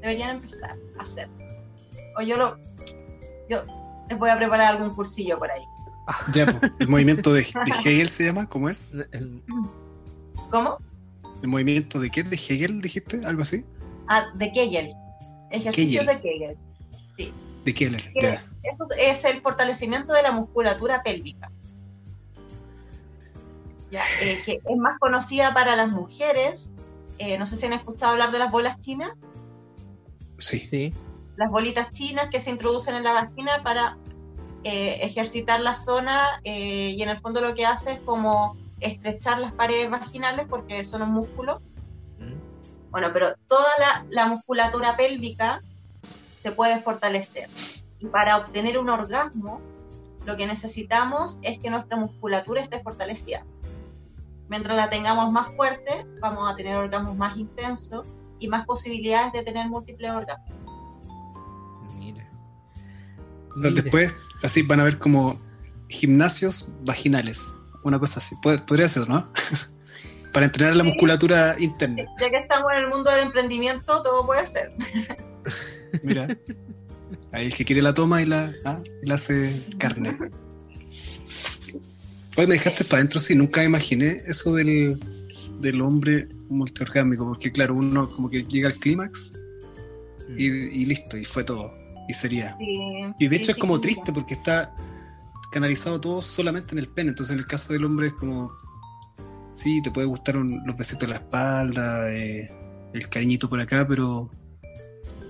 Deberían 0.00 0.36
empezar 0.36 0.76
a 0.98 1.02
hacer. 1.02 1.28
O 2.16 2.22
yo 2.22 2.36
lo. 2.36 2.58
Yo 3.48 3.64
les 4.08 4.18
voy 4.18 4.30
a 4.30 4.36
preparar 4.36 4.74
algún 4.74 4.94
cursillo 4.94 5.38
por 5.38 5.50
ahí. 5.50 5.62
Ya, 6.34 6.46
pues, 6.46 6.72
el 6.78 6.88
movimiento 6.88 7.32
de, 7.32 7.40
de 7.42 7.72
Hegel 7.84 8.08
se 8.08 8.24
llama, 8.24 8.46
¿cómo 8.48 8.68
es? 8.68 8.96
¿Cómo? 10.50 10.78
¿El 11.42 11.48
movimiento 11.48 12.00
de 12.00 12.10
qué? 12.10 12.22
¿De 12.22 12.36
Hegel 12.36 12.80
dijiste? 12.80 13.24
¿Algo 13.24 13.42
así? 13.42 13.64
Ah, 14.08 14.26
de 14.34 14.52
Kegel. 14.52 14.92
Ejercicios 15.50 16.06
de 16.06 16.20
Kegel. 16.20 16.56
Sí. 17.16 17.32
De 17.64 17.74
Kegel, 17.74 18.12
ya. 18.20 18.46
Eso 18.62 18.86
es 18.98 19.24
el 19.24 19.40
fortalecimiento 19.40 20.12
de 20.12 20.22
la 20.22 20.32
musculatura 20.32 21.02
pélvica. 21.02 21.50
Ya, 23.94 24.02
eh, 24.22 24.42
que 24.44 24.60
es 24.68 24.76
más 24.76 24.98
conocida 24.98 25.54
para 25.54 25.76
las 25.76 25.88
mujeres. 25.88 26.72
Eh, 27.18 27.38
no 27.38 27.46
sé 27.46 27.54
si 27.54 27.66
han 27.66 27.74
escuchado 27.74 28.10
hablar 28.10 28.32
de 28.32 28.40
las 28.40 28.50
bolas 28.50 28.80
chinas. 28.80 29.12
Sí. 30.38 30.58
sí. 30.58 30.92
Las 31.36 31.48
bolitas 31.48 31.90
chinas 31.90 32.28
que 32.28 32.40
se 32.40 32.50
introducen 32.50 32.96
en 32.96 33.04
la 33.04 33.12
vagina 33.12 33.62
para 33.62 33.96
eh, 34.64 34.98
ejercitar 35.02 35.60
la 35.60 35.76
zona 35.76 36.40
y 36.42 37.00
en 37.00 37.08
el 37.08 37.20
fondo 37.20 37.40
lo 37.40 37.54
que 37.54 37.66
hace 37.66 37.92
es 37.92 38.00
como 38.00 38.56
estrechar 38.80 39.38
las 39.38 39.52
paredes 39.52 39.88
vaginales 39.88 40.48
porque 40.50 40.82
son 40.82 41.02
un 41.02 41.12
músculo. 41.12 41.62
Mm. 42.18 42.90
Bueno, 42.90 43.10
pero 43.12 43.36
toda 43.46 43.70
la, 44.10 44.26
musculatura 44.26 44.96
pélvica 44.96 45.62
se 46.40 46.50
puede 46.50 46.82
fortalecer. 46.82 47.48
Y 48.00 48.06
para 48.06 48.38
obtener 48.38 48.76
un 48.76 48.88
orgasmo, 48.88 49.60
lo 50.26 50.36
que 50.36 50.48
necesitamos 50.48 51.38
es 51.42 51.60
que 51.60 51.70
nuestra 51.70 51.96
musculatura 51.96 52.60
esté 52.60 52.82
fortalecida. 52.82 53.44
Mientras 54.48 54.76
la 54.76 54.90
tengamos 54.90 55.32
más 55.32 55.48
fuerte, 55.56 56.04
vamos 56.20 56.50
a 56.50 56.56
tener 56.56 56.76
orgasmos 56.76 57.16
más 57.16 57.36
intensos 57.36 58.06
y 58.38 58.48
más 58.48 58.66
posibilidades 58.66 59.32
de 59.32 59.42
tener 59.42 59.68
múltiples 59.68 60.10
orgasmos. 60.10 60.58
Mira. 61.98 62.28
Después, 63.56 64.14
así 64.42 64.62
van 64.62 64.80
a 64.80 64.84
ver 64.84 64.98
como 64.98 65.40
gimnasios 65.88 66.72
vaginales 66.82 67.54
una 67.84 67.98
cosa 67.98 68.18
así. 68.18 68.34
podría 68.42 68.88
ser, 68.88 69.08
¿no? 69.08 69.28
Para 70.32 70.46
entrenar 70.46 70.74
la 70.74 70.82
musculatura 70.82 71.54
interna. 71.60 72.02
Ya 72.20 72.30
que 72.30 72.38
estamos 72.38 72.72
en 72.72 72.78
el 72.84 72.88
mundo 72.88 73.10
del 73.10 73.26
emprendimiento, 73.26 74.02
todo 74.02 74.26
puede 74.26 74.44
ser. 74.46 74.72
Mira, 76.02 76.26
ahí 77.30 77.46
el 77.46 77.54
que 77.54 77.64
quiere 77.64 77.82
la 77.82 77.94
toma 77.94 78.20
y 78.20 78.26
la, 78.26 78.52
ah, 78.64 78.82
hace 79.12 79.64
carne. 79.78 80.18
Hoy 82.36 82.46
me 82.48 82.54
dejaste 82.54 82.84
para 82.84 82.98
adentro, 82.98 83.20
sí, 83.20 83.34
nunca 83.36 83.62
imaginé 83.62 84.22
eso 84.26 84.54
del, 84.54 84.98
del 85.60 85.80
hombre 85.80 86.28
multiorgámico, 86.48 87.24
porque 87.26 87.52
claro, 87.52 87.76
uno 87.76 88.08
como 88.08 88.28
que 88.28 88.42
llega 88.42 88.68
al 88.68 88.74
clímax 88.74 89.34
y, 90.36 90.46
y, 90.46 90.86
listo, 90.86 91.16
y 91.16 91.24
fue 91.24 91.44
todo, 91.44 91.72
y 92.08 92.12
sería. 92.12 92.56
y 93.18 93.28
de 93.28 93.36
hecho 93.36 93.52
es 93.52 93.56
como 93.56 93.80
triste 93.80 94.12
porque 94.12 94.34
está 94.34 94.74
canalizado 95.52 96.00
todo 96.00 96.20
solamente 96.20 96.74
en 96.74 96.80
el 96.80 96.88
pene. 96.88 97.10
Entonces, 97.10 97.32
en 97.34 97.38
el 97.38 97.46
caso 97.46 97.72
del 97.72 97.84
hombre 97.84 98.08
es 98.08 98.14
como, 98.14 98.50
sí, 99.48 99.80
te 99.82 99.92
puede 99.92 100.08
gustar 100.08 100.34
los 100.34 100.76
besitos 100.76 101.04
en 101.04 101.10
la 101.10 101.16
espalda, 101.16 102.12
eh, 102.12 102.50
el 102.92 103.08
cariñito 103.08 103.48
por 103.48 103.60
acá, 103.60 103.86
pero, 103.86 104.28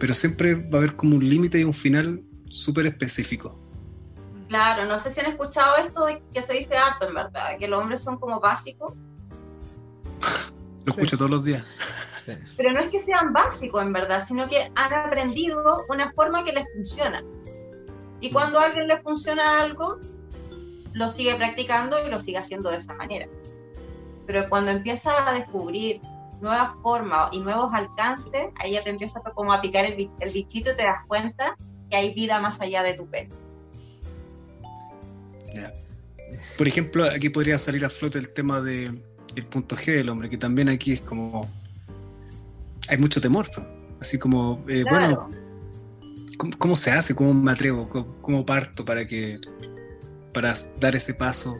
pero 0.00 0.14
siempre 0.14 0.54
va 0.54 0.78
a 0.78 0.82
haber 0.82 0.96
como 0.96 1.16
un 1.16 1.28
límite 1.28 1.60
y 1.60 1.64
un 1.64 1.74
final 1.74 2.22
súper 2.48 2.86
específico. 2.86 3.60
Claro, 4.48 4.84
no 4.86 4.98
sé 4.98 5.12
si 5.12 5.20
han 5.20 5.26
escuchado 5.26 5.76
esto 5.76 6.06
de 6.06 6.22
que 6.32 6.42
se 6.42 6.54
dice 6.54 6.76
harto, 6.76 7.08
en 7.08 7.14
verdad, 7.14 7.56
que 7.58 7.66
los 7.66 7.80
hombres 7.80 8.02
son 8.02 8.18
como 8.18 8.40
básicos. 8.40 8.92
Lo 10.84 10.92
escucho 10.92 11.16
todos 11.16 11.30
los 11.30 11.44
días. 11.44 11.64
Pero 12.56 12.72
no 12.72 12.80
es 12.80 12.90
que 12.90 13.00
sean 13.00 13.32
básicos, 13.32 13.82
en 13.82 13.92
verdad, 13.92 14.22
sino 14.24 14.48
que 14.48 14.70
han 14.74 14.94
aprendido 14.94 15.84
una 15.88 16.12
forma 16.12 16.44
que 16.44 16.52
les 16.52 16.66
funciona. 16.74 17.22
Y 18.20 18.30
cuando 18.30 18.58
a 18.58 18.64
alguien 18.64 18.88
le 18.88 19.00
funciona 19.02 19.60
algo, 19.60 19.98
lo 20.92 21.08
sigue 21.08 21.34
practicando 21.34 22.04
y 22.06 22.10
lo 22.10 22.18
sigue 22.18 22.38
haciendo 22.38 22.70
de 22.70 22.78
esa 22.78 22.94
manera. 22.94 23.28
Pero 24.26 24.48
cuando 24.48 24.70
empiezas 24.70 25.14
a 25.26 25.32
descubrir 25.32 26.00
nuevas 26.40 26.70
formas 26.82 27.28
y 27.32 27.40
nuevos 27.40 27.72
alcances, 27.72 28.46
ahí 28.56 28.72
ya 28.72 28.82
te 28.82 28.90
empiezas 28.90 29.22
como 29.34 29.52
a 29.52 29.60
picar 29.60 29.84
el, 29.84 29.96
bichito 30.32 30.72
y 30.72 30.76
te 30.76 30.82
das 30.84 31.04
cuenta 31.06 31.56
que 31.90 31.96
hay 31.96 32.14
vida 32.14 32.40
más 32.40 32.60
allá 32.60 32.82
de 32.82 32.94
tu 32.94 33.06
pelo. 33.08 33.34
Por 36.56 36.68
ejemplo, 36.68 37.04
aquí 37.04 37.28
podría 37.28 37.58
salir 37.58 37.84
a 37.84 37.90
flote 37.90 38.18
el 38.18 38.30
tema 38.30 38.60
de 38.60 38.86
el 39.36 39.46
punto 39.46 39.76
G 39.76 39.96
del 39.96 40.08
hombre, 40.08 40.30
que 40.30 40.38
también 40.38 40.68
aquí 40.68 40.92
es 40.92 41.00
como 41.00 41.48
hay 42.88 42.98
mucho 42.98 43.20
temor, 43.20 43.48
así 44.00 44.18
como 44.18 44.62
eh, 44.68 44.84
bueno, 44.88 45.28
¿cómo, 46.58 46.76
se 46.76 46.90
hace? 46.90 47.14
¿Cómo 47.14 47.34
me 47.34 47.52
atrevo? 47.52 47.88
cómo 48.20 48.44
parto 48.44 48.84
para 48.84 49.06
que 49.06 49.38
para 50.32 50.54
dar 50.78 50.94
ese 50.94 51.14
paso. 51.14 51.54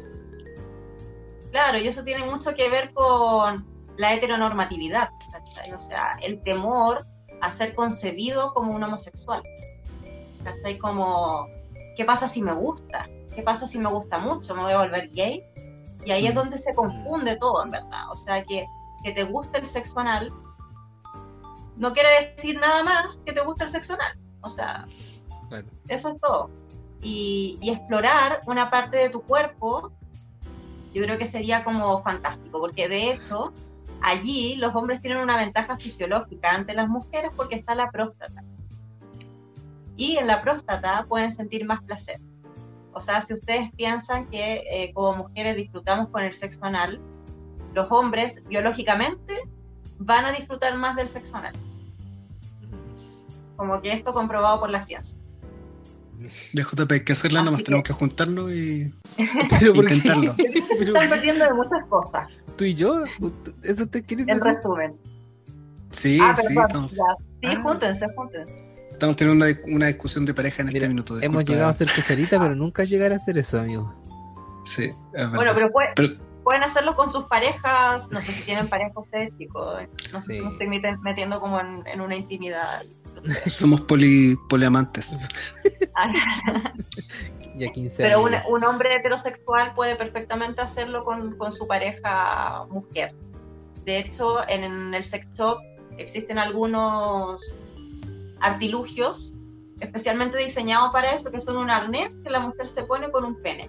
Claro, 1.51 1.79
y 1.79 1.87
eso 1.87 2.03
tiene 2.03 2.25
mucho 2.25 2.55
que 2.55 2.69
ver 2.69 2.93
con 2.93 3.65
la 3.97 4.15
heteronormatividad, 4.15 5.09
o 5.75 5.79
sea, 5.79 6.19
el 6.23 6.43
temor 6.43 7.05
a 7.41 7.51
ser 7.51 7.75
concebido 7.75 8.53
como 8.53 8.75
un 8.75 8.83
homosexual. 8.83 9.43
¿cachai? 10.45 10.79
Como, 10.79 11.49
¿qué 11.97 12.05
pasa 12.05 12.29
si 12.29 12.43
me 12.43 12.53
gusta? 12.53 13.09
¿Qué 13.35 13.43
pasa 13.43 13.67
si 13.67 13.79
me 13.79 13.89
gusta 13.89 14.19
mucho? 14.19 14.55
¿Me 14.55 14.63
voy 14.63 14.73
a 14.73 14.79
volver 14.79 15.11
gay? 15.11 15.43
Y 16.05 16.11
ahí 16.11 16.27
es 16.27 16.33
mm. 16.33 16.37
donde 16.37 16.59
se 16.59 16.75
confunde 16.75 17.37
todo, 17.37 17.63
en 17.63 17.71
verdad. 17.71 18.11
O 18.11 18.17
sea, 18.17 18.45
que, 18.45 18.67
que 19.03 19.13
te 19.13 19.25
guste 19.25 19.59
el 19.59 19.67
sexo 19.67 19.99
anal 20.01 20.33
no 21.77 21.93
quiere 21.93 22.09
decir 22.21 22.57
nada 22.61 22.85
más 22.85 23.19
que 23.27 23.33
te 23.33 23.41
guste 23.41 23.65
el 23.65 23.71
sexo 23.71 23.95
anal. 23.95 24.17
O 24.43 24.49
sea, 24.49 24.87
eso 25.89 26.09
es 26.09 26.21
todo 26.21 26.51
y, 27.05 27.59
explorar 27.63 28.41
una 28.47 28.71
parte 28.71 28.97
de 28.97 29.11
tu 29.11 29.23
cuerpo, 29.23 29.93
yo 30.93 31.03
creo 31.03 31.19
que 31.19 31.27
sería 31.27 31.63
como 31.63 32.03
fantástico, 32.03 32.59
porque 32.59 32.89
de 32.89 33.13
hecho 33.13 33.53
allí 34.01 34.57
los 34.57 34.75
hombres 34.75 35.01
tienen 35.01 35.23
una 35.23 35.37
ventaja 35.37 35.77
fisiológica 35.77 36.51
ante 36.51 36.75
las 36.75 36.89
mujeres 36.89 37.31
porque 37.37 37.55
está 37.55 37.75
la 37.75 37.91
próstata. 37.91 38.43
Y 39.97 40.17
en 40.17 40.27
la 40.27 40.43
próstata 40.43 41.07
pueden 41.09 41.31
sentir 41.31 41.65
más 41.65 41.83
placer. 41.83 42.21
O 42.95 43.01
sea, 43.01 43.21
si 43.23 43.35
ustedes 43.35 43.71
piensan 43.77 44.27
que 44.27 44.63
eh, 44.71 44.93
como 44.95 45.25
mujeres 45.29 45.57
disfrutamos 45.57 46.09
con 46.11 46.23
el 46.23 46.33
sexo 46.35 46.65
anal, 46.65 47.01
los 47.75 47.87
hombres 47.91 48.43
biológicamente 48.49 49.35
van 49.99 50.25
a 50.27 50.33
disfrutar 50.33 50.77
más 50.79 50.95
del 50.97 51.09
sexo 51.09 51.37
anal. 51.37 51.55
Como 53.57 53.81
que 53.81 53.93
esto 53.93 54.13
comprobado 54.13 54.61
por 54.61 54.71
la 54.71 54.83
ciencia. 54.83 55.17
De 56.53 56.63
JP 56.63 56.91
hay 56.93 57.05
que 57.05 57.13
hacerla, 57.13 57.41
Así 57.41 57.45
nomás 57.47 57.59
que- 57.61 57.65
tenemos 57.67 57.85
que 57.85 57.93
juntarnos 57.93 58.53
y 58.53 58.95
Pero 59.61 59.75
intentarlo. 59.75 60.35
Pero, 60.79 60.95
Están 60.95 61.09
perdiendo 61.11 61.45
de 61.45 61.55
muchas 61.55 61.85
cosas, 61.89 62.29
¿Tú 62.57 62.65
y 62.65 62.75
yo? 62.75 63.05
¿Tú- 63.19 63.55
¿Eso 63.63 63.87
te 63.87 64.03
quieres 64.05 64.29
en 64.29 64.39
decir? 64.39 64.55
resumen. 64.55 64.97
Sí, 65.91 66.19
ah, 66.23 66.37
sí, 66.37 66.47
perdón, 66.55 66.65
estamos, 66.67 66.91
ya. 66.93 67.05
Sí, 67.51 67.57
Ah. 67.59 67.63
júntense, 67.63 68.07
júntense. 68.17 68.64
Estamos 68.95 69.17
teniendo 69.17 69.45
una, 69.45 69.59
una 69.67 69.87
discusión 69.87 70.25
de 70.25 70.33
pareja 70.35 70.63
en 70.63 70.69
Mira, 70.69 70.79
este 70.79 70.89
minuto. 70.89 71.21
Hemos 71.21 71.45
llegado 71.45 71.69
a 71.71 71.75
ser 71.75 71.89
cucharita, 71.95 72.39
pero 72.41 72.55
nunca 72.55 72.85
llegar 72.85 73.13
a 73.13 73.17
hacer 73.17 73.37
eso, 73.39 73.59
amigo. 73.61 73.93
Sí, 74.65 74.85
es 74.85 74.95
verdad. 75.13 75.35
Bueno, 75.35 75.53
pero, 75.55 75.71
puede- 75.71 75.89
Pero- 75.97 76.15
pueden 76.43 76.63
hacerlo 76.63 76.95
con 76.97 77.09
sus 77.11 77.25
parejas. 77.25 78.11
No 78.11 78.21
sé 78.21 78.33
si 78.33 78.43
tienen 78.43 78.69
pareja 78.69 78.93
ustedes, 78.97 79.31
chicos. 79.39 79.79
No 80.13 80.21
sé, 80.21 80.35
Sí. 80.35 80.41
me 80.41 80.49
estoy 80.51 80.67
meti- 80.69 80.99
metiendo 81.03 81.41
como 81.41 81.59
en, 81.61 81.83
en 81.87 82.01
una 82.01 82.17
intimidad. 82.17 82.83
somos 83.47 83.81
poli, 83.83 84.37
poliamantes. 84.49 85.19
Ya 87.57 87.71
15 87.71 88.03
Pero 88.03 88.27
años. 88.27 88.43
un, 88.49 88.55
un 88.57 88.65
hombre 88.65 88.97
heterosexual 88.97 89.75
puede 89.75 89.95
perfectamente 89.95 90.61
hacerlo 90.61 91.05
con, 91.05 91.37
con 91.37 91.53
su 91.53 91.69
pareja 91.69 92.65
mujer. 92.69 93.15
De 93.85 93.99
hecho, 93.99 94.39
en 94.49 94.93
el 94.93 95.05
sex 95.05 95.25
shop 95.39 95.59
existen 95.97 96.39
algunos 96.39 97.55
artilugios 98.45 99.35
especialmente 99.81 100.39
diseñados 100.39 100.93
para 100.93 101.11
eso, 101.13 101.31
que 101.31 101.41
son 101.41 101.57
un 101.57 101.71
arnés 101.71 102.17
que 102.23 102.31
la 102.31 102.41
mujer 102.41 102.69
se 102.69 102.85
pone 102.85 103.11
con 103.11 103.25
un 103.25 103.41
pene 103.43 103.69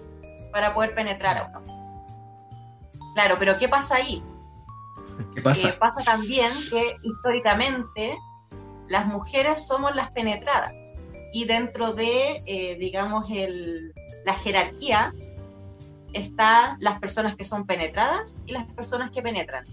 para 0.52 0.72
poder 0.72 0.94
penetrar 0.94 1.36
a 1.38 1.58
uno. 1.58 1.62
Claro, 3.14 3.36
pero 3.38 3.58
¿qué 3.58 3.68
pasa 3.68 3.96
ahí? 3.96 4.22
¿Qué 5.34 5.40
Eh, 5.40 5.42
pasa? 5.42 5.78
pasa 5.78 6.00
también 6.04 6.52
que 6.70 6.96
históricamente 7.02 8.16
las 8.88 9.06
mujeres 9.06 9.66
somos 9.66 9.94
las 9.96 10.10
penetradas 10.12 10.74
y 11.32 11.44
dentro 11.44 11.92
de, 11.92 12.42
eh, 12.46 12.76
digamos, 12.78 13.26
el, 13.30 13.92
la 14.24 14.34
jerarquía 14.34 15.12
están 16.12 16.76
las 16.78 16.98
personas 17.00 17.34
que 17.34 17.44
son 17.44 17.66
penetradas 17.66 18.36
y 18.46 18.52
las 18.52 18.64
personas 18.72 19.10
que 19.10 19.22
penetran. 19.22 19.64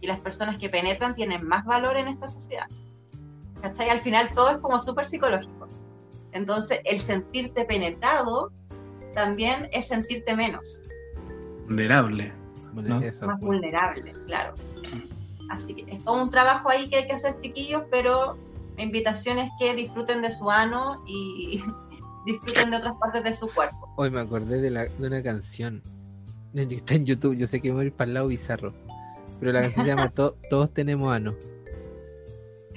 Y 0.00 0.06
las 0.06 0.18
personas 0.18 0.56
que 0.58 0.68
penetran 0.68 1.14
tienen 1.14 1.46
más 1.46 1.64
valor 1.64 1.96
en 1.96 2.08
esta 2.08 2.26
sociedad. 2.28 2.66
¿Cachai? 3.62 3.90
Al 3.90 4.00
final 4.00 4.28
todo 4.34 4.50
es 4.50 4.58
como 4.58 4.80
súper 4.80 5.04
psicológico. 5.04 5.66
Entonces, 6.32 6.80
el 6.84 7.00
sentirte 7.00 7.64
penetrado 7.64 8.50
también 9.14 9.68
es 9.72 9.88
sentirte 9.88 10.36
menos, 10.36 10.82
Vulnerable. 11.66 12.32
Bueno, 12.72 13.00
¿no? 13.00 13.00
eso, 13.06 13.26
más 13.26 13.38
pues. 13.40 13.46
vulnerable, 13.48 14.12
claro. 14.26 14.54
Así 15.50 15.74
que 15.74 15.92
es 15.92 16.04
todo 16.04 16.22
un 16.22 16.30
trabajo 16.30 16.70
ahí 16.70 16.88
que 16.88 16.96
hay 16.96 17.06
que 17.06 17.14
hacer, 17.14 17.38
chiquillos, 17.40 17.82
pero 17.90 18.36
mi 18.76 18.84
invitación 18.84 19.38
es 19.38 19.50
que 19.58 19.74
disfruten 19.74 20.22
de 20.22 20.30
su 20.30 20.50
ano 20.50 21.02
y 21.06 21.62
disfruten 22.26 22.70
de 22.70 22.76
otras 22.76 22.94
partes 22.98 23.24
de 23.24 23.34
su 23.34 23.48
cuerpo. 23.48 23.88
Hoy 23.96 24.10
me 24.10 24.20
acordé 24.20 24.60
de, 24.60 24.70
la, 24.70 24.84
de 24.84 25.06
una 25.06 25.22
canción. 25.22 25.82
que 26.54 26.62
Está 26.62 26.94
en 26.94 27.06
YouTube, 27.06 27.34
yo 27.36 27.46
sé 27.46 27.60
que 27.60 27.68
me 27.70 27.74
voy 27.76 27.84
a 27.84 27.86
ir 27.86 27.92
para 27.92 28.08
el 28.08 28.14
lado 28.14 28.28
bizarro. 28.28 28.72
Pero 29.40 29.52
la 29.52 29.62
canción 29.62 29.84
se 29.84 29.90
llama 29.90 30.08
To- 30.14 30.36
Todos 30.50 30.72
tenemos 30.72 31.12
ano. 31.14 31.34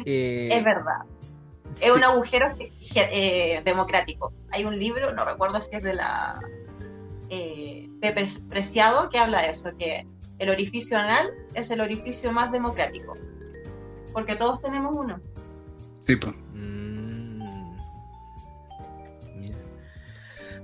Eh, 0.05 0.49
Es 0.51 0.63
verdad. 0.63 1.01
sí, 1.75 1.85
Es 1.85 1.91
un 1.91 2.03
agujero 2.03 2.55
eh, 2.95 3.61
democrático. 3.63 4.33
Hay 4.51 4.65
un 4.65 4.77
libro, 4.77 5.13
no 5.13 5.25
recuerdo 5.25 5.61
si 5.61 5.75
es 5.75 5.83
de 5.83 5.93
la 5.93 6.39
eh, 7.29 7.87
Pepe 8.01 8.27
Preciado, 8.49 9.09
que 9.09 9.17
habla 9.17 9.41
de 9.41 9.51
eso, 9.51 9.69
que 9.77 10.05
el 10.39 10.49
orificio 10.49 10.97
anal 10.97 11.29
es 11.53 11.71
el 11.71 11.81
orificio 11.81 12.31
más 12.31 12.51
democrático. 12.51 13.15
Porque 14.11 14.35
todos 14.35 14.61
tenemos 14.61 14.95
uno. 14.95 15.19
Sí, 16.01 16.15
pues. 16.15 16.33
Mm. 16.53 17.77
Mira. 19.35 19.57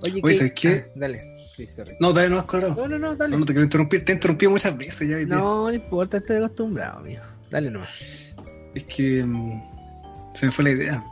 Oye, 0.04 0.22
Oye, 0.24 0.34
¿sabes 0.34 0.54
qué? 0.54 0.86
Ah, 0.88 0.92
dale, 0.96 1.22
sorry. 1.68 1.96
No, 2.00 2.12
dale, 2.12 2.30
no, 2.30 2.46
Colorado. 2.46 2.76
No, 2.76 2.88
no, 2.88 3.00
no, 3.00 3.16
dale. 3.16 3.32
No, 3.34 3.40
no 3.40 3.46
te 3.46 3.54
quiero 3.54 3.64
interrumpir. 3.64 4.04
Te 4.04 4.12
he 4.12 4.16
interrumpido 4.16 4.52
muchas 4.52 4.78
veces 4.78 5.08
ya. 5.08 5.18
No, 5.26 5.68
no 5.68 5.74
importa, 5.74 6.18
estoy 6.18 6.38
acostumbrado, 6.38 7.00
amigo. 7.00 7.22
Dale 7.50 7.72
nomás. 7.72 7.90
Es 8.78 8.84
que 8.84 9.24
mm, 9.24 9.64
se 10.34 10.46
me 10.46 10.52
fue 10.52 10.66
la 10.66 10.70
idea. 10.72 11.04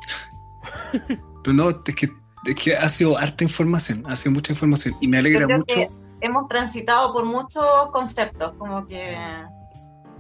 Pero 1.43 1.53
no, 1.53 1.70
es 1.70 1.95
que, 1.95 2.09
es 2.45 2.55
que 2.55 2.76
ha 2.76 2.89
sido 2.89 3.18
harta 3.18 3.43
información, 3.43 4.03
ha 4.07 4.16
sido 4.16 4.34
mucha 4.34 4.53
información. 4.53 4.95
Y 5.01 5.07
me 5.07 5.18
alegra 5.18 5.47
mucho. 5.47 5.66
que 5.66 5.88
hemos 6.22 6.47
transitado 6.47 7.11
por 7.11 7.26
muchos 7.26 7.89
conceptos, 7.91 8.53
como 8.59 8.86
que 8.86 9.18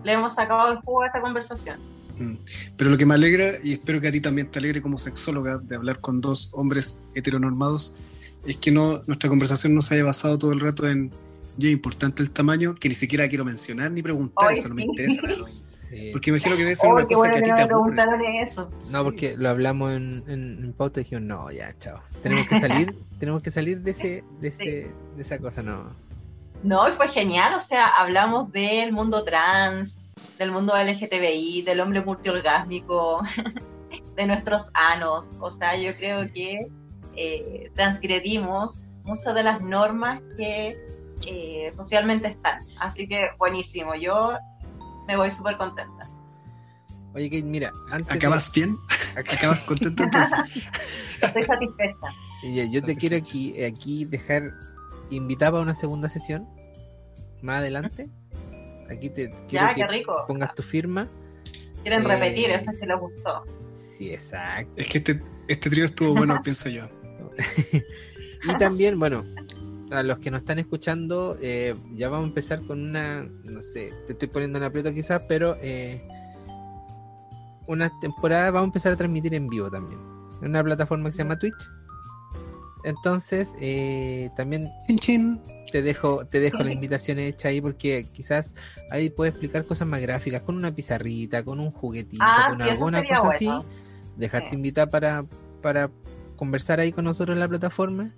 le 0.03 0.11
hemos 0.11 0.33
sacado 0.33 0.71
el 0.71 0.79
jugo 0.79 1.03
a 1.03 1.07
esta 1.07 1.21
conversación. 1.21 1.79
Mm. 2.17 2.35
Pero 2.77 2.89
lo 2.89 2.97
que 2.97 3.05
me 3.05 3.13
alegra, 3.13 3.53
y 3.63 3.73
espero 3.73 4.01
que 4.01 4.07
a 4.07 4.11
ti 4.11 4.21
también 4.21 4.49
te 4.49 4.57
alegre 4.57 4.81
como 4.81 4.97
sexóloga, 4.97 5.59
de 5.59 5.75
hablar 5.75 6.01
con 6.01 6.21
dos 6.21 6.49
hombres 6.53 6.99
heteronormados, 7.13 7.95
es 8.43 8.57
que 8.57 8.71
no, 8.71 9.03
nuestra 9.05 9.29
conversación 9.29 9.75
no 9.75 9.81
se 9.81 9.95
haya 9.95 10.03
basado 10.03 10.39
todo 10.39 10.51
el 10.51 10.59
rato 10.61 10.87
en, 10.87 11.11
y 11.59 11.67
es 11.67 11.73
importante 11.73 12.23
el 12.23 12.31
tamaño, 12.31 12.73
que 12.73 12.89
ni 12.89 12.95
siquiera 12.95 13.27
quiero 13.29 13.45
mencionar 13.45 13.91
ni 13.91 14.01
preguntar, 14.01 14.51
eso 14.51 14.67
no 14.67 14.75
me 14.75 14.81
sí. 14.81 14.87
interesa. 14.87 15.21
Sí. 15.89 16.09
Porque 16.11 16.31
imagino 16.31 16.55
que 16.55 16.63
debe 16.63 16.75
ser 16.75 16.89
Oh, 16.89 16.93
una 16.93 17.05
cosa 17.05 17.17
bueno 17.17 17.33
que 17.33 17.39
a 17.39 17.43
ti 17.43 17.61
te 17.61 17.67
preguntaron 17.67 18.25
eso. 18.25 18.71
No, 18.91 19.03
porque 19.03 19.35
lo 19.37 19.49
hablamos 19.49 19.93
en, 19.93 20.23
en, 20.27 20.63
en 20.63 20.73
pauta 20.73 20.99
y 20.99 21.03
dijimos, 21.03 21.23
no, 21.25 21.51
ya, 21.51 21.77
chao. 21.77 22.01
Tenemos 22.23 22.47
que 22.47 22.59
salir, 22.59 22.95
tenemos 23.19 23.41
que 23.41 23.51
salir 23.51 23.81
de 23.81 23.91
ese, 23.91 24.23
de 24.39 24.47
ese, 24.47 24.91
de 25.15 25.21
esa 25.21 25.37
cosa, 25.37 25.61
no. 25.61 25.95
No, 26.63 26.89
y 26.89 26.91
fue 26.93 27.07
genial, 27.07 27.53
o 27.53 27.59
sea, 27.59 27.87
hablamos 27.87 28.51
del 28.51 28.91
mundo 28.91 29.23
trans, 29.23 29.99
del 30.39 30.51
mundo 30.51 30.73
LGTBI, 30.75 31.61
del 31.61 31.79
hombre 31.79 32.01
multiorgásmico, 32.01 33.21
de 34.15 34.25
nuestros 34.25 34.71
anos, 34.73 35.31
o 35.39 35.51
sea, 35.51 35.75
yo 35.75 35.95
creo 35.95 36.31
que 36.33 36.67
eh, 37.15 37.71
transgredimos 37.75 38.85
muchas 39.03 39.35
de 39.35 39.43
las 39.43 39.61
normas 39.61 40.21
que 40.37 40.75
eh, 41.27 41.71
socialmente 41.75 42.29
están, 42.29 42.65
así 42.79 43.07
que 43.07 43.19
buenísimo, 43.37 43.93
yo 43.93 44.31
me 45.07 45.15
voy 45.15 45.31
súper 45.31 45.57
contenta. 45.57 46.09
Oye, 47.13 47.29
Kate, 47.29 47.43
mira, 47.43 47.71
antes 47.91 48.09
de- 48.09 48.15
¿Acabas 48.15 48.51
bien? 48.51 48.77
¿Acabas 49.15 49.63
contento 49.63 50.03
entonces? 50.03 50.37
Estoy 51.21 51.43
satisfecha. 51.43 52.07
Ya, 52.43 52.65
yo 52.65 52.81
te 52.83 52.95
quiero 52.95 53.15
aquí, 53.17 53.63
aquí 53.63 54.05
dejar 54.05 54.51
invitada 55.09 55.59
a 55.59 55.61
una 55.61 55.73
segunda 55.73 56.09
sesión 56.09 56.47
más 57.41 57.59
adelante. 57.59 58.09
Aquí 58.89 59.09
te 59.09 59.29
quiero 59.47 59.67
Ya, 59.67 59.73
que 59.73 59.81
qué 59.81 59.87
rico. 59.87 60.25
pongas 60.27 60.53
tu 60.55 60.61
firma. 60.61 61.07
Quieren 61.83 62.01
eh, 62.03 62.07
repetir, 62.07 62.49
eso 62.51 62.69
es 62.71 62.77
que 62.77 62.85
les 62.85 62.99
gustó. 62.99 63.43
Sí, 63.71 64.11
exacto. 64.11 64.73
Es 64.75 64.87
que 64.89 64.97
este, 64.97 65.21
este 65.47 65.69
trío 65.69 65.85
estuvo 65.85 66.13
bueno, 66.15 66.39
pienso 66.43 66.69
yo. 66.69 66.87
Y 68.43 68.57
también, 68.57 68.99
bueno, 68.99 69.25
a 69.95 70.03
los 70.03 70.19
que 70.19 70.31
nos 70.31 70.41
están 70.41 70.59
escuchando, 70.59 71.37
eh, 71.41 71.75
ya 71.93 72.09
vamos 72.09 72.25
a 72.25 72.27
empezar 72.29 72.61
con 72.65 72.81
una, 72.81 73.23
no 73.43 73.61
sé, 73.61 73.91
te 74.07 74.13
estoy 74.13 74.27
poniendo 74.27 74.57
en 74.57 74.63
aprieto 74.65 74.93
quizás, 74.93 75.21
pero 75.27 75.57
eh, 75.61 76.05
una 77.67 77.91
temporada 77.99 78.51
vamos 78.51 78.67
a 78.67 78.69
empezar 78.69 78.93
a 78.93 78.95
transmitir 78.95 79.33
en 79.33 79.47
vivo 79.47 79.69
también. 79.71 79.99
En 80.41 80.49
una 80.49 80.63
plataforma 80.63 81.05
que 81.05 81.13
se 81.13 81.19
llama 81.19 81.39
Twitch. 81.39 81.55
Entonces, 82.83 83.55
eh, 83.59 84.29
también 84.37 84.69
Chin, 84.87 84.99
chin. 84.99 85.41
te 85.71 85.81
dejo, 85.81 86.25
te 86.27 86.39
dejo 86.39 86.61
la 86.61 86.71
invitación 86.71 87.17
hecha 87.17 87.47
ahí 87.47 87.59
porque 87.59 88.07
quizás 88.13 88.53
ahí 88.91 89.09
puedes 89.09 89.33
explicar 89.33 89.65
cosas 89.65 89.87
más 89.87 90.01
gráficas 90.01 90.43
con 90.43 90.55
una 90.55 90.73
pizarrita, 90.75 91.43
con 91.43 91.59
un 91.59 91.71
juguetito, 91.71 92.23
Ah, 92.23 92.45
con 92.49 92.61
alguna 92.61 93.01
cosa 93.03 93.21
bueno. 93.23 93.57
así. 93.57 93.67
Dejarte 94.17 94.49
Sí. 94.51 94.55
invitar 94.55 94.89
para, 94.89 95.25
para 95.63 95.89
conversar 96.35 96.79
ahí 96.79 96.91
con 96.91 97.05
nosotros 97.05 97.33
en 97.35 97.39
la 97.39 97.47
plataforma. 97.47 98.11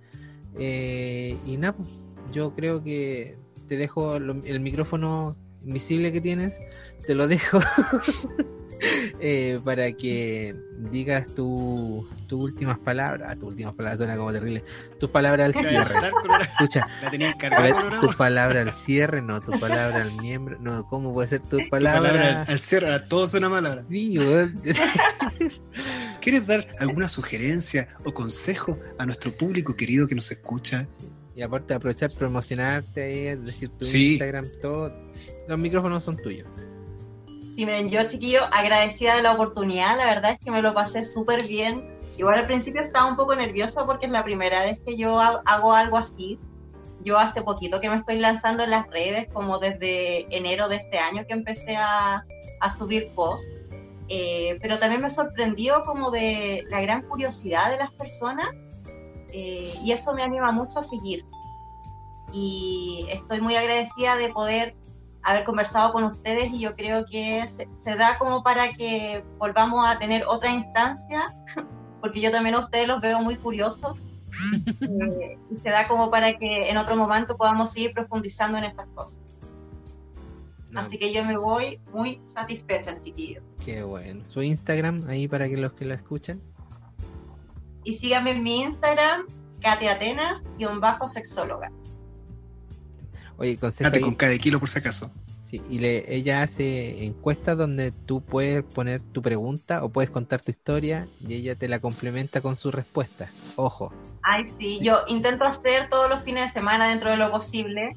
Eh, 0.59 1.37
y 1.45 1.57
nada, 1.57 1.75
pues, 1.75 1.89
yo 2.31 2.53
creo 2.55 2.83
que 2.83 3.37
te 3.67 3.77
dejo 3.77 4.19
lo- 4.19 4.41
el 4.43 4.59
micrófono 4.59 5.35
invisible 5.65 6.11
que 6.11 6.21
tienes, 6.21 6.59
te 7.05 7.13
lo 7.15 7.27
dejo 7.27 7.59
eh, 9.19 9.59
para 9.63 9.91
que 9.93 10.55
digas 10.91 11.27
tu- 11.35 12.07
tus 12.27 12.39
últimas 12.39 12.77
palabras. 12.79 13.29
Ah, 13.31 13.35
tus 13.35 13.49
últimas 13.49 13.73
palabras 13.73 13.97
suena 13.99 14.15
como 14.17 14.31
terrible. 14.31 14.63
Tus 14.99 15.09
palabras 15.09 15.45
al 15.47 15.53
cierre. 15.53 15.95
Escucha, 16.41 16.87
La 17.01 17.09
tenía 17.11 17.27
a 17.27 17.31
encargada, 17.31 17.63
ver, 17.63 17.73
Colorado. 17.73 18.07
tu 18.07 18.13
palabra 18.17 18.61
al 18.61 18.73
cierre, 18.73 19.21
no, 19.21 19.39
tu 19.41 19.59
palabra 19.59 20.01
al 20.03 20.13
miembro, 20.21 20.57
no, 20.59 20.85
¿cómo 20.87 21.13
puede 21.13 21.27
ser 21.27 21.41
tu 21.41 21.57
Tu 21.57 21.69
palabra? 21.69 22.01
palabra 22.01 22.41
al, 22.43 22.51
al 22.51 22.59
cierre, 22.59 22.93
a 22.93 23.01
todo 23.07 23.27
suena 23.27 23.49
mal 23.49 23.65
ahora. 23.65 23.83
Sí. 23.89 24.17
¿Quieres 26.21 26.45
dar 26.47 26.67
alguna 26.79 27.07
sugerencia 27.07 27.87
o 28.05 28.13
consejo 28.13 28.77
a 28.97 29.05
nuestro 29.05 29.31
público 29.35 29.75
querido 29.75 30.07
que 30.07 30.15
nos 30.15 30.29
escucha? 30.31 30.85
Sí. 30.87 31.07
Y 31.35 31.41
aparte 31.43 31.73
aprovechar, 31.73 32.11
promocionarte 32.11 33.03
ahí, 33.03 33.35
decir 33.37 33.69
tu 33.69 33.85
Sí. 33.85 34.11
Instagram, 34.13 34.45
todo. 34.61 34.91
Los 35.47 35.59
micrófonos 35.59 36.03
son 36.03 36.17
tuyos. 36.17 36.47
Sí, 37.55 37.65
miren, 37.65 37.89
yo, 37.89 38.03
chiquillo, 38.07 38.41
agradecida 38.51 39.15
de 39.15 39.21
la 39.23 39.33
oportunidad, 39.33 39.97
la 39.97 40.05
verdad 40.05 40.31
es 40.33 40.39
que 40.43 40.51
me 40.51 40.61
lo 40.61 40.73
pasé 40.73 41.03
súper 41.03 41.45
bien. 41.47 41.95
Igual 42.17 42.39
al 42.39 42.47
principio 42.47 42.81
estaba 42.81 43.05
un 43.09 43.15
poco 43.15 43.35
nerviosa 43.35 43.83
porque 43.83 44.07
es 44.07 44.11
la 44.11 44.23
primera 44.23 44.63
vez 44.65 44.79
que 44.85 44.97
yo 44.97 45.19
ha- 45.19 45.41
hago 45.45 45.73
algo 45.73 45.97
así. 45.97 46.39
Yo 47.03 47.17
hace 47.19 47.41
poquito 47.43 47.79
que 47.79 47.89
me 47.91 47.95
estoy 47.95 48.17
lanzando 48.19 48.63
en 48.63 48.71
las 48.71 48.87
redes, 48.89 49.27
como 49.31 49.59
desde 49.59 50.25
enero 50.35 50.67
de 50.67 50.77
este 50.77 50.97
año 50.97 51.25
que 51.27 51.33
empecé 51.33 51.75
a, 51.77 52.25
a 52.59 52.69
subir 52.71 53.11
posts. 53.15 53.47
Eh, 54.09 54.57
pero 54.61 54.79
también 54.79 55.01
me 55.01 55.09
sorprendió 55.09 55.83
como 55.83 56.11
de 56.11 56.63
la 56.69 56.79
gran 56.81 57.01
curiosidad 57.03 57.69
de 57.69 57.77
las 57.77 57.91
personas 57.91 58.49
eh, 59.33 59.73
y 59.83 59.91
eso 59.91 60.13
me 60.13 60.23
anima 60.23 60.51
mucho 60.51 60.79
a 60.79 60.83
seguir. 60.83 61.25
Y 62.31 63.05
estoy 63.09 63.41
muy 63.41 63.55
agradecida 63.55 64.15
de 64.15 64.29
poder 64.29 64.75
haber 65.23 65.43
conversado 65.43 65.91
con 65.91 66.05
ustedes 66.05 66.51
y 66.53 66.59
yo 66.59 66.75
creo 66.75 67.05
que 67.05 67.45
se, 67.47 67.95
da 67.95 68.17
como 68.17 68.43
para 68.43 68.71
que 68.73 69.23
volvamos 69.37 69.85
a 69.85 69.99
tener 69.99 70.23
otra 70.25 70.51
instancia, 70.51 71.27
porque 72.01 72.21
yo 72.21 72.31
también 72.31 72.55
a 72.55 72.59
ustedes 72.59 72.87
los 72.87 73.01
veo 73.01 73.21
muy 73.21 73.35
curiosos. 73.35 74.03
Eh, 74.81 75.39
y 75.49 75.59
se 75.59 75.69
da 75.69 75.87
como 75.87 76.11
para 76.11 76.37
que 76.37 76.69
en 76.69 76.77
otro 76.77 76.95
momento 76.95 77.35
podamos 77.35 77.71
seguir 77.71 77.93
profundizando 77.93 78.59
en 78.59 78.65
estas 78.65 78.85
cosas. 78.89 79.19
Así 80.75 80.99
que 80.99 81.11
yo 81.11 81.25
me 81.25 81.37
voy 81.37 81.79
muy 81.91 82.21
satisfecha, 82.25 83.01
chiquillo. 83.01 83.41
Qué 83.67 83.83
bueno. 83.83 84.25
Su 84.25 84.41
Instagram 84.41 85.09
ahí 85.09 85.27
para 85.27 85.49
que 85.49 85.57
los 85.57 85.73
que 85.73 85.83
lo 85.83 85.93
escuchan. 85.93 86.41
Y 87.83 87.95
síganme 87.95 88.31
en 88.31 88.41
mi 88.41 88.61
Instagram, 88.61 89.25
Katy 89.59 89.87
Atenas, 89.87 90.41
bajo 90.79 91.09
sexóloga. 91.09 91.69
Oye, 93.35 93.57
consejo. 93.57 93.91
con 93.99 94.15
cada 94.15 94.37
kilo 94.37 94.61
por 94.61 94.69
si 94.69 94.79
acaso. 94.79 95.11
Sí, 95.35 95.61
y 95.69 95.79
le, 95.79 96.15
ella 96.15 96.43
hace 96.43 97.03
encuestas 97.03 97.57
donde 97.57 97.91
tú 97.91 98.23
puedes 98.23 98.63
poner 98.63 99.03
tu 99.03 99.21
pregunta 99.21 99.83
o 99.83 99.89
puedes 99.89 100.11
contar 100.11 100.41
tu 100.41 100.51
historia 100.51 101.09
y 101.19 101.33
ella 101.33 101.55
te 101.55 101.67
la 101.67 101.81
complementa 101.81 102.39
con 102.39 102.55
su 102.55 102.71
respuesta. 102.71 103.29
Ojo. 103.57 103.91
Ay, 104.23 104.45
sí, 104.57 104.79
yo 104.81 105.01
intento 105.09 105.43
hacer 105.43 105.89
todos 105.89 106.09
los 106.09 106.23
fines 106.23 106.45
de 106.45 106.53
semana 106.53 106.87
dentro 106.87 107.09
de 107.09 107.17
lo 107.17 107.29
posible 107.31 107.89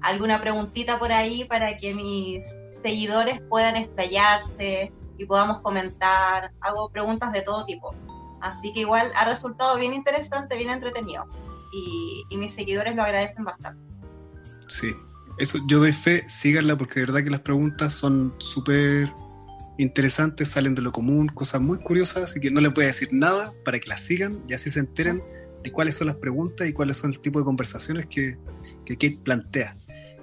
alguna 0.00 0.40
preguntita 0.40 0.98
por 0.98 1.12
ahí 1.12 1.44
para 1.44 1.78
que 1.78 1.94
mis 1.94 2.42
seguidores 2.82 3.40
puedan 3.48 3.76
estallarse 3.76 4.90
y 5.18 5.26
podamos 5.26 5.60
comentar. 5.60 6.52
Hago 6.60 6.90
preguntas 6.90 7.32
de 7.32 7.42
todo 7.42 7.64
tipo. 7.64 7.94
Así 8.40 8.72
que 8.72 8.80
igual 8.80 9.12
ha 9.16 9.24
resultado 9.24 9.76
bien 9.76 9.94
interesante, 9.94 10.56
bien 10.56 10.70
entretenido. 10.70 11.26
Y, 11.72 12.36
mis 12.36 12.52
seguidores 12.52 12.94
lo 12.94 13.02
agradecen 13.02 13.44
bastante. 13.44 13.80
Sí, 14.66 14.92
eso 15.38 15.58
yo 15.68 15.78
doy 15.78 15.92
fe, 15.92 16.28
síganla 16.28 16.76
porque 16.76 17.00
de 17.00 17.06
verdad 17.06 17.22
que 17.22 17.30
las 17.30 17.40
preguntas 17.40 17.94
son 17.94 18.34
súper 18.38 19.12
interesantes, 19.78 20.48
salen 20.48 20.74
de 20.74 20.82
lo 20.82 20.90
común, 20.92 21.28
cosas 21.28 21.60
muy 21.60 21.78
curiosas, 21.78 22.30
así 22.30 22.40
que 22.40 22.50
no 22.50 22.60
le 22.60 22.70
puedo 22.70 22.86
decir 22.86 23.08
nada 23.12 23.52
para 23.64 23.78
que 23.78 23.88
las 23.88 24.02
sigan 24.02 24.40
y 24.48 24.54
así 24.54 24.70
se 24.70 24.80
enteren 24.80 25.22
de 25.62 25.70
cuáles 25.70 25.96
son 25.96 26.08
las 26.08 26.16
preguntas 26.16 26.66
y 26.66 26.72
cuáles 26.72 26.96
son 26.96 27.10
el 27.10 27.20
tipo 27.20 27.38
de 27.38 27.44
conversaciones 27.44 28.06
que, 28.06 28.36
que 28.84 28.94
Kate 28.94 29.20
plantea. 29.22 29.76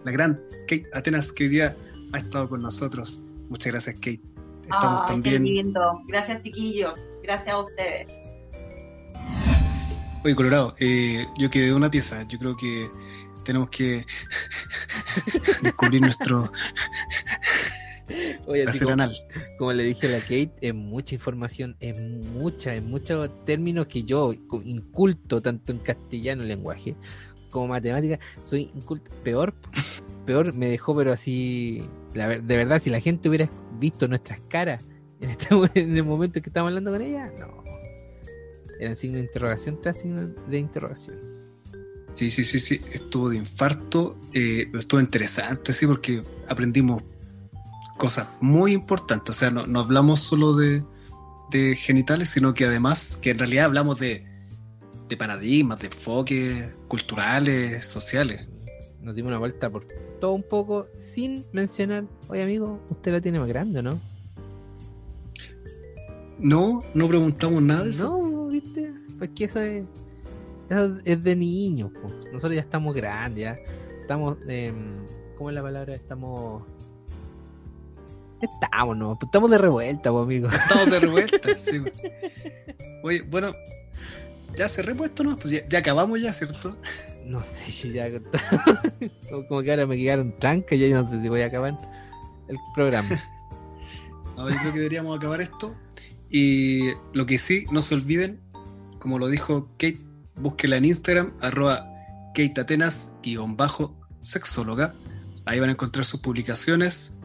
La 0.03 0.11
gran 0.11 0.39
Kate 0.67 0.87
Atenas 0.93 1.31
que 1.31 1.45
hoy 1.45 1.49
día 1.49 1.75
ha 2.11 2.17
estado 2.17 2.49
con 2.49 2.61
nosotros. 2.61 3.21
Muchas 3.49 3.71
gracias, 3.71 3.95
Kate. 3.95 4.21
Estamos 4.71 5.05
también. 5.05 5.43
lindo. 5.43 6.01
Gracias, 6.07 6.43
chiquillo. 6.43 6.93
Gracias 7.23 7.53
a 7.53 7.59
ustedes. 7.59 8.07
Oye, 10.23 10.35
Colorado, 10.35 10.75
eh, 10.79 11.25
yo 11.37 11.49
quedé 11.49 11.73
una 11.73 11.89
pieza. 11.89 12.23
Yo 12.27 12.37
creo 12.39 12.55
que 12.55 12.89
tenemos 13.43 13.69
que 13.69 14.05
descubrir 15.63 16.01
nuestro 16.01 16.51
Oye, 18.47 18.65
como, 19.57 19.73
le 19.73 19.83
dije 19.83 20.07
a 20.07 20.11
la 20.11 20.19
Kate, 20.19 20.53
es 20.61 20.73
mucha 20.73 21.15
información, 21.15 21.75
es 21.79 21.99
mucha, 21.99 22.73
es 22.73 22.83
muchos 22.83 23.29
términos 23.45 23.87
que 23.87 24.03
yo, 24.03 24.33
inculto 24.63 25.41
tanto 25.41 25.71
en 25.71 25.79
castellano 25.79 26.43
lenguaje 26.43 26.95
como 27.49 27.67
matemática, 27.67 28.19
soy 28.43 28.71
inculto. 28.75 29.11
Peor, 29.23 29.53
peor 30.25 30.53
me 30.53 30.67
dejó, 30.67 30.95
pero 30.95 31.11
así, 31.11 31.83
de 32.13 32.57
verdad, 32.57 32.79
si 32.79 32.89
la 32.89 32.99
gente 32.99 33.29
hubiera 33.29 33.49
visto 33.79 34.07
nuestras 34.07 34.39
caras 34.41 34.83
en, 35.19 35.29
este, 35.29 35.47
en 35.75 35.95
el 35.95 36.03
momento 36.03 36.41
que 36.41 36.49
estábamos 36.49 36.71
hablando 36.71 36.91
con 36.91 37.01
ella, 37.01 37.31
no. 37.39 37.63
Eran 38.79 38.95
signo 38.95 39.17
de 39.17 39.23
interrogación 39.23 39.79
tras 39.81 39.99
signo 39.99 40.27
de 40.27 40.57
interrogación. 40.57 41.17
Sí, 42.13 42.31
sí, 42.31 42.43
sí, 42.43 42.59
sí, 42.59 42.81
estuvo 42.91 43.29
de 43.29 43.37
infarto, 43.37 44.19
eh, 44.33 44.69
estuvo 44.73 44.99
interesante, 44.99 45.73
sí, 45.73 45.85
porque 45.85 46.23
aprendimos 46.47 47.03
cosas 47.97 48.29
muy 48.41 48.73
importantes, 48.73 49.35
o 49.35 49.39
sea, 49.39 49.51
no, 49.51 49.67
no 49.67 49.81
hablamos 49.81 50.21
solo 50.21 50.55
de, 50.55 50.83
genitales, 51.75 52.29
sino 52.29 52.53
que 52.53 52.65
además, 52.65 53.17
que 53.21 53.31
en 53.31 53.39
realidad 53.39 53.65
hablamos 53.65 53.99
de, 53.99 54.25
de 55.07 55.17
paradigmas, 55.17 55.79
de 55.79 55.87
enfoques 55.87 56.75
culturales, 56.87 57.85
sociales. 57.85 58.47
Nos 59.01 59.15
dimos 59.15 59.29
una 59.29 59.39
vuelta 59.39 59.69
por 59.69 59.85
todo 60.19 60.33
un 60.33 60.43
poco, 60.43 60.87
sin 60.97 61.45
mencionar, 61.51 62.05
oye 62.27 62.43
amigo, 62.43 62.79
usted 62.89 63.11
la 63.11 63.21
tiene 63.21 63.39
más 63.39 63.47
grande, 63.47 63.81
¿no? 63.81 63.99
No, 66.37 66.83
no 66.93 67.07
preguntamos 67.07 67.61
nada 67.61 67.83
de 67.83 67.89
eso. 67.89 68.09
No, 68.09 68.47
viste, 68.47 68.93
pues 69.17 69.31
que 69.35 69.45
eso 69.45 69.59
es 69.59 69.83
es 71.05 71.23
de 71.23 71.35
niños. 71.35 71.91
Nosotros 72.31 72.53
ya 72.53 72.61
estamos 72.61 72.95
grandes, 72.95 73.43
ya 73.43 73.57
estamos. 74.01 74.37
Eh, 74.47 74.73
¿Cómo 75.37 75.49
es 75.49 75.55
la 75.55 75.61
palabra? 75.61 75.93
Estamos. 75.93 76.63
Estamos, 78.41 78.97
¿no? 78.97 79.17
Estamos 79.21 79.51
de 79.51 79.57
revuelta, 79.57 80.11
pues, 80.11 80.23
amigo. 80.23 80.47
Estamos 80.47 80.91
de 80.91 80.99
revuelta, 80.99 81.39
sí. 81.57 81.81
Oye, 83.03 83.21
bueno, 83.21 83.53
ya 84.55 84.69
se 84.69 84.81
repuesto, 84.81 85.23
¿no? 85.23 85.37
Pues 85.37 85.63
ya, 85.69 85.79
acabamos 85.79 86.21
ya, 86.21 86.33
¿cierto? 86.33 86.77
No 87.25 87.43
sé, 87.43 87.71
si 87.71 87.91
ya. 87.91 88.07
Como 89.47 89.61
que 89.61 89.69
ahora 89.69 89.85
me 89.85 89.97
quedaron 89.97 90.39
trancas 90.39 90.79
y 90.79 90.89
ya 90.89 90.95
no 90.95 91.07
sé 91.07 91.21
si 91.21 91.29
voy 91.29 91.41
a 91.41 91.45
acabar 91.45 91.77
el 92.47 92.57
programa. 92.73 93.07
Ahora 94.35 94.55
yo 94.55 94.61
creo 94.61 94.73
que 94.73 94.79
deberíamos 94.79 95.15
acabar 95.15 95.39
esto. 95.39 95.75
Y 96.31 96.89
lo 97.13 97.27
que 97.27 97.37
sí, 97.37 97.65
no 97.71 97.83
se 97.83 97.93
olviden, 97.93 98.39
como 98.97 99.19
lo 99.19 99.27
dijo 99.27 99.69
Kate, 99.73 99.99
búsquela 100.37 100.77
en 100.77 100.85
Instagram, 100.85 101.33
arroba 101.39 101.85
sexóloga. 104.21 104.95
Ahí 105.45 105.59
van 105.59 105.69
a 105.69 105.73
encontrar 105.73 106.05
sus 106.05 106.21
publicaciones, 106.21 107.17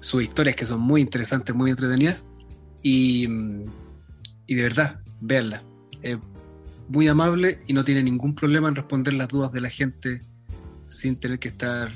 sus 0.00 0.22
historias 0.22 0.56
que 0.56 0.66
son 0.66 0.80
muy 0.80 1.00
interesantes, 1.00 1.54
muy 1.54 1.70
entretenidas. 1.70 2.22
Y, 2.82 3.26
y 4.46 4.54
de 4.54 4.62
verdad, 4.62 5.00
véanla. 5.20 5.62
Es 6.02 6.18
muy 6.88 7.08
amable 7.08 7.58
y 7.66 7.72
no 7.72 7.84
tiene 7.84 8.02
ningún 8.02 8.34
problema 8.34 8.68
en 8.68 8.76
responder 8.76 9.14
las 9.14 9.28
dudas 9.28 9.52
de 9.52 9.60
la 9.60 9.70
gente 9.70 10.20
sin 10.86 11.18
tener 11.18 11.38
que 11.38 11.48
estar 11.48 11.90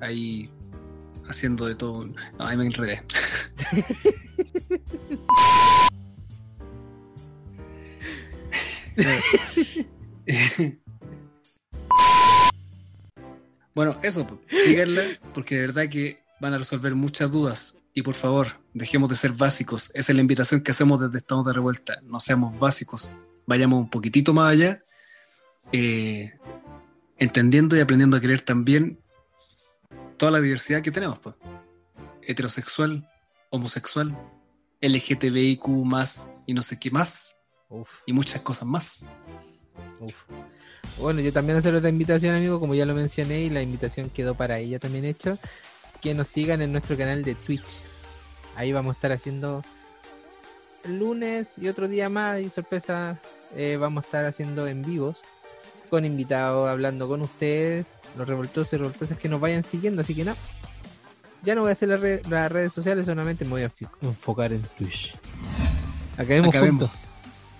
ahí 0.00 0.50
haciendo 1.28 1.66
de 1.66 1.74
todo. 1.74 2.06
No, 2.06 2.14
ahí 2.38 2.56
me 2.56 2.64
enredé. 2.66 3.02
bueno, 13.74 13.98
eso, 14.02 14.40
síganla 14.48 15.02
porque 15.34 15.56
de 15.56 15.60
verdad 15.62 15.88
que 15.88 16.22
van 16.40 16.54
a 16.54 16.58
resolver 16.58 16.94
muchas 16.94 17.32
dudas. 17.32 17.78
Y 17.94 18.02
por 18.02 18.14
favor, 18.14 18.46
dejemos 18.74 19.10
de 19.10 19.16
ser 19.16 19.32
básicos. 19.32 19.90
Esa 19.94 20.12
es 20.12 20.16
la 20.16 20.20
invitación 20.20 20.60
que 20.60 20.70
hacemos 20.70 21.00
desde 21.00 21.18
Estamos 21.18 21.44
de 21.46 21.52
Revuelta. 21.52 22.00
No 22.02 22.20
seamos 22.20 22.56
básicos, 22.58 23.18
vayamos 23.48 23.80
un 23.80 23.88
poquitito 23.88 24.34
más 24.34 24.52
allá, 24.52 24.84
eh, 25.72 26.34
entendiendo 27.16 27.76
y 27.76 27.80
aprendiendo 27.80 28.18
a 28.18 28.20
querer 28.20 28.42
también 28.42 29.00
toda 30.18 30.32
la 30.32 30.40
diversidad 30.40 30.82
que 30.82 30.90
tenemos. 30.90 31.18
Pues. 31.18 31.34
Heterosexual, 32.22 33.08
homosexual, 33.48 34.16
LGTBIQ 34.82 35.66
más 35.66 36.30
y 36.46 36.52
no 36.52 36.62
sé 36.62 36.78
qué 36.78 36.90
más. 36.90 37.36
Y 38.06 38.12
muchas 38.12 38.42
cosas 38.42 38.68
más. 38.68 39.08
Bueno, 40.98 41.20
yo 41.20 41.32
también 41.32 41.58
hacer 41.58 41.74
otra 41.74 41.88
invitación, 41.88 42.36
amigo, 42.36 42.60
como 42.60 42.74
ya 42.74 42.84
lo 42.84 42.94
mencioné, 42.94 43.40
y 43.40 43.50
la 43.50 43.62
invitación 43.62 44.10
quedó 44.10 44.34
para 44.34 44.58
ella 44.58 44.78
también 44.78 45.06
hecho. 45.06 45.38
Que 46.02 46.14
nos 46.14 46.28
sigan 46.28 46.60
en 46.60 46.72
nuestro 46.72 46.98
canal 46.98 47.24
de 47.24 47.34
Twitch. 47.34 47.82
Ahí 48.56 48.72
vamos 48.72 48.90
a 48.90 48.96
estar 48.96 49.12
haciendo 49.12 49.62
lunes 50.84 51.54
y 51.58 51.68
otro 51.68 51.88
día 51.88 52.08
más, 52.08 52.40
y 52.40 52.50
sorpresa, 52.50 53.20
eh, 53.56 53.76
vamos 53.78 54.04
a 54.04 54.06
estar 54.06 54.24
haciendo 54.24 54.66
en 54.66 54.82
vivos 54.82 55.18
con 55.90 56.04
invitados, 56.04 56.68
hablando 56.68 57.08
con 57.08 57.22
ustedes, 57.22 58.00
los 58.16 58.28
revoltosos 58.28 58.74
y 58.74 58.76
revoltosas 58.76 59.18
que 59.18 59.28
nos 59.28 59.40
vayan 59.40 59.62
siguiendo. 59.62 60.02
Así 60.02 60.14
que 60.14 60.24
no, 60.24 60.34
ya 61.42 61.54
no 61.54 61.62
voy 61.62 61.70
a 61.70 61.72
hacer 61.72 61.88
las 62.28 62.52
redes 62.52 62.72
sociales, 62.72 63.06
solamente 63.06 63.44
me 63.44 63.52
voy 63.52 63.62
a 63.62 63.72
enfocar 64.02 64.52
en 64.52 64.62
Twitch. 64.76 65.16
Acabemos, 66.16 66.54
juntos. 66.54 66.90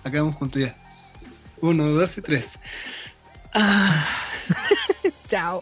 Acabemos 0.03 0.35
juntos 0.35 0.61
ya. 0.61 0.75
Uno, 1.61 1.87
dos 1.87 2.17
y 2.17 2.21
tres. 2.21 2.59
Ah. 3.53 4.05
Chao. 5.27 5.61